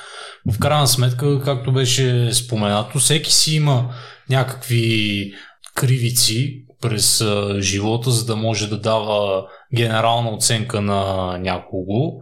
[0.53, 3.95] В крайна сметка, както беше споменато, всеки си има
[4.31, 5.33] някакви
[5.75, 7.25] кривици през
[7.59, 12.21] живота, за да може да дава генерална оценка на някого.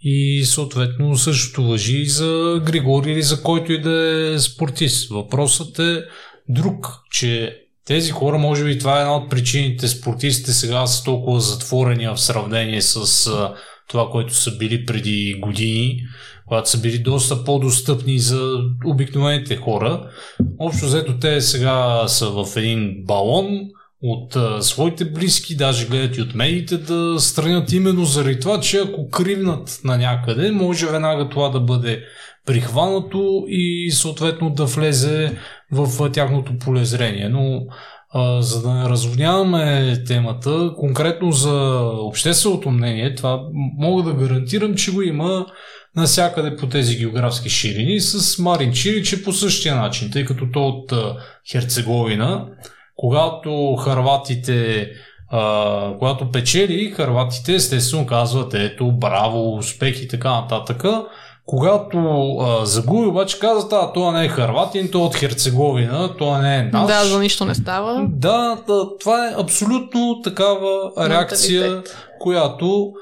[0.00, 5.10] И съответно същото въжи и за Григори или за който и да е спортист.
[5.10, 6.02] Въпросът е
[6.48, 11.40] друг, че тези хора, може би това е една от причините спортистите сега са толкова
[11.40, 13.30] затворени в сравнение с
[13.88, 16.00] това, което са били преди години,
[16.46, 20.10] когато са били доста по-достъпни за обикновените хора.
[20.58, 23.46] Общо взето те сега са в един балон,
[24.02, 28.78] от а, своите близки, даже гледат и от медиите да странят именно заради това, че
[28.78, 32.02] ако кривнат на някъде, може веднага това да бъде
[32.46, 35.38] прихванато и съответно да влезе
[35.72, 37.28] в тяхното полезрение.
[37.28, 37.60] Но
[38.10, 43.40] а, за да не разводняваме темата, конкретно за общественото мнение, това
[43.78, 45.46] мога да гарантирам, че го има
[45.96, 50.68] насякъде по тези географски ширини с Марин Чилич е по същия начин, тъй като то
[50.68, 50.92] от
[51.50, 52.46] Херцеговина
[52.96, 54.88] когато харватите
[55.30, 60.84] а, когато печели, харватите естествено казват ето, браво, успех и така нататък.
[61.46, 61.98] Когато
[62.40, 66.56] а, загуби, обаче казват, а, това не е Харватин, то е от Херцеговина, това не
[66.56, 66.86] е наш.
[66.86, 68.06] Да, за нищо не става.
[68.08, 71.82] Да, да това е абсолютно такава реакция,
[72.20, 72.92] която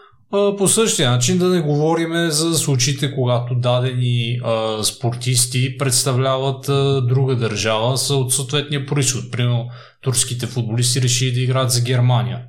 [0.58, 7.36] по същия начин да не говорим за случаите, когато дадени а, спортисти представляват а, друга
[7.36, 9.32] държава, са от съответния происход.
[9.32, 9.66] Примерно
[10.00, 12.40] турските футболисти решили да играят за Германия.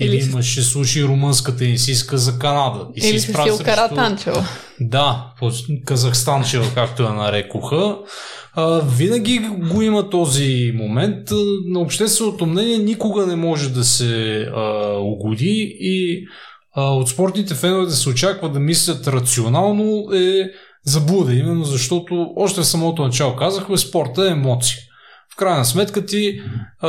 [0.00, 2.86] Или, Или имаше слушай румънска тенисистка за Канада.
[2.96, 4.44] И Или си Сил Каратанчева.
[4.80, 5.32] Да,
[5.84, 7.96] Казахстанчева, както я нарекоха.
[8.54, 11.28] А, винаги го има този момент.
[11.66, 16.26] На общественото мнение никога не може да се а, угоди и
[16.76, 20.50] от спортните фенове да се очаква да мислят рационално е
[20.84, 24.78] заблуда, именно защото още в самото начало казахме, спорта е емоция.
[25.32, 26.40] В крайна сметка ти
[26.80, 26.88] а,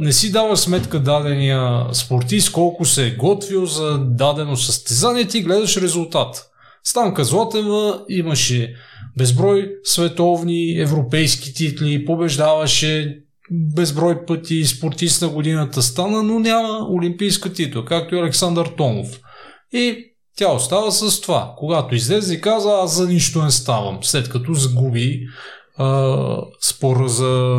[0.00, 5.76] не си дава сметка дадения спортист колко се е готвил за дадено състезание, ти гледаш
[5.76, 6.50] резултат.
[6.84, 8.74] Станка Златева имаше
[9.16, 13.18] безброй световни, европейски титли, побеждаваше
[13.50, 19.20] безброй пъти спортист на годината стана, но няма олимпийска титла, както и Александър Томов.
[19.72, 20.04] И
[20.36, 21.54] тя остава с това.
[21.56, 25.20] Когато излезе и каза, аз за нищо не ставам, след като загуби
[25.78, 26.16] а,
[26.62, 27.56] спора за,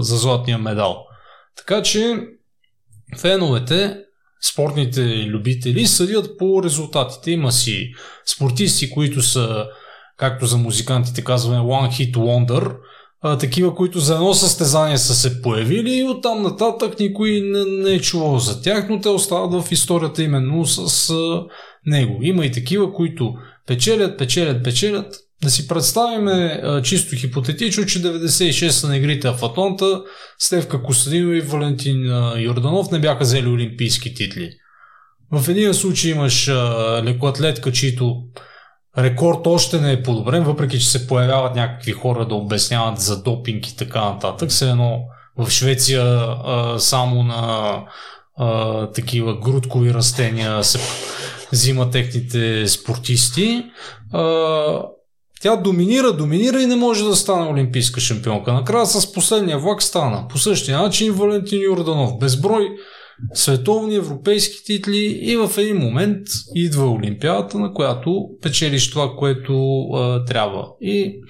[0.00, 1.04] за златния медал.
[1.56, 2.18] Така че
[3.18, 3.96] феновете,
[4.52, 7.30] спортните любители съдят по резултатите.
[7.30, 7.90] Има си
[8.26, 9.66] спортисти, които са,
[10.16, 12.76] както за музикантите казваме, one hit wonder–
[13.22, 17.90] а, такива, които за едно състезание са се появили и оттам нататък никой не, не
[17.90, 21.44] е чувал за тях, но те остават в историята именно с а,
[21.86, 22.18] него.
[22.22, 23.34] Има и такива, които
[23.66, 25.16] печелят, печелят, печелят.
[25.42, 30.02] Да си представиме а, чисто хипотетично, че 96 са на игрите в Атланта,
[30.38, 34.50] Стевка Костадинов и Валентин а, Йорданов не бяха взели олимпийски титли.
[35.32, 38.16] В един случай имаш а, лекоатлетка, чието
[38.98, 43.66] рекорд още не е подобрен, въпреки че се появяват някакви хора да обясняват за допинг
[43.66, 44.50] и така нататък.
[44.50, 45.00] Все едно
[45.38, 47.78] в Швеция а, само на
[48.36, 50.78] а, такива грудкови растения се
[51.52, 53.64] взимат техните спортисти.
[54.12, 54.82] А,
[55.42, 58.52] тя доминира, доминира и не може да стане олимпийска шампионка.
[58.52, 60.28] Накрая с последния влак стана.
[60.28, 62.18] По същия начин Валентин Йорданов.
[62.18, 62.68] Безброй
[63.34, 70.24] световни, европейски титли и в един момент идва Олимпиадата, на която печелиш това, което а,
[70.24, 70.66] трябва.
[70.80, 71.20] И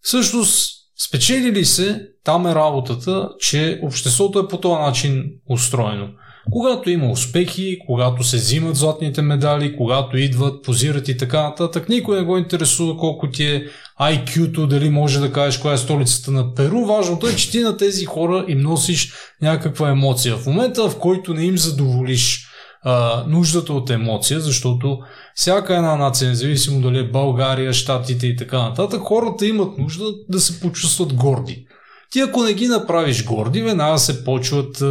[0.00, 0.70] всъщност
[1.08, 6.08] спечели се, там е работата, че обществото е по този начин устроено.
[6.50, 12.18] Когато има успехи, когато се взимат златните медали, когато идват, позират и така нататък, никой
[12.18, 13.66] не го интересува колко ти е
[14.00, 16.84] IQ-то, дали може да кажеш коя е столицата на Перу.
[16.84, 19.12] Важното е, че ти на тези хора им носиш
[19.42, 20.36] някаква емоция.
[20.36, 22.46] В момента, в който не им задоволиш
[22.82, 24.98] а, нуждата от емоция, защото
[25.34, 30.40] всяка една нация, независимо дали е България, Штатите и така нататък, хората имат нужда да
[30.40, 31.66] се почувстват горди.
[32.14, 34.82] Ти ако не ги направиш горди, веднага се почват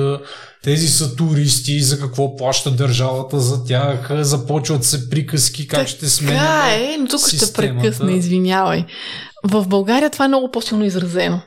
[0.63, 6.39] тези са туристи, за какво плаща държавата за тях, започват се приказки, как ще сменят
[6.39, 7.45] Така е, но тук системата.
[7.45, 8.85] ще прекъсна, извинявай.
[9.43, 11.41] В България това е много по-силно изразено.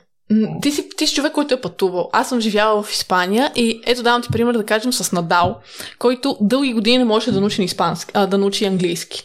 [0.61, 2.09] Ти си, ти си човек, който е пътувал.
[2.13, 5.57] Аз съм живяла в Испания и ето давам ти пример да кажем с Надал,
[5.99, 9.23] който дълги години не можеше да научи, испански, а, да научи английски.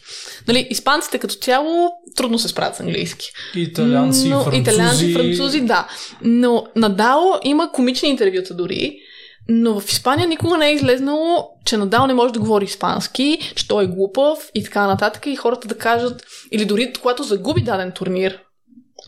[0.49, 3.33] Нали, испанците като цяло трудно се справят с английски.
[3.55, 4.61] Италианци, Но, французи.
[4.61, 5.89] Италианци, французи, да.
[6.23, 8.99] Но Надал има комични интервюта дори
[9.49, 13.69] но в Испания никога не е излезнало, че Надал не може да говори испански, че
[13.69, 15.27] той е глупав и така нататък.
[15.27, 18.39] И хората да кажат, или дори когато загуби даден турнир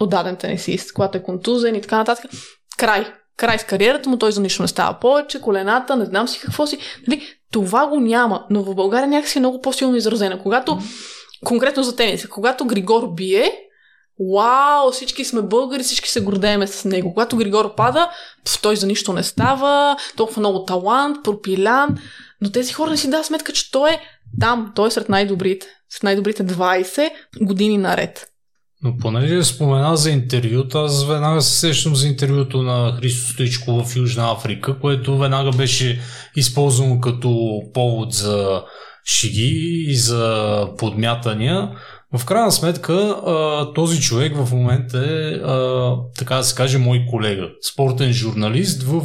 [0.00, 2.30] от даден тенисист, когато е контузен и така нататък,
[2.78, 3.06] край.
[3.36, 6.66] Край с кариерата му, той за нищо не става повече, колената, не знам си какво
[6.66, 6.78] си.
[7.08, 7.22] Нали?
[7.52, 10.38] Това го няма, но в България някакси е много по-силно изразено.
[10.38, 10.78] Когато,
[11.44, 13.52] конкретно за тениса, когато Григор бие,
[14.34, 17.14] Вау, всички сме българи, всички се гордееме с него.
[17.14, 18.10] Когато Григор пада,
[18.44, 21.98] пъл, той за нищо не става, толкова много талант, пропилян,
[22.40, 24.00] но тези хора не си дават сметка, че той е
[24.40, 27.10] там, той е сред най-добрите, сред най-добрите 20
[27.40, 28.26] години наред.
[28.82, 33.96] Но понеже спомена за интервюта, аз веднага се сещам за интервюто на Христо Стоичко в
[33.96, 36.00] Южна Африка, което веднага беше
[36.36, 38.62] използвано като повод за
[39.04, 41.70] шиги и за подмятания.
[42.16, 43.16] В крайна сметка,
[43.74, 45.40] този човек в момента е,
[46.18, 49.02] така да се каже, мой колега, спортен журналист в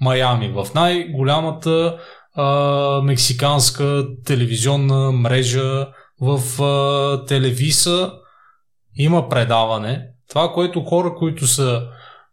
[0.00, 1.96] Майами, в най-голямата
[3.02, 5.86] мексиканска телевизионна мрежа
[6.20, 6.40] в
[7.26, 8.12] Телевиса.
[8.98, 10.02] Има предаване.
[10.28, 11.82] Това, което хора, които са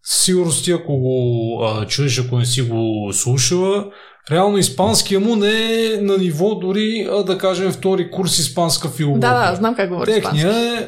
[0.04, 3.86] сигурно ако го чуеш, ако не си го слушала,
[4.32, 9.30] реално испанския му не е на ниво дори да кажем втори курс испанска филология.
[9.30, 10.88] Да, да, знам как говори Техния е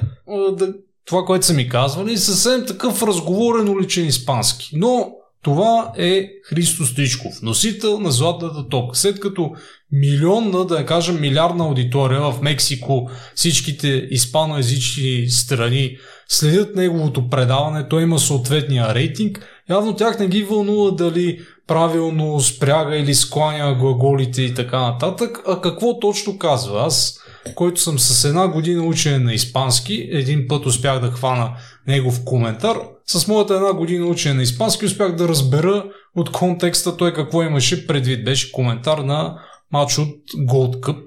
[0.51, 0.73] да,
[1.05, 4.69] това, което са ми казвали, съвсем такъв разговорен уличен испански.
[4.73, 5.11] Но
[5.45, 8.97] Това е Христо Стичков, носител на Златната топка.
[8.97, 9.51] След като
[9.91, 15.97] милионна, да кажем милиардна аудитория в Мексико, всичките испаноязични страни
[16.27, 22.97] следят неговото предаване, той има съответния рейтинг, явно тях не ги вълнува дали правилно спряга
[22.97, 26.85] или скланя глаголите и така нататък, а какво точно казва.
[26.85, 27.19] Аз,
[27.55, 31.51] който съм с една година учен на испански, един път успях да хвана
[31.87, 32.77] негов коментар,
[33.07, 35.85] с моята една година учене на испански успях да разбера
[36.15, 38.25] от контекста той какво имаше предвид.
[38.25, 39.39] Беше коментар на
[39.71, 41.03] матч от Gold Cup.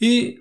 [0.00, 0.38] И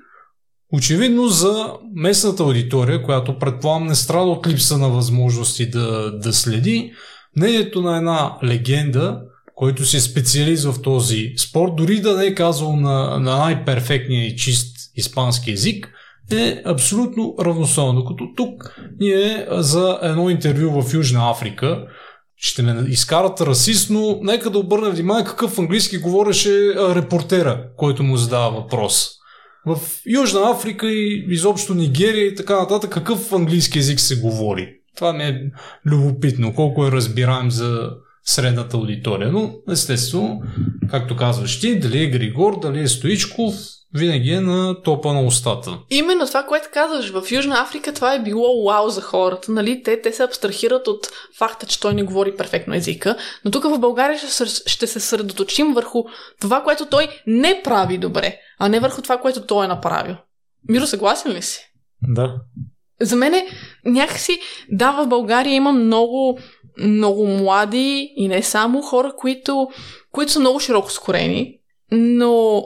[0.73, 6.94] очевидно за местната аудитория, която предполагам не страда от липса на възможности да, да следи,
[7.38, 9.22] мнението на една легенда,
[9.62, 14.26] който си е специалист в този спорт, дори да не е казал на, на най-перфектния
[14.26, 15.90] и чист испански язик,
[16.32, 17.94] е абсолютно равностойно.
[17.94, 21.84] Докато тук ние за едно интервю в Южна Африка
[22.36, 28.18] ще ме изкарат расист, но нека да обърнем внимание какъв английски говореше репортера, който му
[28.18, 29.10] задава въпрос.
[29.66, 34.70] В Южна Африка и изобщо Нигерия и така нататък, какъв английски язик се говори?
[34.96, 35.52] Това ми е
[35.86, 37.90] любопитно, колко е разбираем за
[38.26, 39.31] средната аудитория.
[39.31, 40.41] Но, естествено,
[40.89, 43.53] както казваш ти, дали е Григор, дали е Стоичков,
[43.93, 45.80] винаги е на топа на устата.
[45.89, 49.52] Именно това, което казваш, в Южна Африка това е било вау за хората.
[49.52, 49.84] Нали?
[49.84, 51.07] Те, те се абстрахират от
[51.38, 53.18] факта, че той не говори перфектно езика.
[53.45, 56.03] Но тук в България ще, ще се съсредоточим върху
[56.41, 60.15] това, което той не прави добре, а не върху това, което той е направил.
[60.69, 61.72] Миро, съгласен ли си?
[62.02, 62.35] Да.
[63.02, 63.34] За мен
[63.85, 64.39] някакси,
[64.72, 66.39] да, в България има много,
[66.82, 69.70] много млади и не само хора, които,
[70.12, 71.58] които са много широко скорени,
[71.91, 72.64] но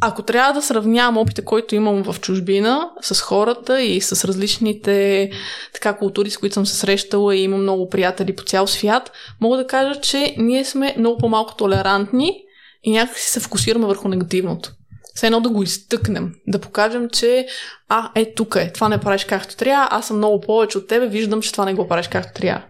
[0.00, 5.30] ако трябва да сравнявам опита, който имам в чужбина с хората и с различните
[5.74, 9.56] така култури, с които съм се срещала и имам много приятели по цял свят, мога
[9.56, 12.42] да кажа, че ние сме много по-малко толерантни
[12.82, 14.72] и някакси се фокусираме върху негативното.
[15.14, 17.46] Все едно да го изтъкнем, да покажем, че
[17.88, 21.06] а, е, тук е, това не правиш както трябва, аз съм много повече от тебе,
[21.06, 22.62] виждам, че това не го правиш както трябва.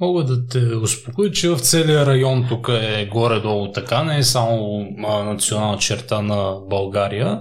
[0.00, 4.86] Мога да те успокоя, че в целия район тук е горе-долу така, не е само
[5.24, 7.40] национална черта на България.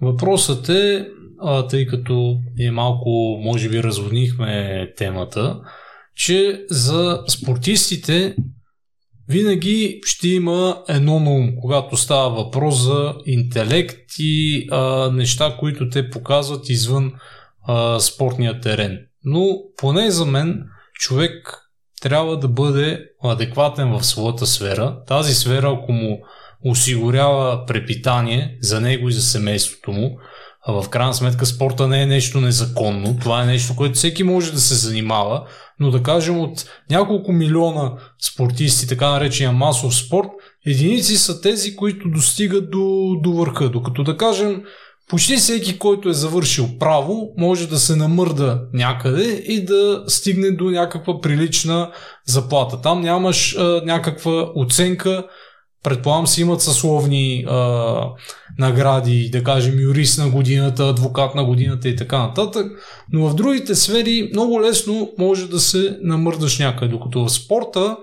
[0.00, 1.06] Въпросът е,
[1.70, 5.60] тъй като е малко, може би, разводнихме темата,
[6.14, 8.36] че за спортистите
[9.28, 15.88] винаги ще има едно на ум, когато става въпрос за интелект и а, неща, които
[15.88, 17.12] те показват извън
[17.66, 18.98] а, спортния терен.
[19.24, 20.64] Но поне за мен
[20.94, 21.67] човек
[22.00, 24.96] трябва да бъде адекватен в своята сфера.
[25.06, 26.18] Тази сфера, ако му
[26.64, 30.18] осигурява препитание за него и за семейството му,
[30.66, 34.52] а в крайна сметка спорта не е нещо незаконно, това е нещо, което всеки може
[34.52, 35.46] да се занимава,
[35.80, 37.92] но да кажем от няколко милиона
[38.22, 40.28] спортисти, така наречения масов спорт,
[40.66, 43.68] единици са тези, които достигат до, до върха.
[43.70, 44.62] Докато да кажем
[45.08, 50.70] почти всеки, който е завършил право, може да се намърда някъде и да стигне до
[50.70, 51.90] някаква прилична
[52.26, 52.80] заплата.
[52.80, 55.24] Там нямаш а, някаква оценка,
[55.84, 58.00] предполагам си имат съсловни а,
[58.58, 62.66] награди, да кажем юрист на годината, адвокат на годината и така нататък,
[63.12, 67.96] но в другите сфери много лесно може да се намърдаш някъде, докато в спорта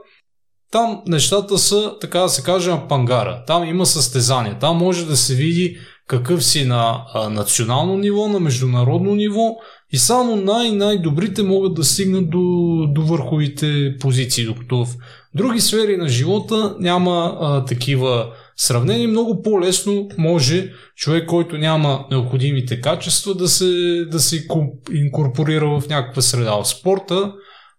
[0.72, 3.44] там нещата са, така да се каже, пангара.
[3.48, 4.60] Там има състезания.
[4.60, 5.78] Там може да се види
[6.08, 9.56] какъв си на а, национално ниво, на международно ниво
[9.94, 12.42] и само най-най-добрите могат да стигнат до,
[12.90, 14.96] до върховите позиции, докато в
[15.36, 19.08] други сфери на живота няма а, такива сравнения.
[19.08, 24.48] Много по-лесно може човек, който няма необходимите качества, да се, да се
[24.92, 27.34] инкорпорира в някаква среда в спорта.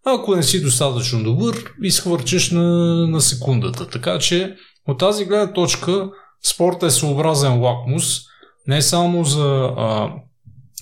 [0.05, 2.67] Ако не си достатъчно добър, изхвърчаш на,
[3.07, 3.89] на секундата.
[3.89, 4.57] Така че
[4.89, 6.11] от тази гледна точка
[6.51, 8.21] спорта е своеобразен лакмус,
[8.67, 10.13] не само за а,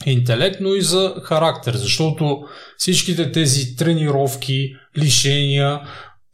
[0.06, 2.42] интелект, но и за характер, защото
[2.76, 5.80] всичките тези тренировки, лишения,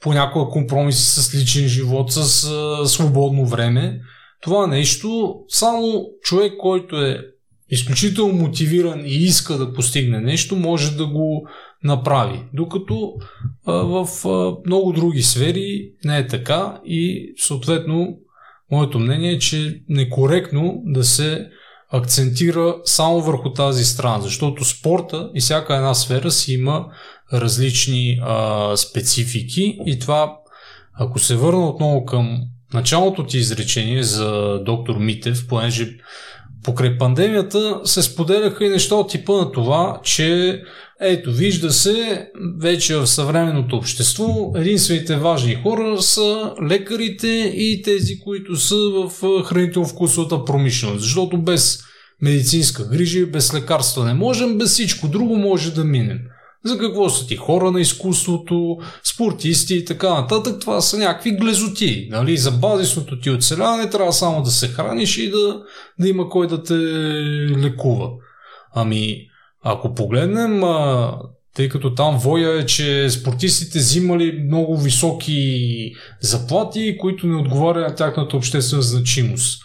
[0.01, 4.01] понякога компромиси с личен живот, с а, свободно време,
[4.43, 7.21] това нещо само човек, който е
[7.71, 11.49] изключително мотивиран и иска да постигне нещо, може да го
[11.85, 12.43] направи.
[12.55, 13.13] Докато
[13.67, 18.19] а, в а, много други сфери не е така и съответно
[18.71, 21.49] Моето мнение е, че некоректно да се
[21.93, 26.87] акцентира само върху тази страна, защото спорта и всяка една сфера си има
[27.33, 29.79] различни а, специфики.
[29.87, 30.37] И това,
[30.95, 32.41] ако се върна отново към
[32.75, 35.97] началото ти изречение за доктор Митев, понеже
[36.65, 40.63] покрай пандемията се споделяха и неща от типа на това, че
[41.03, 42.29] Ето, вижда се,
[42.59, 49.11] вече в съвременното общество, единствените важни хора са лекарите и тези, които са в
[49.45, 51.01] хранително-вкусовата промишленост.
[51.01, 51.83] Защото без
[52.23, 56.19] медицинска грижа без лекарства не можем, без всичко друго може да минем.
[56.65, 58.77] За какво са ти хора на изкуството,
[59.15, 62.09] спортисти и така нататък, това са някакви глезоти.
[62.11, 62.37] Нали?
[62.37, 65.63] За базисното ти оцеляване трябва само да се храниш и да,
[66.01, 66.75] да има кой да те
[67.59, 68.11] лекува.
[68.75, 69.30] Ами,
[69.63, 71.13] ако погледнем, а,
[71.55, 77.95] тъй като там воя е, че спортистите взимали много високи заплати, които не отговарят на
[77.95, 79.63] тяхната обществена значимост.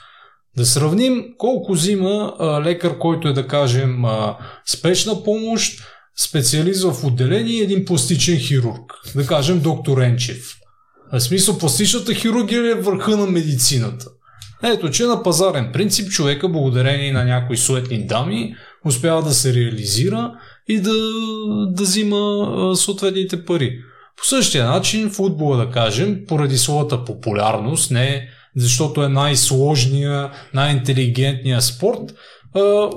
[0.58, 2.34] Да сравним колко взима
[2.66, 5.84] лекар, който е да кажем а, спешна помощ,
[6.18, 8.94] специалист в отделение и един пластичен хирург.
[9.16, 10.56] Да кажем доктор Енчев.
[11.14, 14.06] В смисъл пластичната хирургия е върха на медицината.
[14.64, 18.56] Ето, че на пазарен принцип човека, благодарение на някои суетни дами,
[18.86, 20.32] успява да се реализира
[20.68, 20.94] и да,
[21.70, 23.80] да взима съответните пари.
[24.18, 32.16] По същия начин футбола, да кажем, поради своята популярност, не защото е най-сложния, най-интелигентния спорт,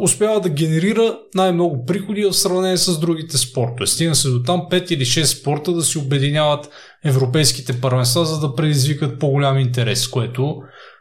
[0.01, 3.86] успява да генерира най-много приходи в сравнение с другите спортове.
[3.86, 6.70] Стига се до там 5 или 6 спорта да си обединяват
[7.05, 10.56] европейските първенства, за да предизвикат по-голям интерес, което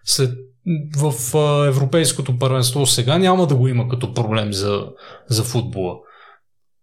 [0.05, 0.31] след
[0.98, 1.14] в
[1.68, 4.85] европейското първенство сега няма да го има като проблем за,
[5.27, 5.95] за футбола.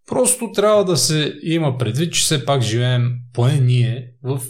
[0.07, 4.41] Просто трябва да се има предвид, че все пак живеем поне ние в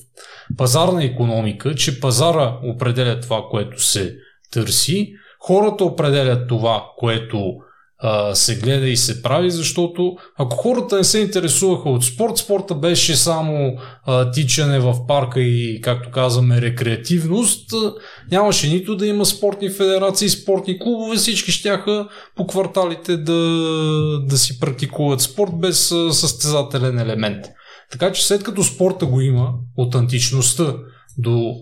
[0.58, 4.16] пазарна економика, че пазара определя това, което се
[4.52, 7.56] търси, хората определят това, което
[8.00, 12.76] а, се гледа и се прави, защото ако хората не се интересуваха от спорт, спорта
[12.76, 17.94] беше само а, тичане в парка и, както казваме, рекреативност, а,
[18.32, 23.34] нямаше нито да има спортни федерации, спортни клубове, всички щяха по кварталите да,
[24.26, 27.46] да си практикуват спорт без а, състезателен елемент.
[27.92, 30.76] Така че след като спорта го има от античността
[31.18, 31.56] до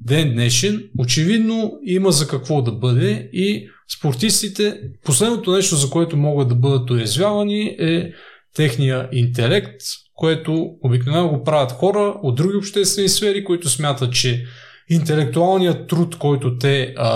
[0.00, 6.48] ден днешен, очевидно има за какво да бъде и спортистите, последното нещо, за което могат
[6.48, 8.12] да бъдат уязвявани е
[8.54, 9.80] техния интелект,
[10.14, 14.44] което обикновено го правят хора от други обществени сфери, които смятат, че
[14.88, 17.08] интелектуалният труд, който те а,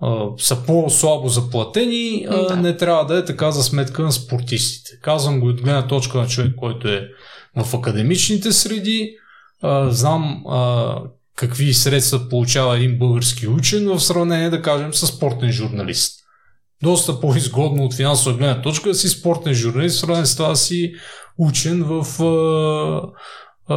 [0.00, 2.56] а, са по-слабо заплатени, а, да.
[2.56, 4.98] не трябва да е така за сметка на спортистите.
[5.02, 7.08] Казвам го от гледна точка на човек, който е
[7.56, 9.16] в академичните среди.
[9.62, 10.96] А, знам а,
[11.36, 16.20] какви средства получава един български учен в сравнение, да кажем, с спортен журналист.
[16.82, 20.94] Доста по-изгодно от финансова гледна точка да си спортен журналист, в сравнение с това си
[21.38, 23.76] учен в а, а,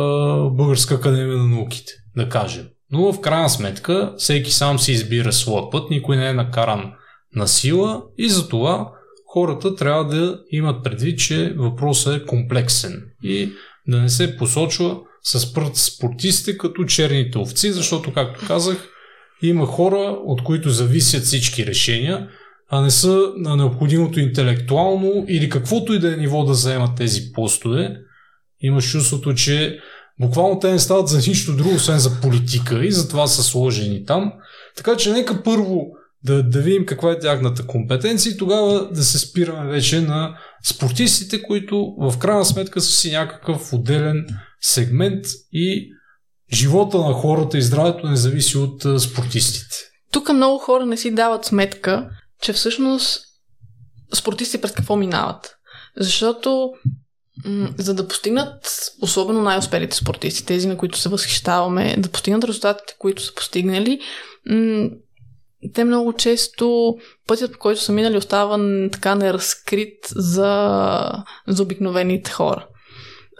[0.50, 2.66] Българска академия на науките, да кажем.
[2.92, 6.94] Но в крайна сметка всеки сам си избира своя път, никой не е накаран
[7.36, 8.92] на сила и затова
[9.34, 13.52] хората трябва да имат предвид, че въпросът е комплексен и
[13.88, 15.00] да не се посочва
[15.32, 15.40] с
[15.74, 18.78] спортистите като черните овци, защото, както казах,
[19.42, 22.28] има хора, от които зависят всички решения,
[22.70, 27.32] а не са на необходимото интелектуално или каквото и да е ниво да заемат тези
[27.34, 27.98] постове.
[28.62, 29.80] Имаш чувството, че
[30.20, 34.34] буквално те не стават за нищо друго, освен за политика и затова са сложени там.
[34.76, 35.88] Така че нека първо
[36.24, 41.44] да, да видим каква е тяхната компетенция и тогава да се спираме вече на спортистите,
[41.44, 44.26] които в крайна сметка са си някакъв отделен
[44.62, 45.90] сегмент и
[46.54, 49.76] живота на хората и здравето не зависи от спортистите.
[50.12, 52.10] Тук много хора не си дават сметка,
[52.42, 53.22] че всъщност
[54.14, 55.58] спортисти през какво минават.
[55.98, 56.74] Защото
[57.78, 58.72] за да постигнат,
[59.02, 64.00] особено най-успелите спортисти, тези на които се възхищаваме, да постигнат резултатите, които са постигнали,
[65.74, 66.96] те много често
[67.28, 68.60] пътят, по който са минали, остава
[68.92, 71.12] така неразкрит за,
[71.48, 72.68] за обикновените хора.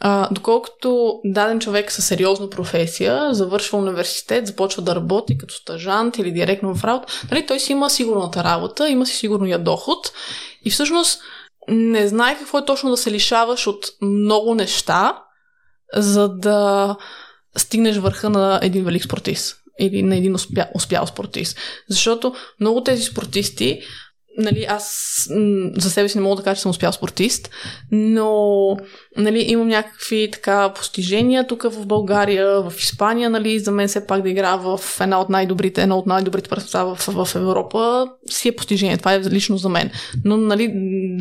[0.02, 6.32] А, доколкото даден човек със сериозна професия завършва университет, започва да работи като стажант или
[6.32, 10.12] директно в работа, нали, той си има сигурната работа, има си сигурния доход
[10.66, 11.22] и всъщност
[11.68, 15.24] не знае какво е точно да се лишаваш от много неща,
[15.94, 16.96] за да
[17.58, 21.58] стигнеш върха на един велик спортист или на един успя, успял спортист.
[21.90, 23.82] Защото много тези спортисти
[24.38, 25.28] нали, аз
[25.78, 27.50] за себе си не мога да кажа, че съм успял спортист,
[27.92, 28.78] но
[29.18, 34.22] нали, имам някакви така постижения тук в България, в Испания, нали, за мен все пак
[34.22, 38.56] да игра в една от най-добрите, едно от най-добрите първенства в, в Европа си е
[38.56, 38.98] постижение.
[38.98, 39.92] Това е лично за мен.
[40.26, 40.72] Но нали,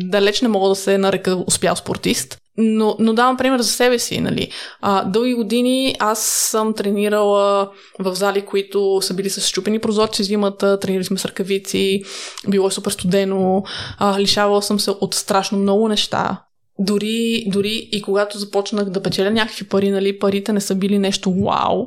[0.03, 2.37] далеч не мога да се нарека успял спортист.
[2.57, 4.21] Но, но давам пример за себе си.
[4.21, 4.51] Нали.
[4.81, 10.79] А, дълги години аз съм тренирала в зали, които са били с щупени прозорци зимата,
[10.79, 12.03] тренирали сме с ръкавици,
[12.47, 13.63] било е супер студено,
[13.97, 16.43] а, лишавала съм се от страшно много неща.
[16.79, 21.33] дори, дори и когато започнах да печеля някакви пари, нали, парите не са били нещо
[21.33, 21.85] вау,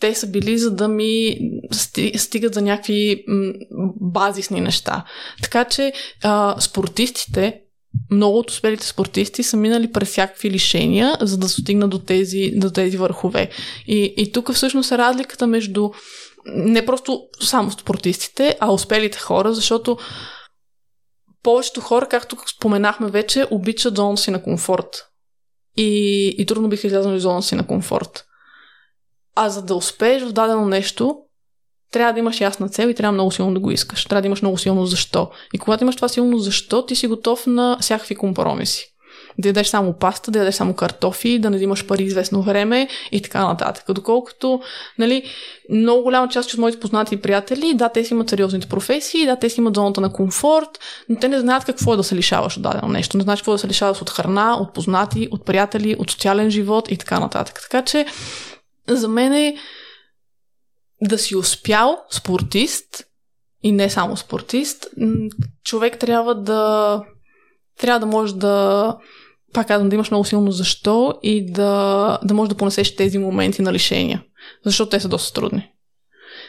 [0.00, 1.38] те са били за да ми
[2.16, 3.24] стигат за някакви
[4.00, 5.04] базисни неща.
[5.42, 5.92] Така че
[6.22, 7.61] а, спортистите,
[8.10, 12.70] много от успелите спортисти са минали през всякакви лишения, за да стигнат до тези, до
[12.70, 13.50] тези върхове.
[13.86, 15.90] И, и тук всъщност е разликата между
[16.46, 19.98] не просто само спортистите, а успелите хора, защото
[21.42, 25.06] повечето хора, както споменахме вече, обичат зона си на комфорт.
[25.76, 28.24] И, и трудно биха излязли из зона си на комфорт.
[29.34, 31.16] А за да успееш в дадено нещо,
[31.92, 34.04] трябва да имаш ясна цел и трябва много силно да го искаш.
[34.04, 35.30] Трябва да имаш много силно защо.
[35.54, 38.88] И когато имаш това силно защо, ти си готов на всякакви компромиси.
[39.38, 43.22] Да ядеш само паста, да ядеш само картофи, да не взимаш пари известно време и
[43.22, 43.84] така нататък.
[43.88, 44.60] Доколкото,
[44.98, 45.22] нали,
[45.70, 49.48] много голяма част от моите познати приятели, да, те си имат сериозните професии, да, те
[49.48, 50.68] си имат зоната на комфорт,
[51.08, 53.16] но те не знаят какво е да се лишаваш от дадено нещо.
[53.16, 56.50] Не знаят какво е да се лишаваш от храна, от познати, от приятели, от социален
[56.50, 57.60] живот и така нататък.
[57.62, 58.06] Така че,
[58.88, 59.56] за мен е
[61.02, 63.04] да си успял спортист
[63.62, 64.86] и не само спортист,
[65.64, 67.02] човек трябва да
[67.78, 68.96] трябва да може да
[69.52, 73.62] пак казвам, да имаш много силно защо и да, да можеш да понесеш тези моменти
[73.62, 74.22] на лишения.
[74.64, 75.68] Защото те са доста трудни.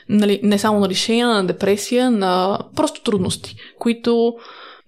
[0.10, 4.34] Нали, не само на лишения, на депресия, на просто трудности, които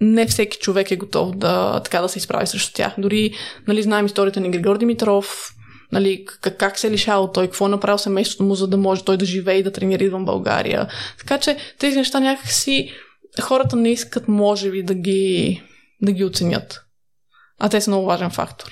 [0.01, 2.93] не всеки човек е готов да, така да се изправи срещу тях.
[2.97, 3.33] Дори
[3.67, 5.54] нали, знаем историята на Григор Димитров,
[5.95, 9.03] нали, как, как се е лишавал той, какво е направил семейството му, за да може
[9.03, 10.87] той да живее и да тренира извън България.
[11.19, 12.91] Така че тези неща някакси
[13.41, 15.61] хората не искат, може би, да ги,
[16.01, 16.85] да ги оценят.
[17.59, 18.71] А те са много важен фактор.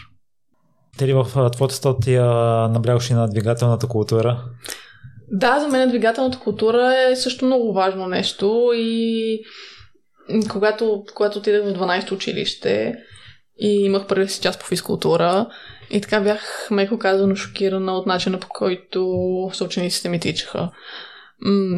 [0.97, 2.25] Ти в твоята статия
[2.69, 4.43] наблягаш и на двигателната култура?
[5.31, 9.39] Да, за мен двигателната култура е също много важно нещо и
[10.49, 12.95] когато, когато отидах в 12 училище
[13.59, 15.47] и имах първия си час по физкултура,
[15.93, 20.69] и така бях, меко казано, шокирана от начина по който съучениците ми тичаха.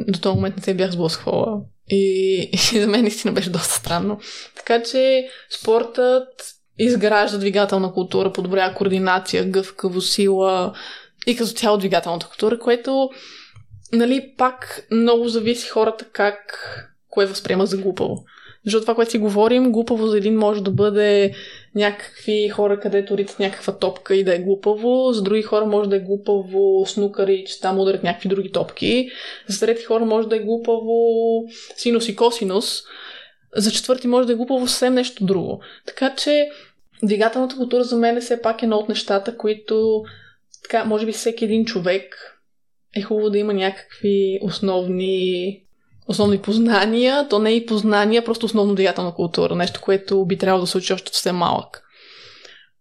[0.07, 1.61] до този момент не се бях сблъсквала.
[1.89, 4.19] И, и за мен наистина беше доста странно.
[4.55, 5.27] Така че
[5.59, 6.27] спортът
[6.79, 10.73] изгражда двигателна култура, подобрява координация, гъвкаво, сила
[11.27, 13.09] и като цяло двигателната култура, което
[13.93, 16.37] нали, пак много зависи хората как
[17.09, 18.23] кое възприема за глупаво.
[18.65, 21.33] Защото това, което си говорим, глупаво за един може да бъде
[21.75, 25.95] някакви хора, където ритат някаква топка и да е глупаво, за други хора може да
[25.95, 29.09] е глупаво снукари, че там ударят някакви други топки,
[29.47, 30.97] за трети хора може да е глупаво
[31.75, 32.83] синус и косинус,
[33.55, 35.61] за четвърти може да е глупаво съвсем нещо друго.
[35.85, 36.49] Така че
[37.03, 40.03] двигателната култура за мен е все пак едно от нещата, които
[40.63, 42.35] така, може би всеки един човек
[42.95, 45.64] е хубаво да има някакви основни
[46.07, 50.65] основни познания, то не е и познания, просто основно деятелна култура, нещо, което би трябвало
[50.65, 51.81] да се учи още все малък.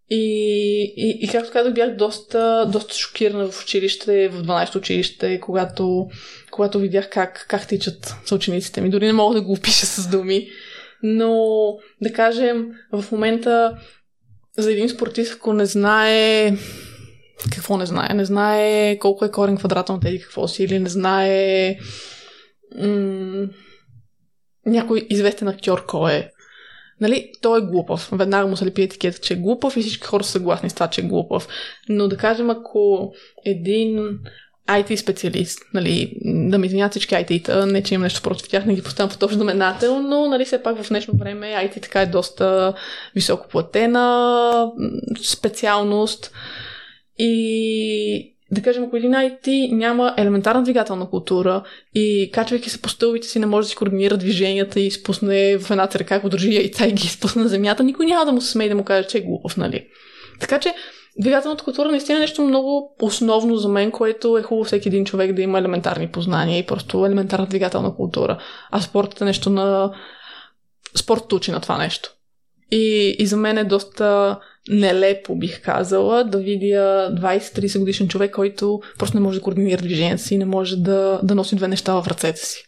[0.09, 6.07] И, и, и както казах, бях доста, доста шокирана в училище, в 12 училище, когато,
[6.51, 8.89] когато видях как, как тичат съучениците ми.
[8.89, 10.47] Дори не мога да го опиша с думи.
[11.03, 13.77] Но, да кажем, в момента
[14.57, 16.51] за един спортист, ако не знае
[17.55, 20.89] какво не знае, не знае колко е корен квадрат на тези какво си, или не
[20.89, 21.77] знае
[24.65, 26.29] някой известен актьор кой е.
[27.01, 28.09] Нали, той е глупав.
[28.11, 30.87] Веднага му се лепи етикета, че е глупав и всички хора са съгласни с това,
[30.87, 31.47] че е глупав.
[31.89, 33.13] Но да кажем, ако
[33.45, 34.19] един
[34.69, 38.75] IT специалист, нали, да ме извинят всички IT-та, не че имам нещо против тях, не
[38.75, 42.05] ги поставям в точно знаменател, но нали, все пак в днешно време IT така е
[42.05, 42.73] доста
[43.15, 44.71] високо платена
[45.23, 46.31] специалност
[47.17, 51.63] и да кажем, ако един IT няма елементарна двигателна култура
[51.93, 55.71] и качвайки се по стълбите си не може да си координира движенията и спусне в
[55.71, 58.51] едната ръка, ако държи яйца и ги спусне на земята, никой няма да му се
[58.51, 59.87] смее да му каже, че е глупав, нали?
[60.39, 60.73] Така че
[61.19, 65.33] двигателната култура наистина е нещо много основно за мен, което е хубаво всеки един човек
[65.33, 68.37] да има елементарни познания и просто елементарна двигателна култура.
[68.71, 69.93] А спортът е нещо на...
[70.95, 72.09] Спортът учи на това нещо.
[72.71, 74.39] И, и за мен е доста
[74.69, 80.23] нелепо, бих казала, да видя 20-30 годишен човек, който просто не може да координира движението
[80.23, 82.63] си не може да, да носи две неща в ръцете си.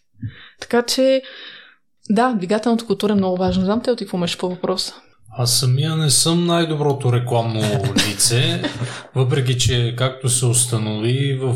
[0.61, 1.21] Така че,
[2.09, 3.65] да, двигателната култура е много важна.
[3.65, 4.93] Знам те от какво имаш по въпроса.
[5.39, 7.61] Аз самия не съм най-доброто рекламно
[8.09, 8.61] лице,
[9.15, 11.55] въпреки че, както се установи, в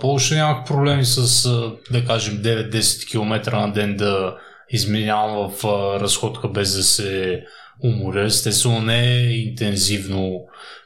[0.00, 1.50] Полша нямах проблеми с,
[1.90, 4.36] да кажем, 9-10 км на ден да
[4.70, 5.64] изменявам в
[6.00, 7.42] разходка без да се
[7.84, 8.24] уморя.
[8.24, 10.40] Естествено не е интензивно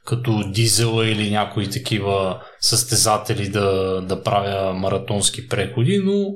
[0.05, 6.35] като дизела или някои такива състезатели да, да правя маратонски преходи, но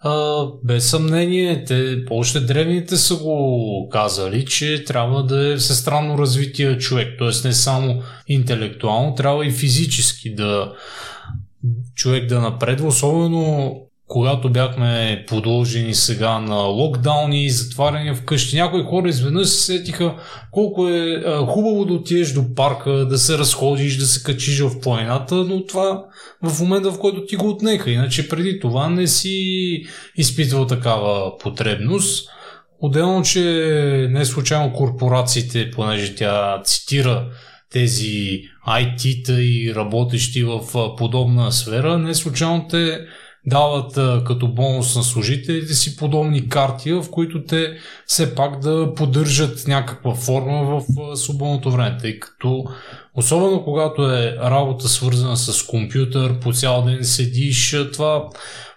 [0.00, 6.78] а, без съмнение, те още древните са го казали, че трябва да е всестранно развития
[6.78, 7.18] човек.
[7.18, 7.48] Т.е.
[7.48, 10.72] не само интелектуално, трябва и физически да
[11.94, 13.76] човек да напредва, особено
[14.08, 20.14] когато бяхме подложени сега на локдауни и затваряния вкъщи, някои хора изведнъж се сетиха
[20.50, 24.80] колко е а, хубаво да отидеш до парка, да се разходиш, да се качиш в
[24.80, 26.04] планината, но това
[26.42, 27.90] в момента, в който ти го отнеха.
[27.90, 29.82] Иначе преди това не си
[30.16, 32.28] изпитвал такава потребност.
[32.80, 33.40] Отделно, че
[34.10, 37.26] не случайно корпорациите, понеже тя цитира
[37.70, 40.60] тези IT-та и работещи в
[40.96, 43.00] подобна сфера, не случайно те
[43.46, 48.94] дават а, като бонус на служителите си подобни карти, в които те все пак да
[48.94, 52.64] поддържат някаква форма в свободното време, тъй като
[53.14, 58.28] особено когато е работа свързана с компютър, по цял ден седиш, това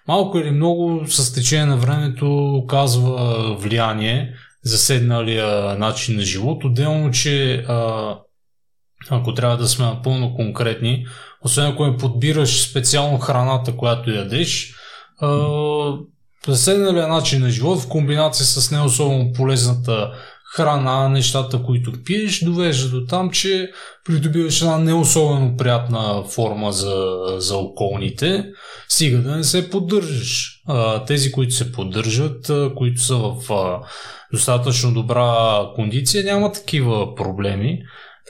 [0.07, 4.33] малко или много с течение на времето оказва влияние
[4.63, 6.63] за седналия начин на живот.
[6.63, 8.13] Отделно, че а,
[9.09, 11.05] ако трябва да сме напълно конкретни,
[11.41, 14.73] освен ако не подбираш специално храната, която ядеш,
[16.47, 20.11] заседналия начин на живот в комбинация с не особено полезната
[20.55, 23.71] храна, нещата, които пиеш, довежда до там, че
[24.05, 28.45] придобиваш една не особено приятна форма за, за околните,
[28.89, 30.61] стига да не се поддържаш.
[31.07, 33.41] Тези, които се поддържат, които са в
[34.33, 37.79] достатъчно добра кондиция, няма такива проблеми.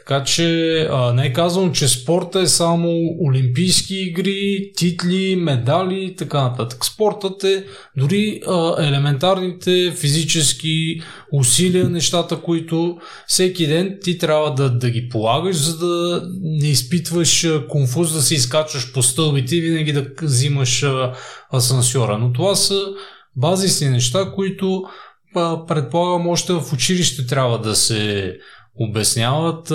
[0.07, 2.89] Така че а, не е казано, че спорта е само
[3.27, 6.85] олимпийски игри, титли, медали и така нататък.
[6.85, 7.65] Спортът е
[7.97, 11.01] дори а, елементарните физически
[11.33, 12.97] усилия, нещата, които
[13.27, 18.35] всеки ден ти трябва да, да ги полагаш, за да не изпитваш конфуз, да се
[18.35, 21.13] изкачваш по стълбите и винаги да взимаш а,
[21.53, 22.17] асансьора.
[22.17, 22.79] Но това са
[23.35, 24.83] базисни неща, които
[25.67, 28.33] предполагам още в училище трябва да се
[28.79, 29.71] обясняват.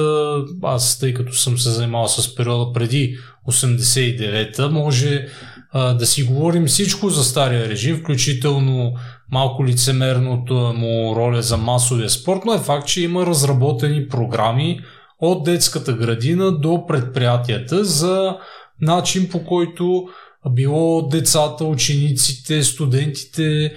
[0.62, 3.16] Аз, тъй като съм се занимавал с периода преди
[3.48, 5.26] 89-та, може
[5.74, 8.92] да си говорим всичко за стария режим, включително
[9.30, 14.80] малко лицемерното му роля за масовия спорт, но е факт, че има разработени програми
[15.20, 18.36] от детската градина до предприятията за
[18.80, 20.04] начин по който
[20.50, 23.72] било децата, учениците, студентите,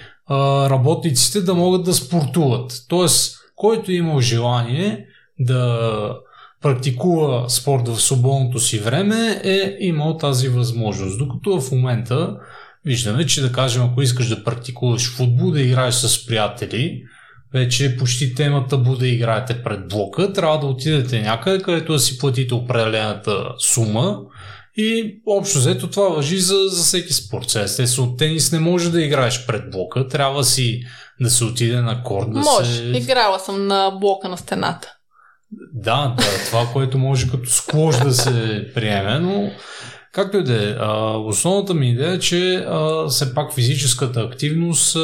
[0.70, 2.72] работниците да могат да спортуват.
[2.88, 5.06] Тоест, който е имал желание,
[5.40, 6.16] да
[6.62, 11.18] практикува спорт в свободното си време, е имал тази възможност.
[11.18, 12.36] Докато в момента
[12.84, 17.02] виждаме, че да кажем, ако искаш да практикуваш футбол, да играеш с приятели,
[17.52, 22.18] вече почти темата буде да играете пред блока, трябва да отидете някъде, където да си
[22.18, 24.18] платите определената сума
[24.76, 27.54] и общо взето това въжи за, за всеки спорт.
[27.54, 30.82] Естествено, тенис не може да играеш пред блока, трябва си
[31.20, 32.32] да се отиде на корд.
[32.32, 32.84] Да може, се...
[32.84, 34.95] играла съм на блока на стената.
[35.72, 39.50] Да, да, това, което може като склож да се приеме, но
[40.12, 40.74] както и да е,
[41.18, 42.66] основната ми идея е, че
[43.08, 44.96] все пак физическата активност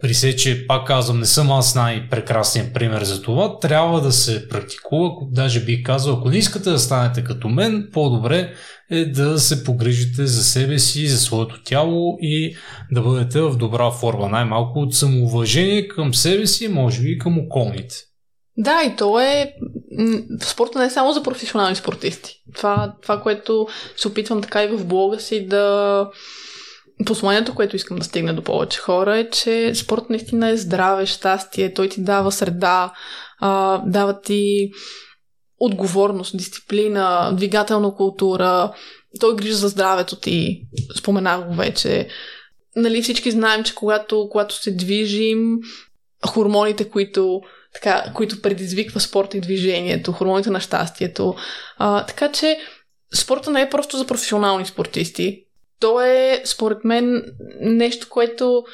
[0.00, 4.48] при се, че пак казвам, не съм аз най-прекрасният пример за това, трябва да се
[4.48, 8.52] практикува, даже бих казал, ако не искате да станете като мен, по-добре
[8.90, 12.56] е да се погрижите за себе си, за своето тяло и
[12.92, 17.38] да бъдете в добра форма, най-малко от самоуважение към себе си, може би и към
[17.38, 18.07] околните.
[18.58, 19.54] Да, и то е...
[20.42, 22.42] Спорта не е само за професионални спортисти.
[22.54, 23.66] Това, това което
[23.96, 26.10] се опитвам така и в блога си да...
[27.06, 31.74] Посланието, което искам да стигне до повече хора е, че спорт наистина е здраве, щастие,
[31.74, 32.92] той ти дава среда,
[33.40, 34.70] а, дава ти
[35.58, 38.72] отговорност, дисциплина, двигателна култура,
[39.20, 40.62] той грижа за здравето ти,
[40.96, 42.08] споменах го вече.
[42.76, 45.58] Нали, всички знаем, че когато, когато се движим,
[46.26, 47.40] хормоните, които
[47.74, 51.34] така, които предизвиква спорта и движението, хормоните на щастието.
[51.76, 52.58] А, така че
[53.14, 55.44] спорта не е просто за професионални спортисти.
[55.80, 57.24] То е, според мен,
[57.60, 58.64] нещо, което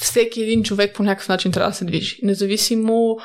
[0.00, 2.18] всеки един човек по някакъв начин трябва да се движи.
[2.22, 3.18] Независимо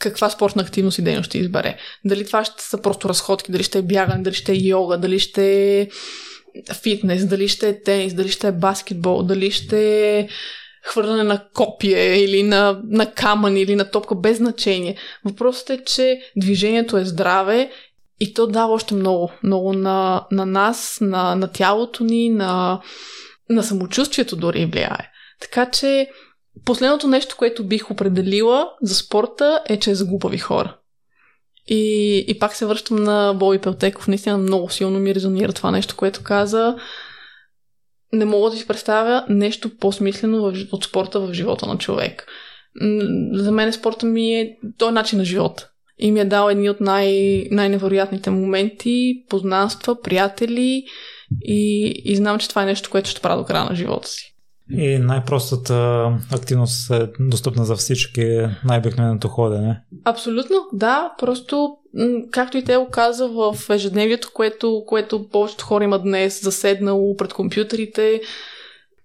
[0.00, 1.76] каква спортна активност и дейност ще избере.
[2.04, 5.18] Дали това ще са просто разходки, дали ще е бягане, дали ще е йога, дали
[5.18, 5.88] ще е
[6.82, 10.28] фитнес, дали ще е тенис, дали ще е баскетбол, дали ще е
[10.82, 14.96] хвърляне на копие или на, на камън или на топка, без значение.
[15.24, 17.70] Въпросът е, че движението е здраве
[18.20, 22.80] и то дава още много, много на, на нас, на, на тялото ни, на,
[23.50, 25.10] на самочувствието дори влияе.
[25.40, 26.10] Така че
[26.64, 30.76] последното нещо, което бих определила за спорта е, че е за глупави хора.
[31.66, 34.08] И, и пак се връщам на Боби Пелтеков.
[34.08, 36.76] Наистина много силно ми резонира това нещо, което каза
[38.12, 42.26] не мога да си представя нещо по-смислено от спорта в живота на човек.
[43.32, 45.68] За мен спорта ми е той начин на живота.
[45.98, 50.84] И ми е дал едни от най- най-невероятните моменти, познанства, приятели
[51.44, 54.31] и, и знам, че това е нещо, което ще правя до края на живота си.
[54.76, 59.80] И най-простата активност е достъпна за всички, най-обикновеното ходене.
[60.04, 61.12] Абсолютно, да.
[61.18, 61.76] Просто,
[62.30, 67.32] както и те го каза в ежедневието, което, което повечето хора имат днес, заседнало пред
[67.32, 68.20] компютрите,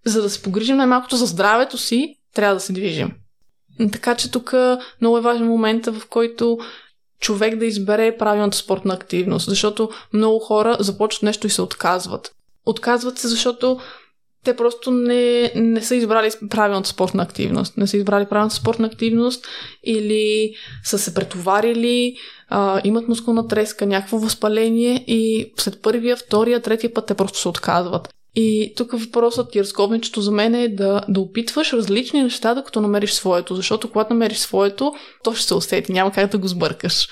[0.05, 3.11] за да се погрижим най-малкото за здравето си, трябва да се движим.
[3.91, 4.53] Така че тук
[5.01, 6.57] много е важен момент, в който
[7.19, 12.31] човек да избере правилната спортна активност, защото много хора започват нещо и се отказват.
[12.65, 13.79] Отказват се, защото
[14.47, 17.77] те просто не, не са избрали правилната спортна активност.
[17.77, 19.47] Не са избрали правилната спортна активност
[19.83, 20.53] или
[20.83, 22.15] са се претоварили,
[22.49, 27.49] а, имат мускулна треска, някакво възпаление и след първия, втория, третия път те просто се
[27.49, 28.09] отказват.
[28.35, 33.11] И тук въпросът и разковничето за мен е да, да опитваш различни неща, докато намериш
[33.11, 33.55] своето.
[33.55, 34.93] Защото когато намериш своето,
[35.23, 37.07] то ще се усети, няма как да го сбъркаш.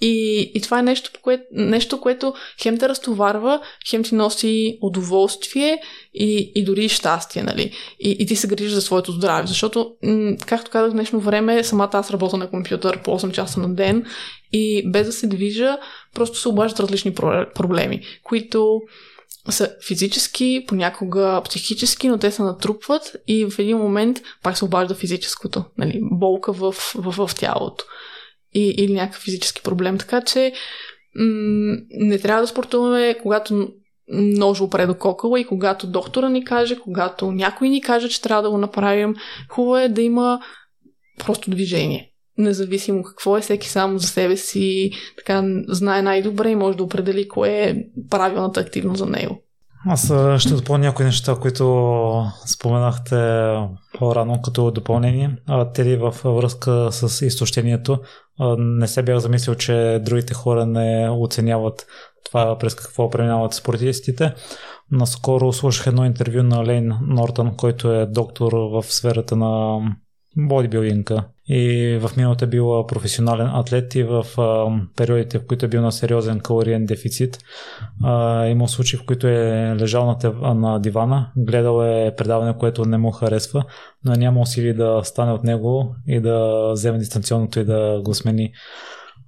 [0.00, 3.60] И, и това е нещо, кое, нещо, което хем те разтоварва,
[3.90, 5.82] хем ти носи удоволствие
[6.14, 7.72] и, и дори щастие, нали?
[8.00, 9.46] И, и ти се грижиш за своето здраве.
[9.46, 13.60] Защото, м- както казах в днешно време, самата аз работя на компютър по 8 часа
[13.60, 14.04] на ден
[14.52, 15.78] и без да се движа,
[16.14, 17.14] просто се обаждат различни
[17.54, 18.80] проблеми, които
[19.50, 24.94] са физически, понякога психически, но те се натрупват и в един момент пак се обажда
[24.94, 27.84] физическото, нали, болка в, в, в тялото
[28.56, 29.98] и, или някакъв физически проблем.
[29.98, 30.52] Така че
[31.14, 33.68] м- не трябва да спортуваме, когато
[34.12, 38.42] нож опре до кокала и когато доктора ни каже, когато някой ни каже, че трябва
[38.42, 39.14] да го направим,
[39.50, 40.40] хубаво е да има
[41.18, 42.12] просто движение.
[42.38, 47.28] Независимо какво е, всеки само за себе си така знае най-добре и може да определи
[47.28, 47.76] кое е
[48.10, 49.45] правилната активност за него.
[49.84, 50.04] Аз
[50.42, 53.16] ще допълня някои неща, които споменахте
[53.98, 55.36] по-рано като допълнение.
[55.74, 57.98] Тери във връзка с изтощението.
[58.58, 61.86] Не се бях замислил, че другите хора не оценяват
[62.24, 64.34] това през какво преминават спортистите.
[64.90, 69.80] Наскоро слушах едно интервю на Лейн Нортън, който е доктор в сферата на
[70.36, 74.66] бодибилдинга и в миналото е бил професионален атлет и в а,
[74.96, 77.38] периодите, в които е бил на сериозен калориен дефицит.
[78.04, 82.84] А, имал случаи, в които е лежал на, тев, на дивана, гледал е предаване, което
[82.84, 83.64] не му харесва,
[84.04, 88.52] но няма усили да стане от него и да вземе дистанционното и да го смени.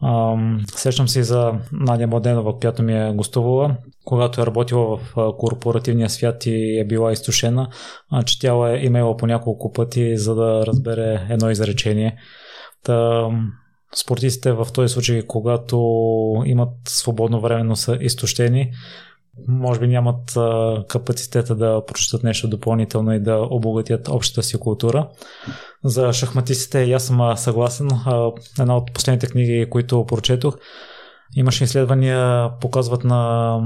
[0.03, 5.35] Ам, сещам се и за Надя Младенова, която ми е гостувала, когато е работила в
[5.39, 7.69] корпоративния свят и е била изтушена,
[8.27, 12.17] четяла е имейла по няколко пъти, за да разбере едно изречение.
[12.85, 13.29] Та,
[13.97, 15.79] спортистите в този случай, когато
[16.45, 18.73] имат свободно време, но са изтощени,
[19.49, 25.09] може би нямат а, капацитета да прочитат нещо допълнително и да обогатят общата си култура.
[25.85, 27.89] За шахматистите и аз съм съгласен.
[27.93, 30.57] А, една от последните книги, които прочетох,
[31.37, 33.61] имаше изследвания, показват на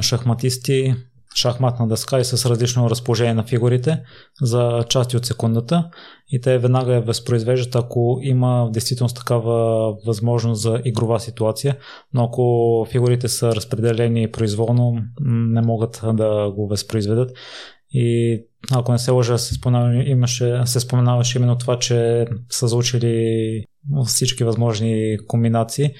[0.00, 0.94] шахматисти
[1.34, 4.02] шахматна дъска и с различно разположение на фигурите
[4.42, 5.90] за части от секундата.
[6.28, 11.76] И те веднага я възпроизвеждат, ако има в действителност такава възможност за игрова ситуация,
[12.14, 17.30] но ако фигурите са разпределени произволно, не могат да го възпроизведат.
[17.92, 18.38] И
[18.70, 23.64] ако не се лъжа, се, споменава, имаше, се споменаваше именно това, че са заучили
[24.06, 25.94] всички възможни комбинации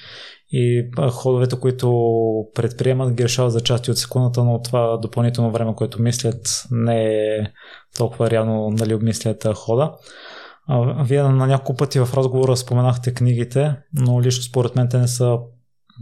[0.55, 1.87] и ходовете, които
[2.55, 7.47] предприемат, ги решават за части от секундата, но това допълнително време, което мислят, не е
[7.97, 9.93] толкова реално нали, обмислят хода.
[11.05, 15.37] Вие на няколко пъти в разговора споменахте книгите, но лично според мен те не са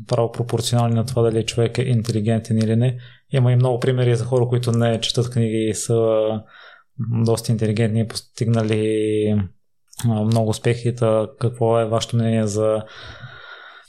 [0.08, 2.98] право пропорционални на това дали човек е интелигентен или не.
[3.32, 6.22] Има и много примери за хора, които не четат книги и са
[7.26, 9.36] доста интелигентни и постигнали
[10.06, 10.96] много успехи.
[11.40, 12.84] Какво е вашето мнение за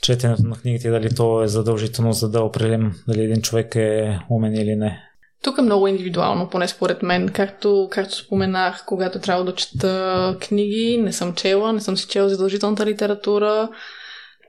[0.03, 4.55] четенето на книгите, дали то е задължително, за да определим дали един човек е умен
[4.55, 5.09] или не.
[5.43, 7.29] Тук е много индивидуално, поне според мен.
[7.29, 12.29] Както, както споменах, когато трябва да чета книги, не съм чела, не съм си чела
[12.29, 13.69] задължителната литература.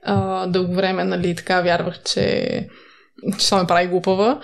[0.03, 2.49] А, дълго време, нали, така вярвах, че,
[3.39, 4.41] че това ме прави глупава.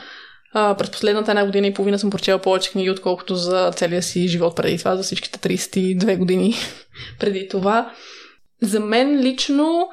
[0.53, 4.27] А, през последната една година и половина съм прочела повече книги, отколкото за целия си
[4.27, 6.55] живот преди това, за всичките 32 години
[7.19, 7.91] преди това.
[8.61, 9.89] За мен лично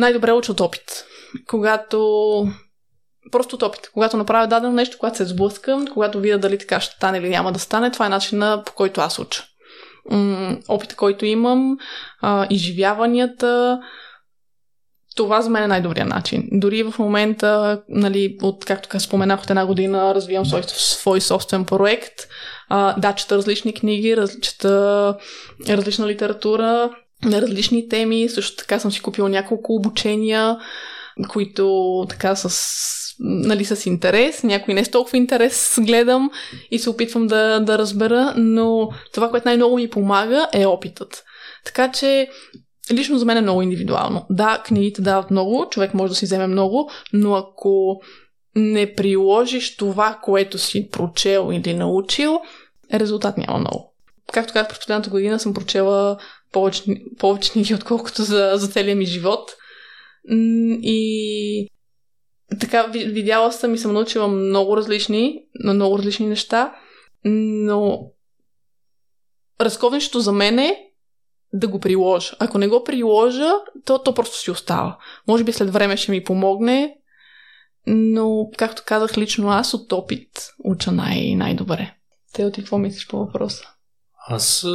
[0.00, 1.04] най-добре уча от опит.
[1.46, 1.98] Когато
[3.32, 3.90] просто от опит.
[3.92, 7.52] Когато направя дадено нещо, когато се сблъскам, когато видя дали така ще стане или няма
[7.52, 9.44] да стане, това е начина по който аз уча.
[10.68, 11.78] Опита, който имам,
[12.50, 13.80] изживяванията,
[15.16, 16.48] това за мен е най-добрият начин.
[16.52, 22.14] Дори в момента, нали, от, както споменах, от една година развивам свой, свой собствен проект.
[22.68, 25.16] А, да, чета различни книги, раз, чета
[25.68, 26.90] различна литература
[27.24, 28.28] на различни теми.
[28.28, 30.56] Също така съм си купила няколко обучения,
[31.28, 32.80] които така с
[33.20, 36.30] нали, с интерес, някой не с толкова интерес гледам
[36.70, 41.24] и се опитвам да, да разбера, но това, което най-много ми помага е опитът.
[41.64, 42.28] Така че
[42.92, 44.26] лично за мен е много индивидуално.
[44.30, 48.00] Да, книгите дават много, човек може да си вземе много, но ако
[48.56, 52.40] не приложиш това, което си прочел или научил,
[52.94, 53.94] резултат няма много.
[54.32, 56.16] Както казах, през последната година съм прочела
[56.52, 56.82] повече,
[57.18, 59.50] повече книги, отколкото за, за целия ми живот.
[60.82, 61.68] И
[62.60, 66.74] така, видяла съм и съм научила много различни, на много различни неща,
[67.24, 68.10] но
[69.60, 70.86] разковничето за мен е
[71.52, 72.36] да го приложа.
[72.38, 73.52] Ако не го приложа,
[73.84, 74.98] то, то просто си остава.
[75.28, 76.96] Може би след време ще ми помогне,
[77.86, 81.94] но, както казах, лично аз от опит уча най- най-добре.
[82.32, 83.68] Те ти какво мислиш по въпроса?
[84.28, 84.66] Аз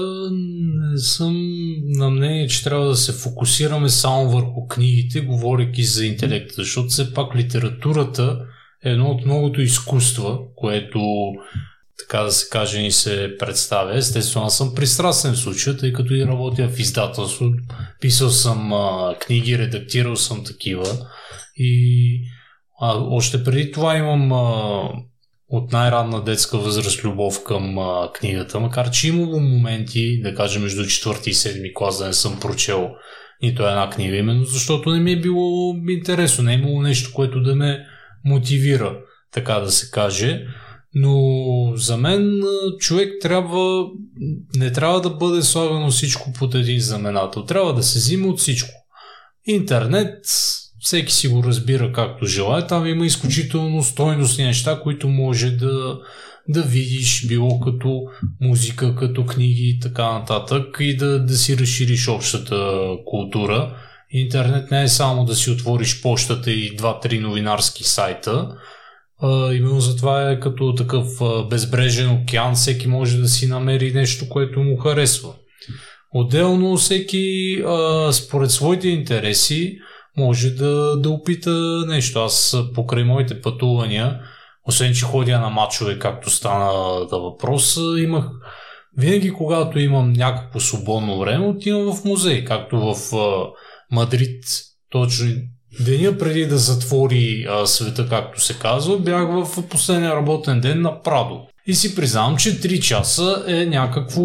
[0.92, 1.36] не съм
[1.86, 7.14] на мнение, че трябва да се фокусираме само върху книгите, говоряки за интелекта, защото все
[7.14, 8.40] пак литературата
[8.86, 11.00] е едно от многото изкуства, което
[12.00, 13.98] така да се каже, ни се представя.
[13.98, 17.46] Естествено, аз съм пристрастен в случая, тъй като и работя в издателство.
[18.02, 20.98] Писал съм а, книги, редактирал съм такива.
[21.56, 22.22] И
[22.82, 24.90] а, още преди това имам а,
[25.50, 30.86] от най-ранна детска възраст любов към а, книгата, макар че имало моменти, да кажем между
[30.86, 32.90] четвърти и седми клас, да не съм прочел
[33.42, 37.42] нито една книга, именно защото не ми е било интересно, не е имало нещо, което
[37.42, 37.86] да ме
[38.26, 39.00] мотивира,
[39.32, 40.46] така да се каже.
[40.98, 41.18] Но
[41.76, 42.42] за мен
[42.80, 43.86] човек трябва,
[44.56, 47.46] не трябва да бъде слагано всичко под един знаменател.
[47.46, 48.70] Трябва да се взима от всичко.
[49.46, 50.26] Интернет,
[50.86, 52.68] всеки си го разбира както желая.
[52.68, 56.00] Там има изключително стойностни неща, които може да,
[56.50, 58.02] да видиш, било като
[58.42, 63.76] музика, като книги и така нататък, и да, да си разшириш общата култура.
[64.12, 68.48] Интернет не е само да си отвориш почтата и два-три новинарски сайта.
[69.22, 71.08] А, именно затова е като такъв
[71.50, 75.34] безбрежен океан, всеки може да си намери нещо, което му харесва.
[76.14, 79.78] Отделно всеки а, според своите интереси
[80.18, 82.20] може да, да опита нещо.
[82.20, 84.20] Аз покрай моите пътувания,
[84.68, 86.72] освен че ходя на мачове, както стана
[87.10, 88.26] да въпрос, имах
[88.98, 93.48] винаги когато имам някакво свободно време, отивам в музей, както в а,
[93.92, 94.44] Мадрид,
[94.90, 95.28] точно
[95.80, 101.02] деня преди да затвори а, света, както се казва, бях в последния работен ден на
[101.02, 101.48] Прадо.
[101.68, 104.24] И си признавам, че 3 часа е някакво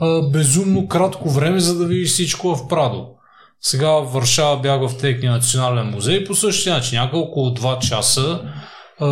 [0.00, 3.17] а, безумно кратко време, за да видиш всичко в Прадо.
[3.60, 7.00] Сега в Варшава бях в техния национален музей по същия начин.
[7.00, 8.52] Няколко от 2 часа
[9.00, 9.06] а,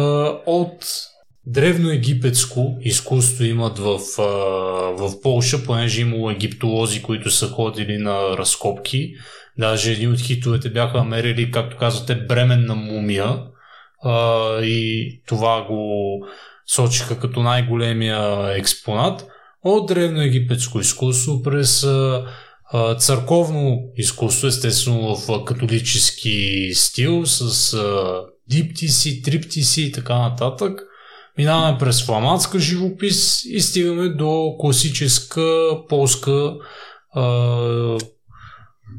[0.47, 0.85] от
[1.47, 4.23] древноегипетско изкуство имат в, а,
[4.97, 9.15] в Полша, понеже имало египтолози, които са ходили на разкопки.
[9.59, 13.43] Даже един от хитовете бяха намерили, както казвате, бременна мумия
[14.05, 16.21] а, и това го
[16.67, 19.27] сочиха като най-големия експонат
[19.65, 22.27] от древноегипетско изкуство през а,
[22.99, 27.77] църковно изкуство, естествено в католически стил, с
[28.49, 30.81] диптиси, триптиси и така нататък.
[31.39, 36.55] Минаваме през фламандска живопис и стигаме до класическа полска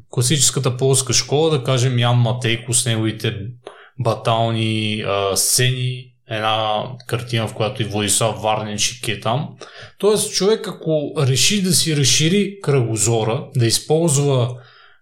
[0.10, 3.36] класическата полска школа, да кажем Ян Матейко с неговите
[4.00, 9.50] батални а, сцени, една картина, в която и Владислав Варненчик е там.
[9.98, 14.56] Тоест, човек ако реши да си разшири кръгозора, да използва,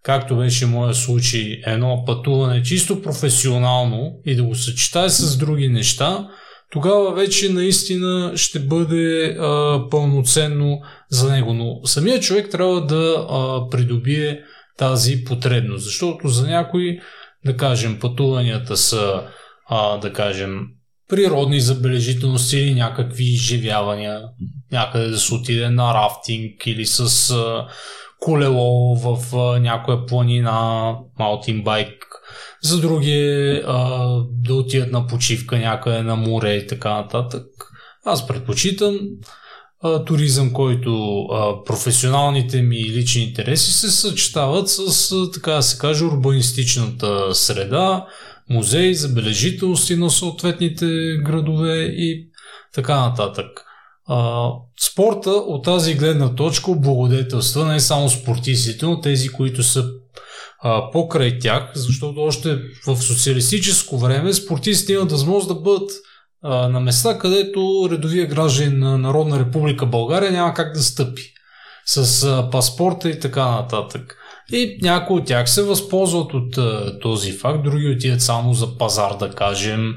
[0.04, 6.28] както беше моя случай, едно пътуване чисто професионално и да го съчетае с други неща,
[6.72, 10.80] тогава вече наистина ще бъде а, пълноценно
[11.10, 11.54] за него.
[11.54, 14.40] Но самият човек трябва да а, придобие
[14.78, 17.00] тази потребност, защото за някои,
[17.46, 19.24] да кажем, пътуванията са,
[19.70, 20.60] а, да кажем,
[21.10, 24.22] природни забележителности или някакви изживявания,
[24.72, 27.34] някъде да се отиде на рафтинг или с
[28.20, 29.20] колело в
[29.60, 32.06] някоя планина, маутинбайк.
[32.64, 33.62] За други
[34.30, 37.46] да отидат на почивка някъде на море и така нататък.
[38.06, 39.00] Аз предпочитам
[40.06, 41.26] туризъм, който
[41.66, 48.06] професионалните ми лични интереси се съчетават с, така да се каже, урбанистичната среда,
[48.50, 52.28] музеи, забележителности на съответните градове и
[52.74, 53.66] така нататък.
[54.08, 54.50] А,
[54.82, 59.86] спорта от тази гледна точка облагодетелства не само спортистите, но тези, които са
[60.60, 65.92] а, покрай тях, защото още в социалистическо време спортистите имат възможност да бъдат
[66.44, 71.34] а, на места, където редовия гражданин на Народна република България няма как да стъпи
[71.86, 74.18] с а, паспорта и така нататък.
[74.54, 79.18] И някои от тях се възползват от а, този факт, други отидат само за пазар,
[79.20, 79.94] да кажем,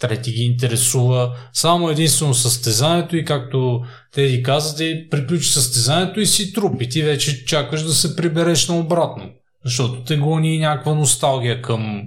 [0.00, 3.80] трети ги интересува само единствено състезанието и както
[4.14, 8.16] те ти казват, и приключи състезанието и си труп и ти вече чакаш да се
[8.16, 9.30] прибереш на обратно.
[9.64, 12.02] Защото те гони някаква носталгия към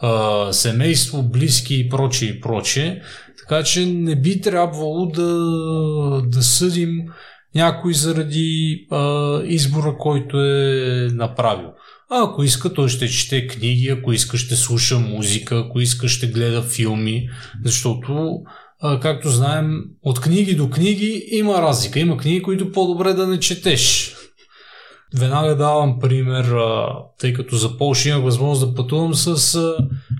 [0.00, 3.00] а, семейство, близки и прочее и прочее.
[3.38, 5.28] Така че не би трябвало да,
[6.26, 6.90] да съдим
[7.54, 11.68] някой заради а, избора, който е направил.
[12.10, 16.26] А ако иска, той ще чете книги, ако иска, ще слуша музика, ако иска, ще
[16.26, 17.28] гледа филми,
[17.64, 18.30] защото,
[18.80, 22.00] а, както знаем, от книги до книги има разлика.
[22.00, 24.14] Има книги, които по-добре да не четеш.
[25.18, 26.54] Веднага давам пример,
[27.18, 29.58] тъй като за Полша имах възможност да пътувам с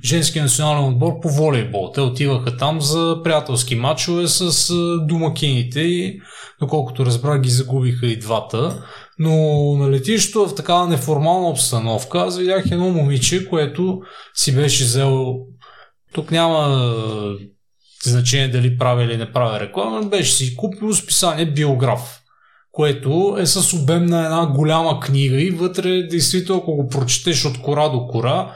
[0.04, 1.90] женския национален отбор по волейбол.
[1.94, 4.74] Те отиваха там за приятелски матчове с
[5.08, 6.20] домакините и
[6.60, 8.84] доколкото разбрах ги загубиха и двата.
[9.18, 9.32] Но
[9.76, 14.02] на летището в такава неформална обстановка аз видях едно момиче, което
[14.34, 15.36] си беше взел
[16.12, 16.86] тук няма
[18.04, 22.20] значение дали прави или не прави реклама, беше си купил списание биограф
[22.74, 27.62] което е с обем на една голяма книга и вътре, действително, ако го прочетеш от
[27.62, 28.54] кора до кора,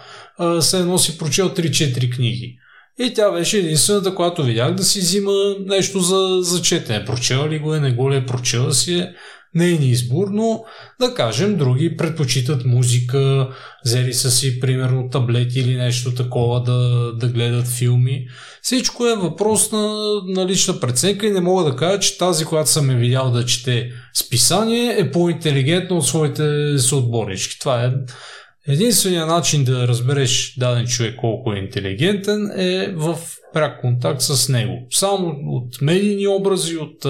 [0.60, 2.58] се едно си прочел 3-4 книги.
[2.98, 5.32] И тя беше единствената, която видях да си взима
[5.66, 7.04] нещо за, за четене.
[7.04, 9.12] Прочела ли го е, не го ли е прочела си е
[9.54, 10.64] нейни избор, но
[11.00, 13.48] да кажем, други предпочитат музика,
[13.84, 18.26] взели са си примерно таблети или нещо такова да, да гледат филми.
[18.62, 19.88] Всичко е въпрос на,
[20.26, 23.46] на лична преценка и не мога да кажа, че тази, която съм е видял да
[23.46, 27.58] чете списание, е по-интелигентна от своите съотборнички.
[27.58, 27.92] Това е
[28.70, 33.18] Единственият начин да разбереш даден човек колко е интелигентен е в
[33.54, 34.86] пряк контакт с него.
[34.90, 37.06] Само от медийни образи, от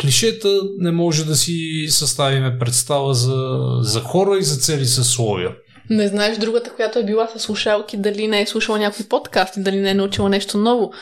[0.00, 5.56] клишета не може да си съставиме представа за, за хора и за цели съсловия.
[5.90, 9.62] Не знаеш другата, която е била с слушалки, дали не е слушала някой подкаст и
[9.62, 10.92] дали не е научила нещо ново.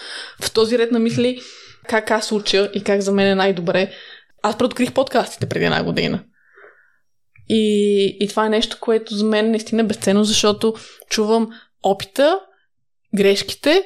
[0.41, 1.41] В този ред на мисли,
[1.89, 3.93] как аз уча и как за мен е най-добре.
[4.43, 6.25] Аз преоткрих подкастите преди една година.
[7.49, 10.75] И, и това е нещо, което за мен наистина е безценно, защото
[11.11, 11.49] чувам
[11.83, 12.39] опита,
[13.15, 13.83] грешките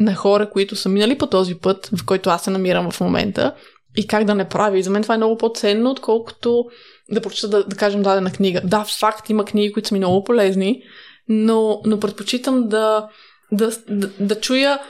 [0.00, 3.54] на хора, които са минали по този път, в който аз се намирам в момента
[3.96, 4.78] и как да не прави.
[4.78, 6.64] И за мен това е много по-ценно, отколкото
[7.10, 8.60] да прочета, да, да кажем, дадена книга.
[8.64, 10.82] Да, факт, има книги, които са ми много полезни,
[11.28, 13.08] но, но предпочитам да,
[13.52, 14.80] да, да, да чуя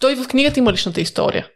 [0.00, 1.48] той в книгата има личната история.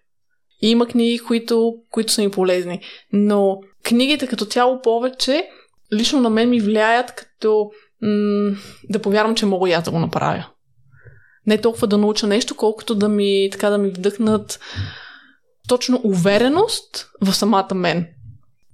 [0.62, 2.80] И има книги, които, които са ми полезни.
[3.12, 5.48] Но книгите като цяло повече
[5.92, 7.70] лично на мен ми влияят като
[8.02, 8.56] м-
[8.88, 10.46] да повярвам, че мога и аз да го направя.
[11.46, 14.60] Не толкова да науча нещо, колкото да ми, така, да ми вдъхнат
[15.68, 18.06] точно увереност в самата мен.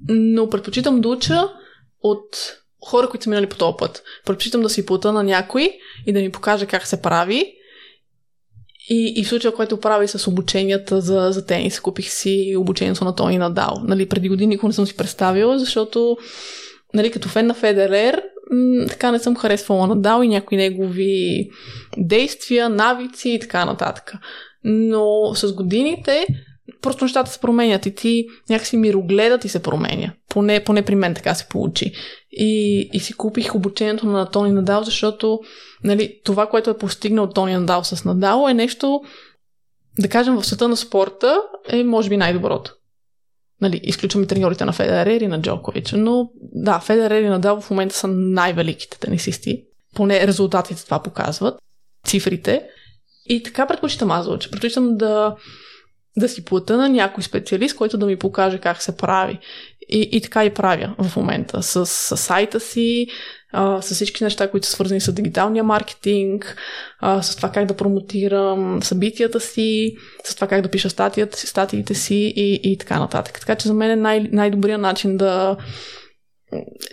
[0.09, 1.49] Но предпочитам да уча
[2.03, 2.57] от
[2.87, 4.03] хора, които са минали по този път.
[4.27, 5.73] Предпочитам да си плата на някой
[6.07, 7.55] и да ми покаже как се прави.
[8.89, 13.15] И, и в случая, който прави с обученията за, за тенис, купих си обучението на
[13.15, 13.83] Тони Надал.
[13.85, 16.17] Нали, преди години никога не съм си представила, защото
[16.95, 18.23] нали, като фен на Федерер,
[18.89, 21.51] така не съм харесвала Надал и някои негови
[21.97, 24.13] действия, навици и така нататък.
[24.65, 26.27] Но с годините
[26.81, 30.13] просто нещата се променят и ти някакси мирогледът и се променя.
[30.29, 31.93] Поне, поне при мен така се получи.
[32.33, 35.41] И, и си купих обучението на Тони Надал, защото
[35.85, 39.01] нали, това, което е постигнал Тони Надал с Надал е нещо,
[39.99, 42.75] да кажем, в света на спорта е може би най-доброто.
[43.61, 45.93] Нали, изключваме треньорите на Федерер и на Джокович.
[45.93, 49.65] Но да, Федерер и Надал в момента са най-великите тенисисти.
[49.95, 51.59] Поне резултатите това показват.
[52.07, 52.67] Цифрите.
[53.27, 54.51] И така предпочитам аз да.
[54.51, 55.37] Предпочитам да
[56.17, 59.39] да си плата на някой специалист, който да ми покаже как се прави.
[59.89, 61.63] И, и така и правя в момента.
[61.63, 63.07] С, с сайта си,
[63.53, 66.57] а, с всички неща, които са свързани с дигиталния маркетинг,
[67.01, 71.47] а, с това как да промотирам събитията си, с това как да пиша статията си,
[71.47, 73.41] статиите си и, и така нататък.
[73.41, 75.57] Така че за мен е най- най-добрият начин да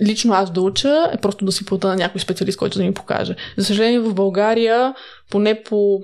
[0.02, 2.94] лично аз да уча е просто да си плата на някой специалист, който да ми
[2.94, 3.36] покаже.
[3.58, 4.94] За съжаление в България,
[5.30, 6.00] поне по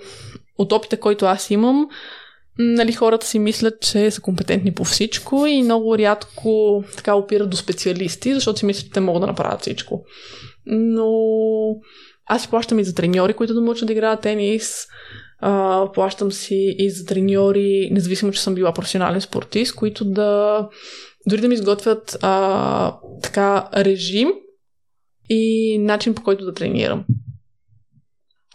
[0.58, 1.88] от опита, който аз имам,
[2.60, 7.58] нали, хората си мислят, че са компетентни по всичко и много рядко така опират до
[7.58, 10.04] специалисти, защото си мислят, че те могат да направят всичко.
[10.66, 11.12] Но
[12.26, 14.86] аз си плащам и за треньори, които да научат да играят тенис.
[15.40, 20.70] А, плащам си и за треньори, независимо, че съм била професионален спортист, които да
[21.28, 24.30] дори да ми изготвят а, така режим
[25.30, 27.06] и начин по който да тренирам.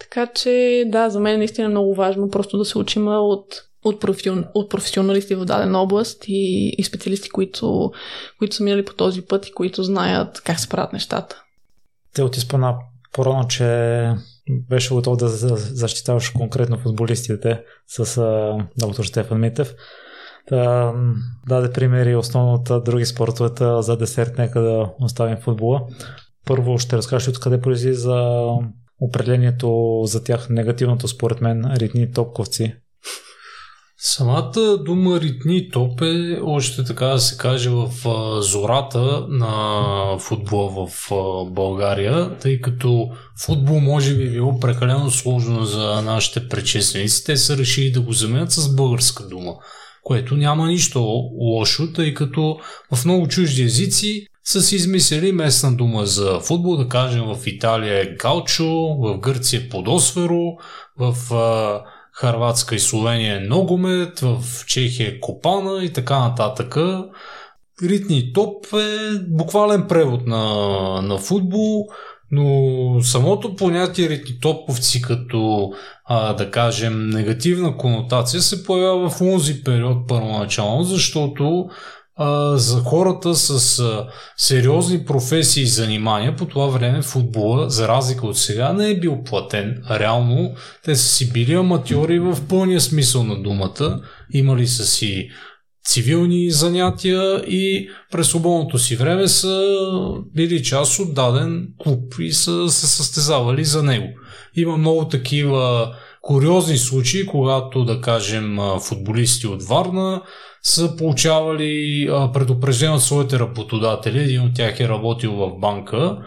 [0.01, 3.47] Така че, да, за мен е наистина много важно просто да се учим от,
[3.85, 7.93] от, професион, от професионалисти в дадена област и, и специалисти, които,
[8.39, 11.43] които са минали по този път и които знаят как се правят нещата.
[12.15, 12.75] Те ти спомена
[13.13, 14.09] по-рано, че
[14.69, 19.75] беше готов да защитаваш конкретно футболистите с а, доктор Стефан Митев.
[20.49, 20.93] Да,
[21.49, 25.81] даде примери основно от други спортовете за десерт, нека да оставим футбола.
[26.47, 28.47] Първо ще разкажеш откъде произлиза за
[29.01, 32.75] определението за тях негативното според мен ритни топковци.
[34.05, 37.91] Самата дума ритни топ е още така да се каже в
[38.41, 41.11] зората на футбола в
[41.51, 43.09] България, тъй като
[43.45, 47.25] футбол може би било прекалено сложно за нашите предшественици.
[47.25, 49.55] Те са решили да го заменят с българска дума,
[50.03, 51.01] което няма нищо
[51.41, 52.59] лошо, тъй като
[52.95, 58.03] в много чужди езици са си измислили местна дума за футбол, да кажем в Италия
[58.03, 60.41] е галчо, в Гърция е подосферо,
[60.99, 61.17] в
[62.13, 66.77] Харватска и Словения е ногомет, в Чехия е копана и така нататък.
[67.83, 70.45] Ритни топ е буквален превод на,
[71.03, 71.87] на футбол,
[72.31, 75.73] но самото понятие ритни топовци като
[76.05, 81.69] а, да кажем негативна конотация се появява в този период първоначално, защото
[82.17, 88.27] а, за хората с а, сериозни професии и занимания по това време футбола, за разлика
[88.27, 89.83] от сега, не е бил платен.
[89.91, 94.01] Реално те са си били аматьори в пълния смисъл на думата.
[94.33, 95.29] Имали са си
[95.85, 99.65] цивилни занятия и през свободното си време са
[100.35, 104.09] били част от даден клуб и са се състезавали за него.
[104.55, 110.23] Има много такива куриозни случаи, когато, да кажем, футболисти от Варна
[110.63, 114.19] са получавали предупреждение от своите работодатели.
[114.19, 116.19] Един от тях е работил в банка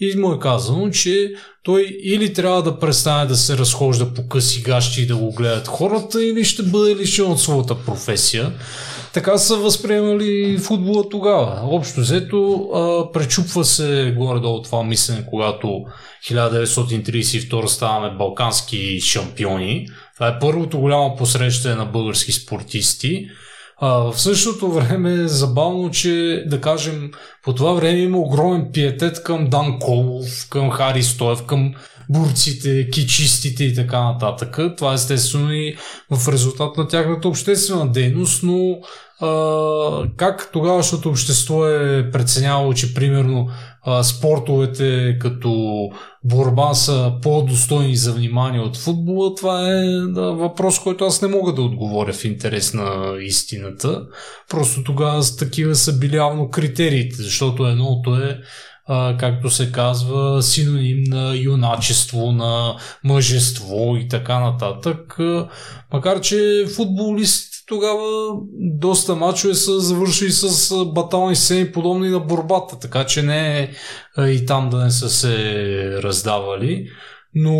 [0.00, 1.32] и му е казано, че
[1.62, 5.68] той или трябва да престане да се разхожда по къси гащи и да го гледат
[5.68, 8.52] хората, или ще бъде лишен от своята професия.
[9.14, 11.60] Така са възприемали футбола тогава.
[11.62, 12.68] Общо взето,
[13.12, 15.84] пречупва се горе-долу това мислене, когато
[16.30, 19.88] 1932 ставаме балкански шампиони.
[20.14, 23.26] Това е първото голямо посрещане на български спортисти.
[23.76, 27.10] А, в същото време е забавно, че да кажем,
[27.42, 31.74] по това време има огромен пиетет към Дан Колов, към Хари Стоев, към
[32.10, 34.58] бурците, кичистите и така нататък.
[34.76, 35.76] Това естествено и
[36.10, 38.78] в резултат на тяхната обществена дейност, но
[39.20, 43.48] а, как тогавашното общество е преценявало, че примерно
[43.82, 45.88] а, спортовете като
[46.24, 51.54] борба са по-достойни за внимание от футбола, това е да, въпрос, който аз не мога
[51.54, 54.02] да отговоря в интерес на истината.
[54.50, 58.40] Просто тогава такива са били явно критериите, защото едното е
[58.86, 65.18] а, както се казва, синоним на юначество, на мъжество и така нататък.
[65.92, 73.06] Макар, че футболист тогава доста мачове са завършили с батални сцени подобни на борбата, така
[73.06, 73.70] че не е
[74.26, 76.86] и там да не са се раздавали.
[77.34, 77.56] Но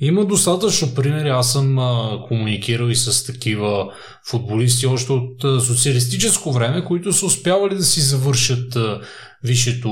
[0.00, 1.28] има достатъчно примери.
[1.28, 3.92] Аз съм а, комуникирал и с такива
[4.30, 9.00] футболисти още от а, социалистическо време, които са успявали да си завършат а,
[9.44, 9.90] висшето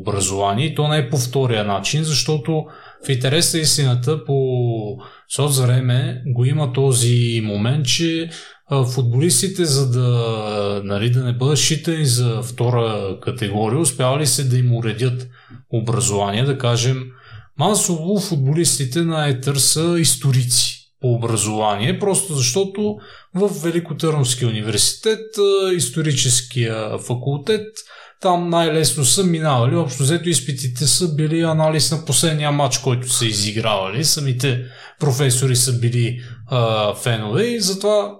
[0.00, 0.74] образование.
[0.74, 2.64] То не е по втория начин, защото
[3.06, 4.96] в интерес на истината по
[5.38, 8.30] време го има този момент, че
[8.94, 14.74] футболистите, за да, нали, да не бъдат считани за втора категория, успявали се да им
[14.74, 15.28] уредят
[15.72, 17.04] образование, да кажем,
[17.58, 22.96] масово футболистите на Етър са историци по образование, просто защото
[23.34, 25.26] в Великотърновския университет,
[25.76, 27.66] историческия факултет,
[28.22, 29.76] там най-лесно са минавали.
[29.76, 34.04] Общо взето изпитите са били анализ на последния матч, който са изигравали.
[34.04, 34.64] Самите
[35.00, 38.14] професори са били а, фенове и затова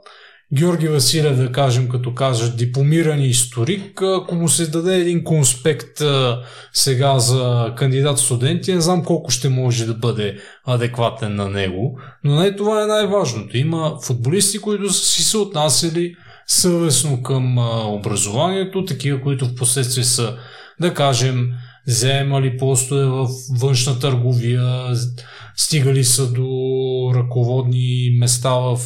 [0.55, 6.43] Георги Василев, да кажем, като кажа дипломиран историк, ако му се даде един конспект а,
[6.73, 12.41] сега за кандидат студенти, не знам колко ще може да бъде адекватен на него, но
[12.41, 13.57] не това е най-важното.
[13.57, 16.15] Има футболисти, които са си се отнасяли
[16.47, 17.59] съвестно към
[17.95, 20.37] образованието, такива, които в последствие са,
[20.81, 21.51] да кажем,
[21.87, 23.29] вземали постове в
[23.61, 24.87] външна търговия,
[25.57, 26.49] стигали са до
[27.15, 28.79] ръководни места в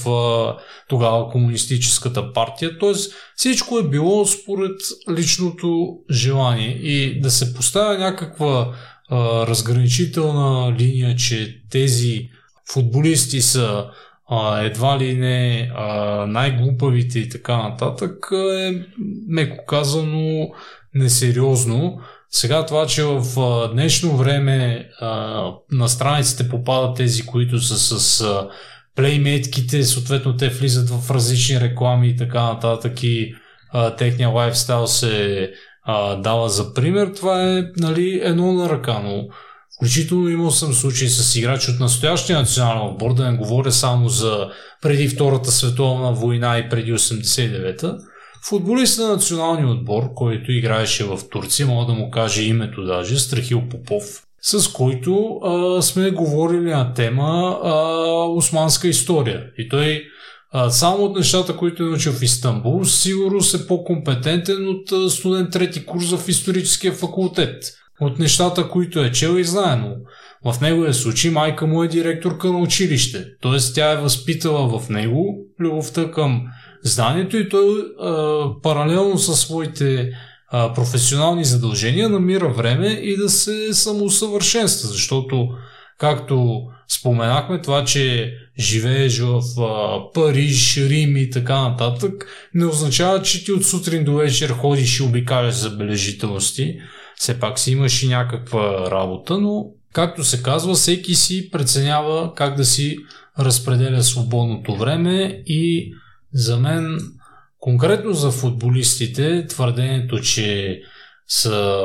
[0.88, 2.78] тогава комунистическата партия.
[2.78, 4.80] Тоест всичко е било според
[5.10, 8.74] личното желание и да се поставя някаква
[9.48, 12.28] разграничителна линия, че тези
[12.72, 13.84] футболисти са
[14.30, 15.86] а, едва ли не а,
[16.26, 18.72] най-глупавите и така нататък е,
[19.28, 20.48] меко казано,
[20.94, 21.98] несериозно.
[22.30, 25.42] Сега това, че в а, днешно време а,
[25.72, 28.48] на страниците попадат тези, които са с а,
[28.96, 33.34] плеймейтките, съответно те влизат в различни реклами и така нататък и
[33.72, 35.50] а, техния лайфстайл се
[35.82, 39.28] а, дава за пример, това е нали, едно на ръка, но
[39.76, 44.48] включително имал съм случаи с играчи от настоящия национален отбор, да не говоря само за
[44.82, 47.96] преди Втората световна война и преди 89-та,
[48.48, 53.62] Футболист на националния отбор, който играеше в Турция, мога да му каже името даже, Страхил
[53.70, 54.04] Попов,
[54.42, 57.72] с който а, сме говорили на тема а,
[58.28, 59.44] османска история.
[59.58, 60.04] И той
[60.52, 65.86] а, само от нещата, които е научил в Истанбул, сигурно е по-компетентен от студент трети
[65.86, 67.64] курс в историческия факултет.
[68.00, 69.96] От нещата, които е чел и знае, но
[70.52, 73.24] в неговия случай майка му е директорка на училище.
[73.42, 73.72] Т.е.
[73.74, 76.42] тя е възпитала в него любовта към
[76.82, 80.10] знанието и той а, паралелно със своите
[80.48, 85.48] а, професионални задължения намира време и да се самоусъвършенства, защото
[85.98, 93.44] както споменахме това, че живееш в а, Париж, Рим и така нататък, не означава, че
[93.44, 96.78] ти от сутрин до вечер ходиш и обикаляш забележителности.
[97.16, 102.56] Все пак си имаш и някаква работа, но както се казва, всеки си преценява как
[102.56, 102.96] да си
[103.38, 105.92] разпределя свободното време и
[106.32, 106.98] за мен,
[107.58, 110.80] конкретно за футболистите, твърдението, че
[111.28, 111.82] са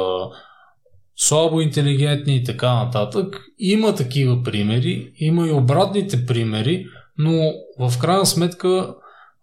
[1.15, 6.85] слабо интелигентни и така нататък, има такива примери, има и обратните примери,
[7.17, 8.95] но в крайна сметка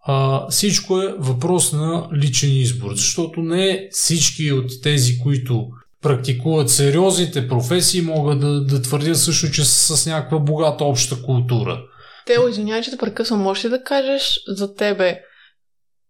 [0.05, 5.67] а, всичко е въпрос на личен избор, защото не всички от тези, които
[6.01, 11.81] практикуват сериозните професии, могат да, да твърдят също, че са с някаква богата обща култура.
[12.25, 13.41] Тео, извинявай, че да прекъсвам.
[13.41, 15.19] Можеш ли да кажеш за тебе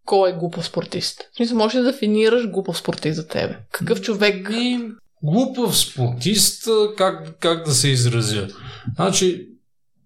[0.06, 1.30] кой е глупав спортист?
[1.34, 3.58] В смисъл, можеш ли да дефинираш глупав спортист за тебе?
[3.72, 4.50] Какъв човек?
[4.54, 4.90] И
[5.24, 6.68] глупав спортист,
[6.98, 8.48] как, как да се изразя?
[8.96, 9.48] Значи,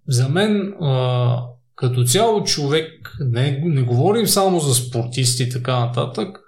[0.08, 1.38] за мен а,
[1.76, 6.40] като цяло човек, не, не говорим само за спортисти и така нататък,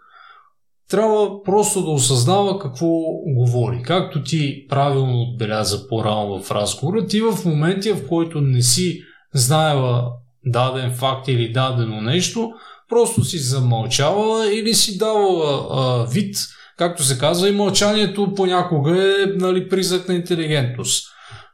[0.90, 2.88] трябва просто да осъзнава какво
[3.26, 3.82] говори.
[3.84, 9.02] Както ти правилно отбеляза по-рано в разговора, ти в момента, в който не си
[9.34, 10.12] знаела
[10.46, 12.52] даден факт или дадено нещо,
[12.90, 16.36] просто си замълчала или си давала а, вид,
[16.78, 21.08] както се казва, и мълчанието понякога е нали, признак на интелигентност.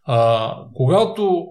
[0.06, 1.46] А, когато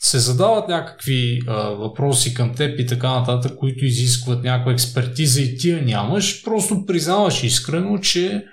[0.00, 5.56] се задават някакви а, въпроси към теб и така нататък, които изискват някаква експертиза и
[5.56, 8.44] ти я нямаш, просто признаваш искрено, че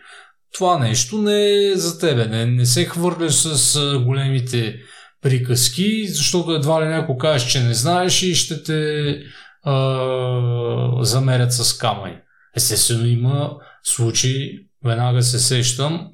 [0.54, 2.26] това нещо не е за тебе.
[2.26, 4.76] Не, не се хвърляш с а, големите
[5.22, 9.18] приказки, защото едва ли някой кажеш, че не знаеш и ще те
[9.64, 12.18] а, замерят с камъни.
[12.56, 13.52] Естествено има
[13.84, 16.08] случаи, веднага се сещам,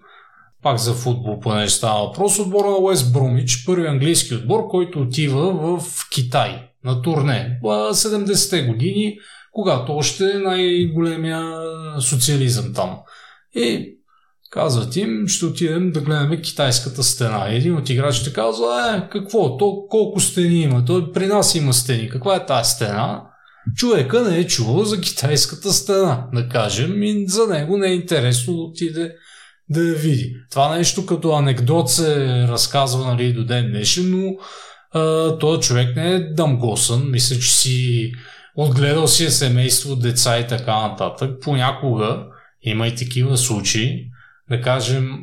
[0.63, 5.53] пак за футбол, понеже става въпрос, отбора на Уест Брумич, първи английски отбор, който отива
[5.53, 7.59] в Китай на турне.
[7.63, 9.17] 70-те години,
[9.51, 11.51] когато още е най-големия
[12.01, 12.97] социализъм там.
[13.55, 13.95] И
[14.49, 17.47] Казват им, ще отидем да гледаме китайската стена.
[17.49, 20.85] Един от играчите казва, е, какво, то колко стени има?
[20.85, 22.09] Той при нас има стени.
[22.09, 23.23] Каква е тази стена?
[23.75, 28.53] Човека не е чувал за китайската стена, да кажем, и за него не е интересно
[28.53, 29.15] да отиде
[29.69, 30.35] да я види.
[30.51, 34.33] Това нещо като анекдот се разказва нали, до ден днешен, но
[34.91, 37.11] а, този човек не е дъмгосан.
[37.11, 38.11] Мисля, че си
[38.55, 41.31] отгледал си е семейство, деца и така нататък.
[41.41, 42.25] Понякога
[42.61, 44.05] има и такива случаи,
[44.49, 45.19] да кажем,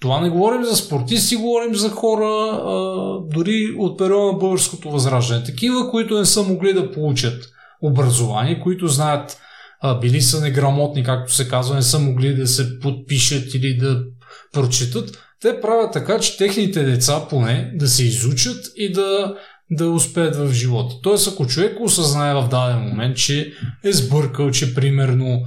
[0.00, 5.44] това не говорим за спортисти, говорим за хора а, дори от периода на българското възраждане.
[5.44, 7.44] Такива, които не са могли да получат
[7.82, 9.40] образование, които знаят,
[9.86, 14.04] а, били са неграмотни, както се казва, не са могли да се подпишат или да
[14.52, 15.18] прочитат.
[15.40, 19.34] Те правят така, че техните деца поне да се изучат и да,
[19.70, 20.94] да успеят в живота.
[21.02, 23.52] Тоест, ако човек осъзнае в даден момент, че
[23.84, 25.40] е сбъркал, че примерно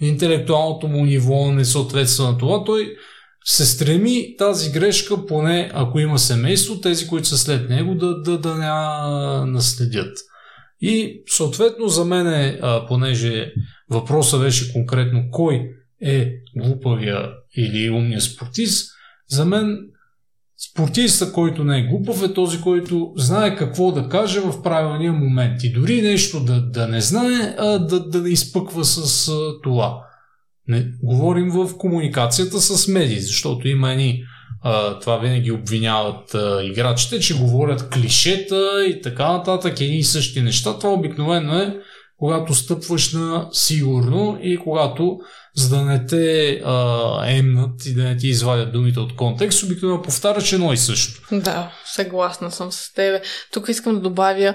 [0.00, 2.96] интелектуалното му ниво не съответства на това, той
[3.44, 8.38] се стреми тази грешка, поне ако има семейство, тези, които са след него, да, да,
[8.38, 10.18] да не наследят.
[10.82, 13.52] И съответно за мен, е, понеже
[13.90, 15.70] въпросът беше конкретно кой
[16.02, 18.92] е глупавия или умния спортист,
[19.28, 19.78] за мен
[20.70, 25.64] спортиста, който не е глупав, е този, който знае какво да каже в правилния момент.
[25.64, 29.98] И дори нещо да, да не знае, а да, да не изпъква с а, това.
[30.68, 34.22] Не, говорим в комуникацията с медии, защото има едни
[34.62, 40.42] а, това винаги обвиняват а, играчите, че говорят клишета и така нататък, едни и същи
[40.42, 40.78] неща.
[40.78, 41.76] Това обикновено е
[42.18, 45.18] когато стъпваш на сигурно и когато
[45.56, 50.02] за да не те а, емнат и да не ти извадят думите от контекст, обикновено
[50.02, 51.20] повтаряш едно и също.
[51.32, 53.22] Да, съгласна съм с тебе.
[53.52, 54.54] Тук искам да добавя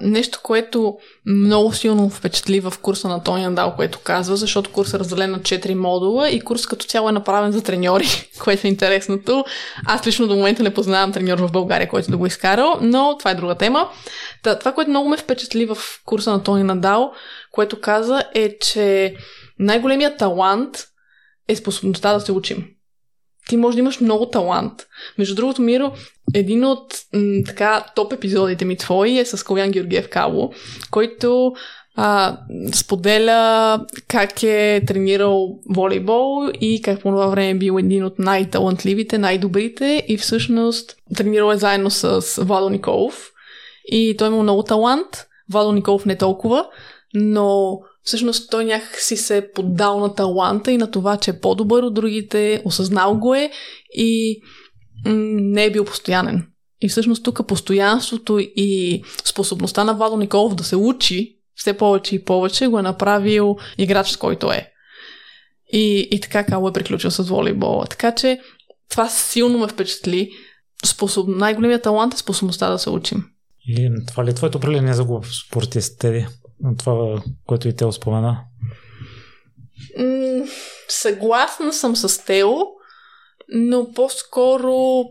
[0.00, 4.98] нещо, което много силно впечатли в курса на Тони Дал, което казва, защото курс е
[4.98, 8.06] разделен на 4 модула и курс като цяло е направен за треньори,
[8.44, 9.44] което е интересното.
[9.86, 13.16] Аз лично до момента не познавам треньор в България, който да го е изкарал, но
[13.18, 13.88] това е друга тема.
[14.42, 17.12] това, което много ме впечатли в курса на Тони Надал,
[17.52, 19.14] което каза е, че
[19.58, 20.86] най-големият талант
[21.48, 22.64] е способността да се учим.
[23.48, 24.86] Ти може да имаш много талант.
[25.18, 25.92] Между другото, Миро,
[26.36, 30.52] един от м- така топ епизодите ми твои е с Колян Георгиев Кало,
[30.90, 31.52] който
[31.96, 32.38] а,
[32.74, 39.18] споделя как е тренирал волейбол и как по това време е бил един от най-талантливите,
[39.18, 43.30] най-добрите и всъщност тренирал е заедно с Владо Николов.
[43.86, 46.66] И той има много талант, Владо Николов не толкова,
[47.14, 51.40] но всъщност той някак си се е поддал на таланта и на това, че е
[51.40, 53.50] по-добър от другите, осъзнал го е
[53.92, 54.40] и
[55.04, 56.46] не е бил постоянен.
[56.80, 62.24] И всъщност тук постоянството и способността на Владо Николов да се учи все повече и
[62.24, 64.72] повече го е направил играч, с който е.
[65.72, 67.86] И, и така Кало е приключил с волейбола.
[67.86, 68.40] Така че
[68.90, 70.30] това силно ме впечатли.
[70.84, 71.28] Способ...
[71.28, 73.24] Най-големият талант е способността да се учим.
[73.68, 76.26] И това ли е твоето определение за глупав спортист, Теди?
[76.78, 78.44] Това, което и те спомена.
[79.98, 80.46] М-
[80.88, 82.52] съгласна съм с Тео,
[83.48, 85.04] но по-скоро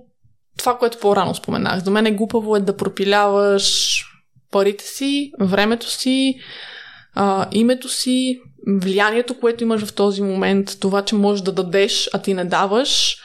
[0.58, 1.84] това, което по-рано споменах.
[1.84, 4.02] За мен е глупаво е да пропиляваш
[4.52, 6.40] парите си, времето си,
[7.14, 12.22] а, името си, влиянието, което имаш в този момент, това, че можеш да дадеш, а
[12.22, 13.18] ти не даваш,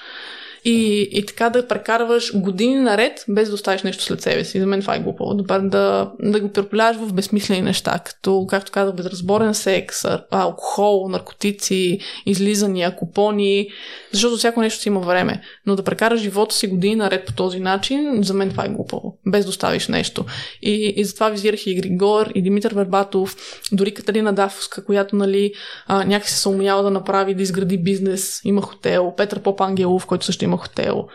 [0.64, 4.60] и, и така да прекарваш години наред, без да оставиш нещо след себе си.
[4.60, 5.34] За мен това е глупаво.
[5.34, 11.98] Да, да, да го преполяваш в безсмислени неща, като, както казах, безразборен секс, алкохол, наркотици,
[12.26, 13.68] излизания, купони,
[14.12, 15.42] защото всяко нещо си има време.
[15.66, 19.18] Но да прекараш живота си години наред по този начин, за мен това е глупаво.
[19.26, 20.24] Без да оставиш нещо.
[20.62, 23.36] И, и затова визирах и Григор, и Димитър Вербатов,
[23.72, 25.52] дори Катерина Дафовска, която нали,
[25.88, 30.44] някакси се умяла да направи, да изгради бизнес, има хотел, Петър Поп Ангелов, който също
[30.44, 31.08] има хотел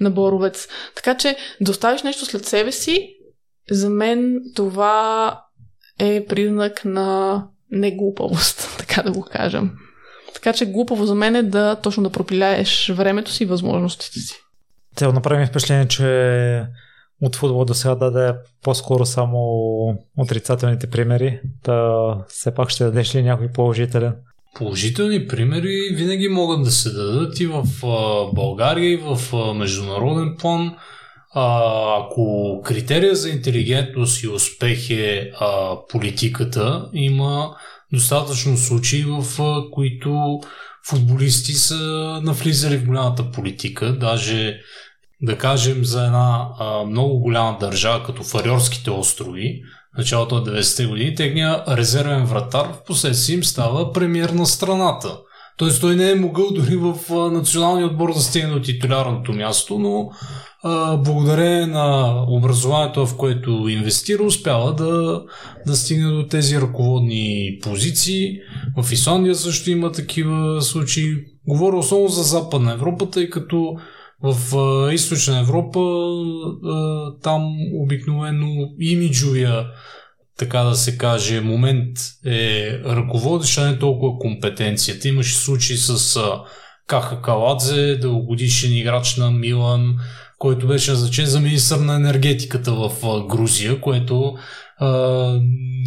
[0.00, 0.68] на Боровец.
[0.94, 3.16] Така че да оставиш нещо след себе си,
[3.70, 5.40] за мен това
[5.98, 9.72] е признак на неглупавост, така да го кажем.
[10.34, 14.34] Така че глупаво за мен е да точно да пропиляеш времето си и възможностите си.
[14.96, 16.66] Те направи впечатление, че
[17.22, 19.38] от футбол до сега даде по-скоро само
[20.18, 21.40] отрицателните примери.
[21.62, 24.14] Та все пак ще дадеш ли някой положителен?
[24.56, 30.36] Положителни примери винаги могат да се дадат и в а, България, и в а, международен
[30.38, 30.76] план.
[31.34, 31.62] А,
[32.00, 37.56] ако критерия за интелигентност и успех е а, политиката, има
[37.92, 40.40] достатъчно случаи, в а, които
[40.88, 41.76] футболисти са
[42.22, 43.92] навлизали в голямата политика.
[43.92, 44.60] Даже
[45.22, 49.62] да кажем за една а, много голяма държава, като Фариорските острови,
[49.98, 55.18] началото на 90-те години, техния резервен вратар в последствие им става премьер на страната.
[55.56, 56.94] Тоест той не е могъл дори в
[57.32, 60.10] националния отбор да стигне до титулярното място, но
[60.62, 65.22] а, благодарение на образованието, в което инвестира, успява да,
[65.66, 68.38] да стигне до тези ръководни позиции.
[68.82, 71.16] В Исландия също има такива случаи.
[71.48, 73.76] Говоря основно за Западна Европа, тъй като
[74.22, 78.46] в а, източна Европа а, там обикновено
[78.80, 79.66] имиджовия
[80.38, 85.08] така да се каже, момент е ръководещ, а не толкова компетенцията.
[85.08, 86.42] Имаше случаи с а,
[86.86, 89.94] Каха Каладзе, дългогодишен играч на Милан,
[90.38, 94.34] който беше назначен за министър на енергетиката в а, Грузия, което
[94.78, 94.90] а,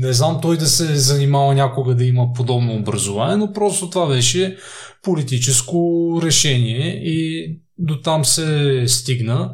[0.01, 4.07] не знам той да се е занимава някога да има подобно образование, но просто това
[4.07, 4.57] беше
[5.03, 7.49] политическо решение и
[7.79, 9.51] до там се стигна.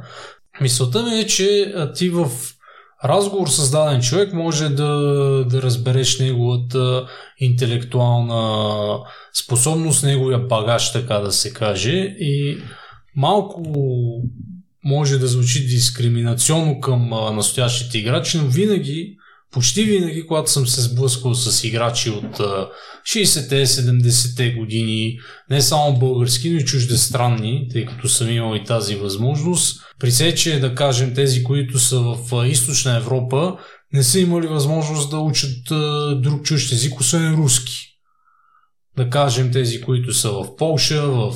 [0.62, 2.30] Мисълта ми е, че ти в
[3.04, 4.94] разговор с даден човек може да,
[5.50, 7.08] да разбереш неговата
[7.40, 9.00] интелектуална
[9.34, 12.16] способност, неговия багаж, така да се каже.
[12.20, 12.58] И
[13.16, 13.64] малко
[14.84, 19.18] може да звучи дискриминационно към настоящите играчи, но винаги
[19.56, 22.38] почти винаги, когато съм се сблъскал с играчи от
[23.08, 25.18] 60-те, 70-те години,
[25.50, 30.36] не само български, но и чуждестранни, тъй като съм имал и тази възможност, при се,
[30.36, 33.58] че да кажем тези, които са в източна Европа,
[33.94, 35.64] не са имали възможност да учат
[36.22, 37.76] друг чужд език, освен руски.
[38.98, 41.34] Да кажем тези, които са в Полша, в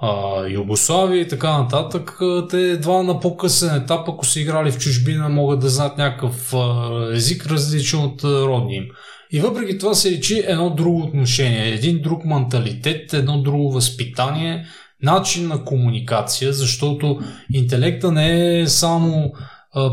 [0.00, 2.18] а, Югославия и така нататък,
[2.50, 6.90] те едва на по-късен етап, ако са играли в чужбина, могат да знаят някакъв а,
[7.12, 8.88] език различен от родния им.
[9.32, 14.66] И въпреки това се речи едно друго отношение, един друг менталитет, едно друго възпитание,
[15.02, 17.20] начин на комуникация, защото
[17.52, 19.32] интелекта не е само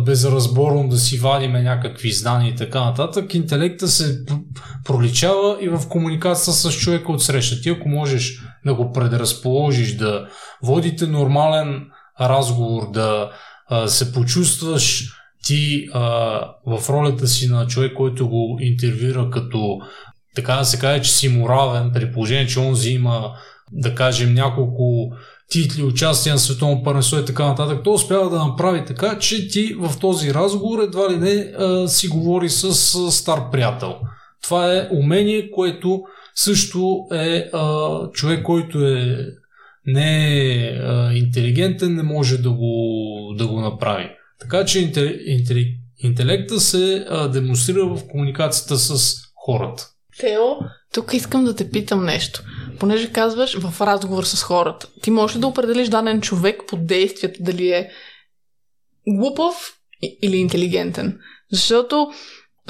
[0.06, 3.34] безразборно да си вадиме някакви знания и така нататък.
[3.34, 4.20] Интелекта се
[4.86, 7.62] проличава и в комуникацията с човека от среща.
[7.62, 10.28] Ти ако можеш да го предразположиш, да
[10.64, 11.86] водите нормален
[12.22, 13.32] разговор, да
[13.70, 15.14] а, се почувстваш
[15.44, 16.02] ти а,
[16.66, 19.80] в ролята си на човек, който го интервюира като
[20.36, 23.32] така да се каже, че си морален, при положение, че он взима,
[23.72, 25.12] да кажем, няколко
[25.50, 29.76] титли, участия на световно първенство и така нататък, то успява да направи така, че ти
[29.80, 32.74] в този разговор едва ли не а, си говори с
[33.12, 33.96] стар приятел.
[34.44, 36.02] Това е умение, което
[36.38, 39.28] също е а, човек, който е
[39.86, 44.10] не е а, интелигентен, не може да го, да го направи.
[44.40, 44.92] Така че
[45.98, 49.88] интелекта се а, демонстрира в комуникацията с хората.
[50.20, 50.56] Тео,
[50.94, 52.44] тук искам да те питам нещо.
[52.80, 57.44] Понеже казваш в разговор с хората, ти можеш ли да определиш даден човек по действията,
[57.44, 57.90] дали е
[59.08, 59.56] глупав
[60.22, 61.20] или интелигентен?
[61.52, 62.08] Защото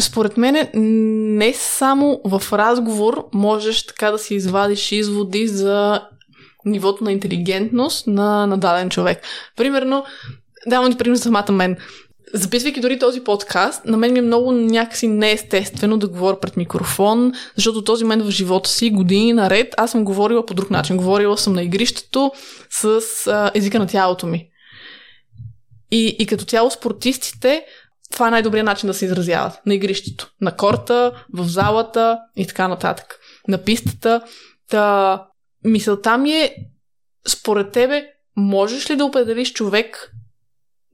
[0.02, 0.68] според мен
[1.38, 6.02] не само в разговор можеш така да си извадиш изводи за
[6.66, 9.22] нивото на интелигентност на, на даден човек.
[9.56, 10.06] Примерно,
[10.68, 11.78] давам ти пример самата мен
[12.34, 17.34] записвайки дори този подкаст, на мен ми е много някакси неестествено да говоря пред микрофон,
[17.56, 20.98] защото този момент в живота си, години наред, аз съм говорила по друг начин.
[20.98, 22.32] Говорила съм на игрището
[22.70, 24.48] с а, езика на тялото ми.
[25.92, 27.64] И, и като цяло спортистите,
[28.12, 29.54] това е най-добрият начин да се изразяват.
[29.66, 30.32] На игрището.
[30.42, 33.20] На корта, в залата и така нататък.
[33.48, 34.22] На пистата.
[34.70, 35.26] Та,
[35.64, 36.56] мисълта ми е,
[37.28, 38.06] според тебе,
[38.36, 40.14] можеш ли да определиш човек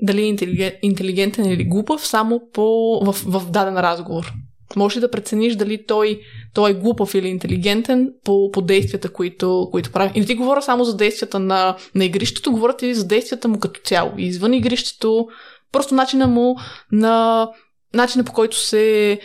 [0.02, 4.34] дали е интелигентен или глупав, само по, в, в даден разговор.
[4.76, 6.20] Може ли да прецениш дали той,
[6.54, 10.12] той е глупав или интелигентен по, по действията, които, които прави.
[10.16, 13.60] И не ти говоря само за действията на, на игрището, говоря ти за действията му
[13.60, 14.12] като цяло.
[14.18, 15.28] И извън игрището,
[15.74, 16.56] просто начина му
[16.92, 17.48] на
[17.94, 19.20] начина по който се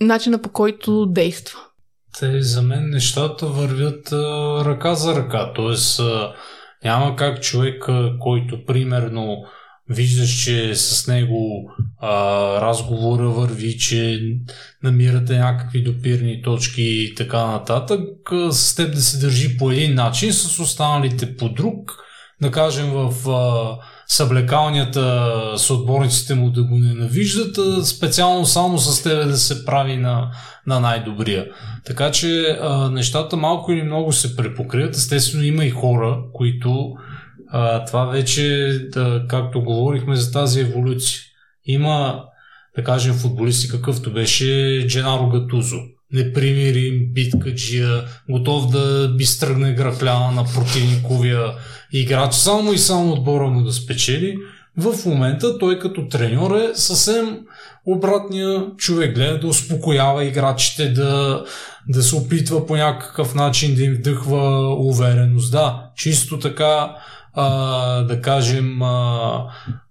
[0.00, 1.58] начина по който действа.
[2.18, 4.16] Те за мен нещата вървят а,
[4.64, 5.52] ръка за ръка.
[5.52, 6.34] Тоест а,
[6.84, 7.84] няма как човек,
[8.20, 9.44] който примерно
[9.88, 12.10] виждаш, че с него а,
[12.60, 14.20] разговора върви, че
[14.82, 18.00] намирате някакви допирни точки и така нататък,
[18.50, 21.96] с теб да се държи по един начин, с останалите по друг,
[22.42, 23.76] да кажем в а,
[24.12, 29.96] съблекалнята с отборниците му да го ненавиждат, а специално само с тебе да се прави
[29.96, 30.30] на,
[30.66, 31.46] на най-добрия.
[31.84, 34.94] Така че а, нещата малко или много се препокриват.
[34.94, 36.92] Естествено има и хора, които
[37.48, 41.20] а, това вече, да, както говорихме за тази еволюция.
[41.64, 42.24] Има,
[42.76, 45.76] да кажем, футболисти, какъвто беше Дженаро Гатузо.
[46.12, 51.52] Непримирим, биткаджия, готов да би стръгне графляна на противниковия
[51.92, 54.36] играч, само и само отбора му да спечели.
[54.76, 57.38] В момента той като треньор е съвсем
[57.86, 59.14] обратния човек.
[59.14, 61.44] Гледа да успокоява играчите, да,
[61.88, 65.52] да се опитва по някакъв начин да им вдъхва увереност.
[65.52, 66.96] Да, чисто така
[67.34, 69.44] а, да кажем, а,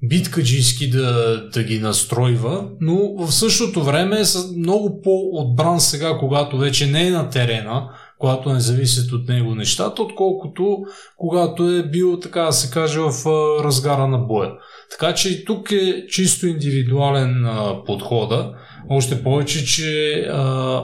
[0.04, 6.88] биткаджийски да, да ги настройва, но в същото време е много по-отбран сега, когато вече
[6.88, 7.90] не е на терена,
[8.20, 10.78] когато не зависят от него нещата, отколкото
[11.18, 14.52] когато е бил, така да се каже, в а, разгара на боя.
[14.92, 18.54] Така че и тук е чисто индивидуален а, подхода,
[18.90, 20.84] още повече, че а,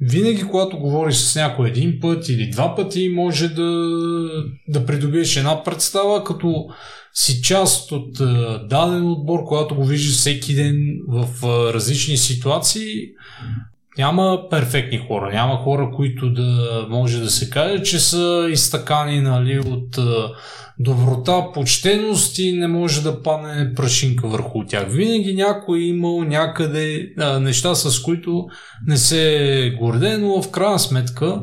[0.00, 3.98] винаги, когато говориш с някой един път или два пъти, може да,
[4.68, 6.66] да придобиеш една представа, като
[7.14, 10.76] си част от а, даден отбор, когато го виждаш всеки ден
[11.08, 12.86] в а, различни ситуации.
[13.98, 19.58] Няма перфектни хора, няма хора, които да може да се каже, че са изтъкани нали,
[19.58, 19.98] от
[20.78, 24.86] доброта, почтеност и не може да падне прашинка върху тях.
[24.88, 28.46] Винаги някой е имал някъде а, неща, с които
[28.86, 31.42] не се горде, но в крайна сметка,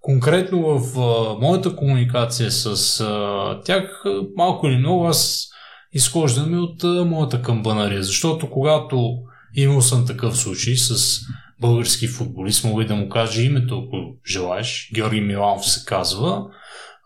[0.00, 4.04] конкретно в а, моята комуникация с а, тях,
[4.36, 5.48] малко или много аз
[5.92, 9.10] изхождаме от а, моята камбанария, защото когато
[9.54, 11.20] имал съм такъв случай с
[11.60, 13.96] български футболист, мога и да му кажа името, ако
[14.30, 16.42] желаеш, Георги Миланов се казва,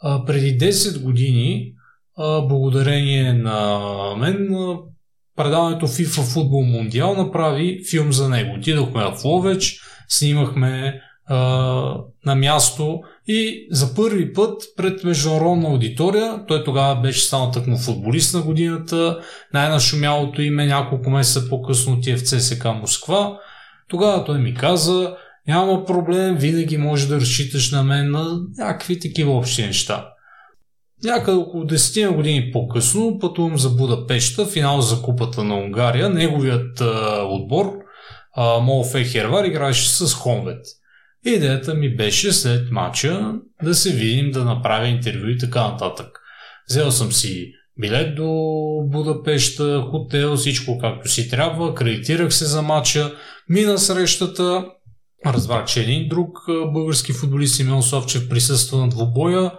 [0.02, 1.72] а, преди 10 години,
[2.18, 3.88] а, благодарение на
[4.18, 4.48] мен,
[5.36, 8.54] предаването FIFA Футбол Мундиал направи филм за него.
[8.58, 11.36] Отидохме в Ловеч, снимахме а,
[12.26, 18.34] на място И за първи път пред международна аудитория, той тогава беше станал тъкмо футболист
[18.34, 19.20] на годината,
[19.54, 23.38] най-нашумялото име няколко месеца по-късно ти е в Москва.
[23.90, 25.16] Тогава той ми каза,
[25.48, 30.08] няма проблем, винаги може да разчиташ на мен на някакви такива общи неща.
[31.04, 36.10] Някъде около 10 години по-късно пътувам за Будапешта, финал за купата на Унгария.
[36.10, 37.72] Неговият а, отбор,
[38.62, 40.66] Молфе Хервар, играеше с Хонвет.
[41.24, 46.20] Идеята ми беше след матча да се видим, да направя интервю и така нататък.
[46.68, 48.28] Взел съм си билет до
[48.84, 53.12] Будапешта, хотел, всичко както си трябва, акредитирах се за матча,
[53.50, 54.66] мина срещата,
[55.26, 56.38] разбрах, че един друг
[56.72, 59.52] български футболист Симеон Совчев присъства на двубоя,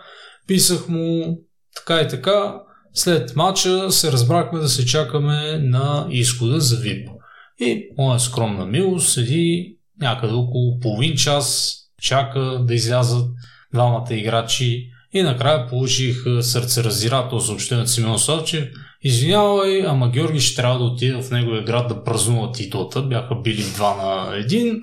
[0.48, 1.38] писах му
[1.76, 2.56] така и така,
[2.94, 7.12] след матча се разбрахме да се чакаме на изхода за VIP.
[7.60, 13.26] И моя скромна милост седи някъде около половин час, чака да излязат
[13.74, 18.68] двамата играчи и накрая получих сърцераздирателно съобщение от Симеон Совчев.
[19.04, 23.02] Извинявай, ама Георги ще трябва да отиде в неговия град да празнува титлата.
[23.02, 24.82] Бяха били два на един.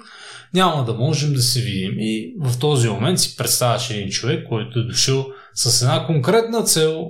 [0.55, 1.93] Няма да можем да се видим.
[1.99, 7.07] И в този момент си представяш един човек, който е дошъл с една конкретна цел.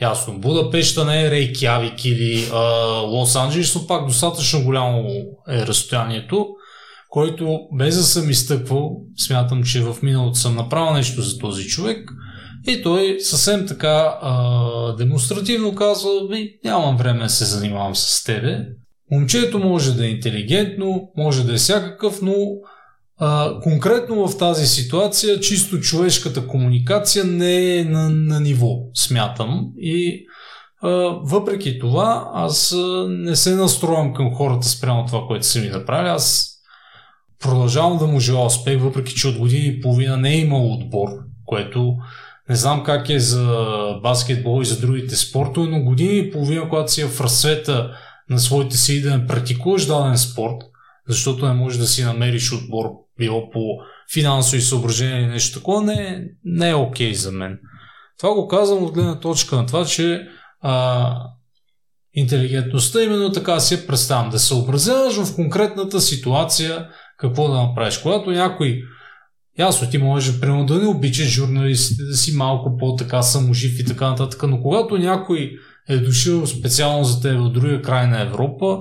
[0.00, 2.58] Ясно, Будапешта не е Рейкявик или а,
[3.00, 5.08] Лос Анджелес, но пак достатъчно голямо
[5.48, 6.46] е разстоянието
[7.16, 12.10] който без да съм изтъквал, смятам, че в миналото съм направил нещо за този човек
[12.66, 16.10] и той съвсем така а, демонстративно казва,
[16.64, 18.66] нямам време да се занимавам с тебе.
[19.12, 22.34] Момчето може да е интелигентно, може да е всякакъв, но
[23.18, 29.66] а, конкретно в тази ситуация чисто човешката комуникация не е на, на ниво, смятам.
[29.78, 30.26] И
[30.82, 30.90] а,
[31.22, 32.76] въпреки това, аз
[33.08, 36.08] не се настроям към хората спрямо това, което са ми направили.
[36.08, 36.52] Аз
[37.40, 41.08] продължавам да му желая успех, въпреки че от години и половина не е имал отбор,
[41.44, 41.96] което
[42.48, 43.66] не знам как е за
[44.02, 47.90] баскетбол и за другите спортове, но години и половина, когато си е в разцвета
[48.30, 50.56] на своите си да не практикуваш даден спорт,
[51.08, 52.86] защото не можеш да си намериш отбор,
[53.18, 53.60] било по
[54.14, 57.58] финансови съображения или нещо такова, не, не е окей okay за мен.
[58.18, 60.28] Това го казвам от гледна точка на това, че
[60.60, 61.16] а,
[62.14, 64.30] интелигентността именно така си я представям.
[64.30, 67.98] Да се образяваш в конкретната ситуация, какво да направиш.
[67.98, 68.82] Когато някой
[69.58, 74.10] Ясно, ти може примерно да не обичаш журналистите, да си малко по-така саможив и така
[74.10, 75.52] нататък, но когато някой
[75.88, 78.78] е дошъл специално за теб от другия край на Европа,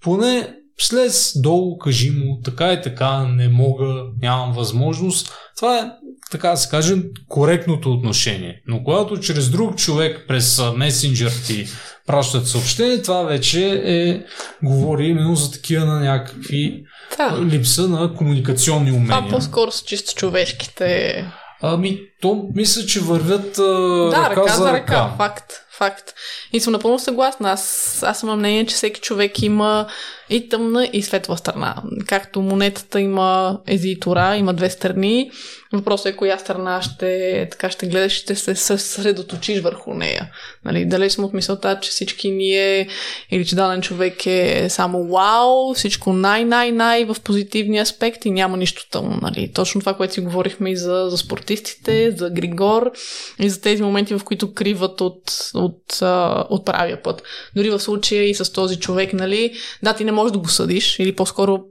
[0.00, 5.32] поне след долу кажи му така и така, не мога, нямам възможност.
[5.56, 5.90] Това е,
[6.30, 6.94] така да се каже,
[7.28, 8.62] коректното отношение.
[8.66, 11.66] Но когато чрез друг човек през месенджер ти
[12.06, 14.22] пращат съобщение, това вече е,
[14.66, 16.84] говори именно за такива на някакви
[17.16, 17.40] да.
[17.42, 19.18] липса на комуникационни умения.
[19.18, 21.24] Това по-скоро с чисто човешките.
[21.62, 24.76] Ами, то мисля, че вървят а, да, ръка, ръка за ръка.
[24.76, 25.14] ръка.
[25.16, 26.14] Факт, факт.
[26.52, 27.50] И съм напълно съгласна.
[27.50, 29.86] Аз, аз съм мнение, че всеки човек има
[30.30, 31.74] и тъмна, и светла страна.
[32.06, 35.30] Както монетата има езитора, има две страни.
[35.74, 40.30] Въпросът е коя страна ще, така ще гледаш ще се съсредоточиш върху нея.
[40.64, 42.88] Нали, далеч съм от мисълта, че всички ние
[43.30, 48.88] или че даден човек е само вау, всичко най-най-най в позитивния аспект и няма нищо
[48.90, 49.18] тъмно.
[49.22, 49.52] Нали.
[49.54, 52.92] Точно това, което си говорихме и за, за спортистите, за Григор
[53.38, 55.22] и за тези моменти, в които криват от,
[55.54, 56.02] от,
[56.50, 57.22] от правия път.
[57.56, 60.98] Дори в случая и с този човек, нали, да, ти не можеш да го съдиш
[60.98, 61.64] или по-скоро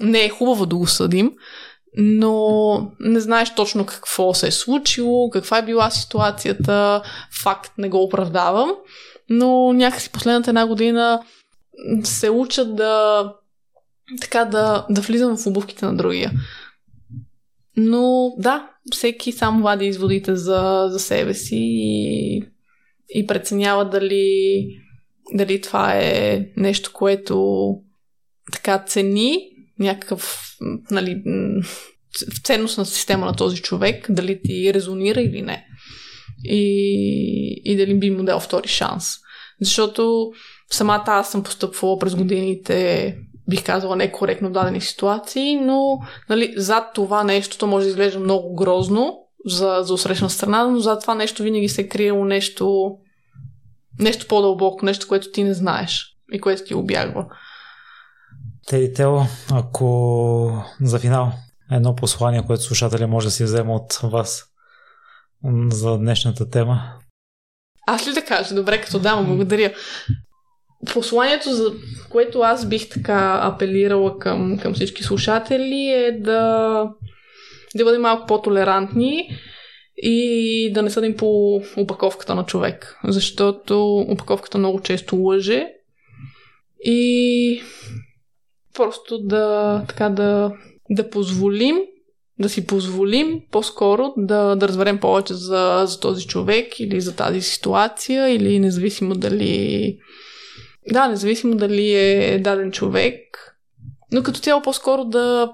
[0.00, 1.32] не е хубаво да го съдим,
[1.96, 7.02] но не знаеш точно какво се е случило, каква е била ситуацията,
[7.42, 8.70] факт не го оправдавам,
[9.30, 11.22] но някакси последната една година
[12.02, 13.24] се учат да
[14.20, 16.32] така да, да влизам в обувките на другия.
[17.76, 22.42] Но да, всеки сам вади изводите за, за себе си и,
[23.08, 24.66] и преценява дали,
[25.34, 27.68] дали това е нещо, което
[28.52, 30.54] така цени някакъв
[30.90, 31.22] нали,
[32.34, 35.66] в ценностна система на този човек, дали ти резонира или не.
[36.44, 39.08] И, и дали би му дал втори шанс.
[39.60, 40.32] Защото
[40.70, 43.16] самата аз съм постъпвала през годините,
[43.48, 45.98] бих казала, некоректно в дадени ситуации, но
[46.28, 51.00] нали, зад това нещо може да изглежда много грозно за, за усрещна страна, но зад
[51.00, 52.90] това нещо винаги се е криело нещо,
[53.98, 57.26] нещо по-дълбоко, нещо, което ти не знаеш и което ти обягва.
[58.68, 59.18] Теди Тео,
[59.52, 61.32] ако за финал
[61.70, 64.44] едно послание, което слушателя може да си взема от вас
[65.70, 66.92] за днешната тема.
[67.86, 68.54] Аз ли да кажа?
[68.54, 69.72] Добре, като дама, благодаря.
[70.92, 71.72] Посланието, за
[72.10, 76.84] което аз бих така апелирала към, към всички слушатели е да,
[77.74, 79.38] да бъдем малко по-толерантни
[79.96, 85.66] и да не съдим по упаковката на човек, защото упаковката много често лъже
[86.84, 87.62] и
[88.78, 90.52] просто да, така да,
[90.90, 91.76] да позволим
[92.38, 97.40] да си позволим по-скоро да, да разберем повече за, за този човек или за тази
[97.40, 99.98] ситуация, или независимо дали.
[100.92, 103.14] Да, независимо дали е даден човек,
[104.12, 105.52] но като цяло по-скоро да,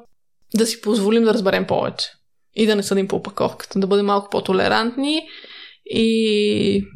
[0.55, 2.07] да си позволим да разберем повече
[2.55, 5.23] и да не съдим по опаковката, да бъдем малко по-толерантни
[5.87, 6.87] и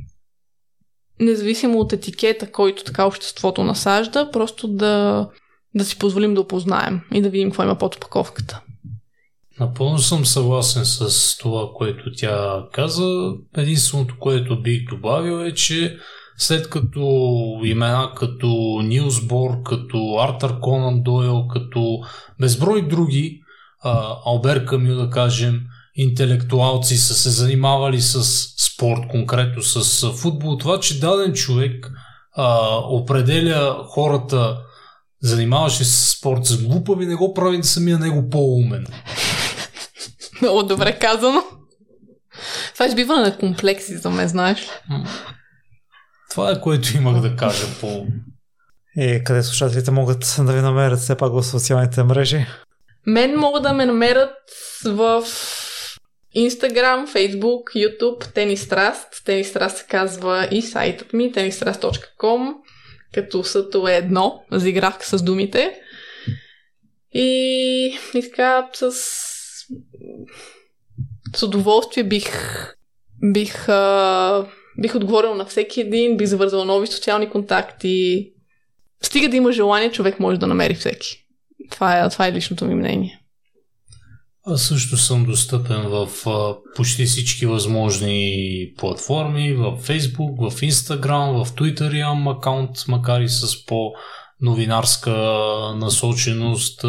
[1.20, 5.28] независимо от етикета, който така обществото насажда, просто да,
[5.74, 8.60] да си позволим да опознаем и да видим какво има под опаковката.
[9.60, 13.32] Напълно съм съгласен с това, което тя каза.
[13.56, 15.98] Единственото, което бих добавил е, че
[16.36, 17.00] след като
[17.64, 22.00] имена като Нилсбор, като Артър Конан Дойл, като
[22.40, 23.40] безброй други,
[24.26, 25.60] Албер Камю да кажем,
[25.94, 28.24] интелектуалци са се занимавали с
[28.56, 31.90] спорт, конкретно с футбол, това, че даден човек
[32.36, 34.58] а, определя хората,
[35.22, 38.86] занимаващи се с спорт с глупави, не го прави самия него по-умен.
[40.42, 41.42] Много добре казано.
[42.74, 44.94] Това е избиване на комплекси за мен, знаеш ли?
[46.30, 48.06] Това е което имах да кажа по...
[48.97, 52.47] И къде слушателите могат да ви намерят все пак в социалните мрежи?
[53.06, 54.34] Мен могат да ме намерят
[54.84, 55.24] в
[56.36, 59.24] Instagram, Facebook, YouTube, Тенистраст.
[59.24, 62.55] Тенистраст се казва и сайтът ми, tenistrast.com,
[63.15, 65.75] като съто е едно, заигравка с думите.
[67.15, 68.93] И, и така с
[71.37, 72.31] с удоволствие бих,
[73.33, 74.47] бих, а,
[74.78, 78.31] бих отговорил на всеки един, бих завързала нови социални контакти.
[79.03, 81.25] Стига да има желание, човек може да намери всеки.
[81.70, 83.17] Това е, това е личното ми мнение.
[84.51, 86.09] Аз също съм достъпен в
[86.77, 93.67] почти всички възможни платформи, в Facebook, в Instagram, в Twitter имам акаунт, макар и с
[93.67, 95.12] по-новинарска
[95.77, 96.83] насоченост.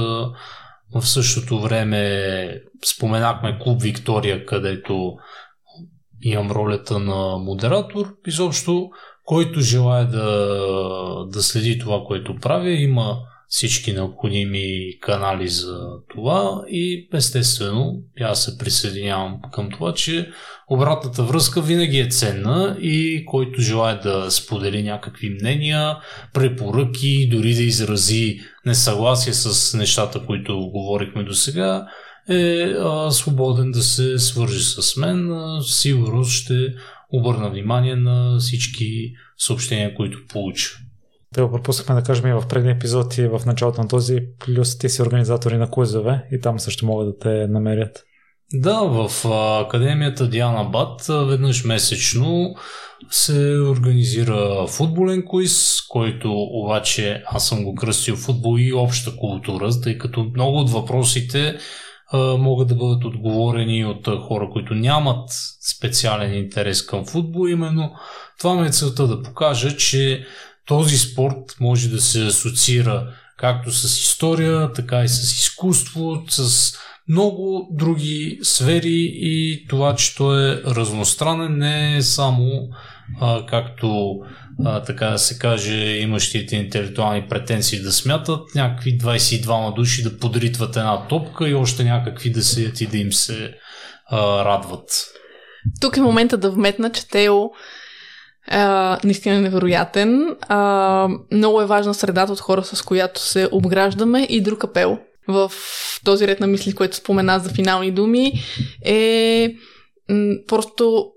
[0.96, 2.54] В същото време
[2.86, 5.14] споменахме клуб Виктория, където
[6.22, 8.16] имам ролята на модератор.
[8.28, 8.90] Изобщо,
[9.26, 10.26] който желая да,
[11.28, 13.18] да следи това, което правя, има
[13.50, 15.78] всички необходими канали за
[16.10, 20.32] това и естествено аз се присъединявам към това, че
[20.69, 25.98] обратната връзка винаги е ценна и който желая да сподели някакви мнения,
[26.34, 31.88] препоръки, дори да изрази несъгласие с нещата, които говорихме до сега,
[32.30, 35.32] е а, свободен да се свържи с мен.
[35.61, 36.74] Сигурно ще
[37.11, 40.69] обърна внимание на всички съобщения, които получа.
[41.35, 44.77] Те го пропускахме да кажем и в предния епизод и в началото на този, плюс
[44.77, 48.03] ти си организатори на кузове и там също могат да те намерят.
[48.53, 49.25] Да, в
[49.66, 52.56] Академията Диана Бат веднъж месечно
[53.11, 59.98] се организира футболен куиз, който обаче аз съм го кръстил футбол и обща култура, тъй
[59.98, 61.58] като много от въпросите
[62.38, 65.30] могат да бъдат отговорени от хора, които нямат
[65.77, 67.48] специален интерес към футбол.
[67.48, 67.91] Именно
[68.40, 70.25] това ме е целта да покажа, че
[70.70, 73.08] този спорт може да се асоциира
[73.38, 76.74] както с история, така и с изкуство, с
[77.08, 82.70] много други сфери и това, че той е разностранен, не е само
[83.22, 84.20] а, както
[84.66, 90.76] а, така да се каже, имащите интелектуални претенции да смятат, някакви 22 души да подритват
[90.76, 93.54] една топка и още някакви да седят и да им се
[94.06, 94.90] а, радват.
[95.82, 97.50] Тук е момента да вметна, че Тео
[98.50, 100.36] а, наистина е невероятен.
[100.42, 104.98] А, много е важна средата от хора, с която се обграждаме и друг апел
[105.28, 105.52] в
[106.03, 108.34] този ред на мисли, което спомена за финални думи,
[108.86, 109.53] е
[110.10, 111.11] м- просто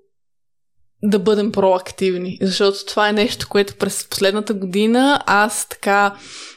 [1.03, 2.39] да бъдем проактивни.
[2.41, 6.15] Защото това е нещо, което през последната година аз така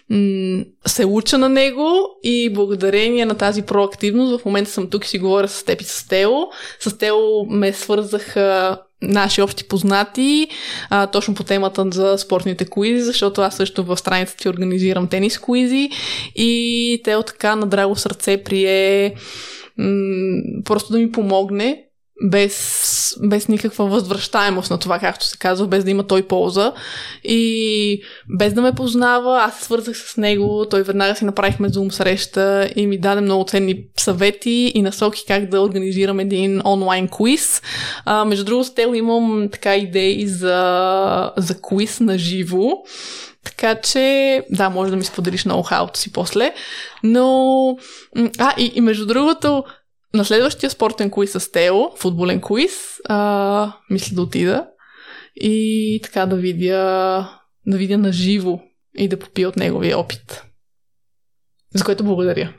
[0.09, 5.07] м- се уча на него и благодарение на тази проактивност в момента съм тук и
[5.07, 6.31] си говоря с теб и с Тео.
[6.79, 10.47] С Тео ме свързаха наши общи познати,
[10.89, 15.39] а, точно по темата за спортните куизи, защото аз също в страницата ти организирам тенис
[15.39, 15.89] куизи
[16.35, 19.13] и Тео така на драго сърце прие
[19.77, 21.84] м- просто да ми помогне
[22.23, 26.73] без, без никаква възвръщаемост на това, както се казва, без да има той полза.
[27.23, 28.01] И
[28.37, 32.87] без да ме познава, аз свързах с него, той веднага си направихме зум среща и
[32.87, 37.61] ми даде много ценни съвети и насоки как да организирам един онлайн квиз.
[38.05, 42.71] А, между другото, с имам така идеи за, за квиз на живо.
[43.43, 46.53] Така че, да, може да ми споделиш ноу-хауто си после.
[47.03, 47.77] Но,
[48.39, 49.63] а, и, и между другото,
[50.15, 52.71] на следващия спортен куиз с Тео, футболен куиз,
[53.09, 54.67] а, мисля да отида
[55.35, 57.29] и така да видя,
[57.67, 58.59] да видя на живо
[58.97, 60.43] и да попия от неговия опит.
[61.75, 62.53] За което благодаря.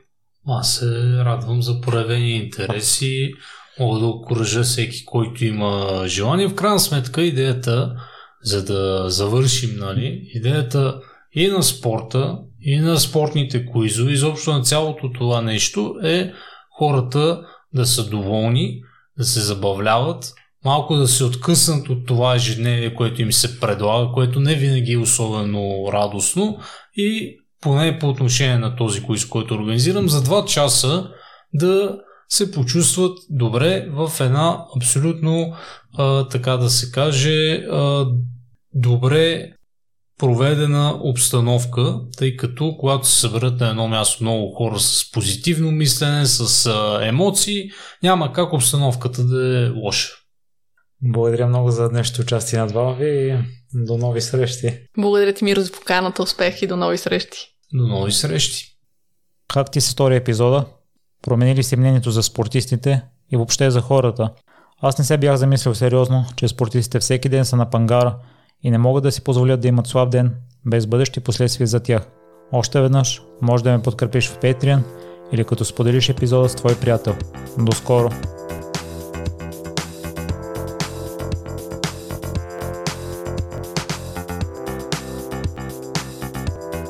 [0.49, 0.87] Аз се
[1.25, 3.33] радвам за проявени интереси.
[3.81, 6.47] Мога да окоръжа всеки, който има желание.
[6.47, 7.97] В крайна сметка идеята,
[8.43, 11.01] за да завършим, нали, идеята
[11.33, 16.33] и на спорта, и на спортните куизове, изобщо на цялото това нещо е
[16.79, 17.41] хората
[17.75, 18.81] да са доволни,
[19.19, 24.41] да се забавляват, малко да се откъснат от това ежедневие, което им се предлага, което
[24.41, 26.59] не винаги е особено радостно.
[26.97, 31.11] И поне по отношение на този куиз, който организирам, за 2 часа
[31.55, 31.99] да
[32.29, 35.55] се почувстват добре в една абсолютно,
[35.99, 38.07] а, така да се каже, а,
[38.75, 39.53] добре
[40.19, 46.27] проведена обстановка, тъй като когато се съберат на едно място много хора с позитивно мислене,
[46.27, 46.71] с
[47.03, 47.71] емоции,
[48.03, 50.09] няма как обстановката да е лоша.
[51.03, 53.39] Благодаря много за днешното участие на двама ви и
[53.75, 54.79] до нови срещи.
[54.99, 57.39] Благодаря ти, Миро, за поканата, успех и до нови срещи.
[57.75, 58.65] До нови срещи.
[59.49, 60.65] Как ти се стори епизода?
[61.23, 64.31] Промени ли си мнението за спортистите и въобще за хората?
[64.81, 68.19] Аз не се бях замислил сериозно, че спортистите всеки ден са на пангара
[68.63, 70.35] и не могат да си позволят да имат слаб ден
[70.67, 72.09] без бъдещи последствия за тях.
[72.53, 74.83] Още веднъж може да ме подкрепиш в Patreon
[75.33, 77.15] или като споделиш епизода с твой приятел.
[77.59, 78.11] До скоро!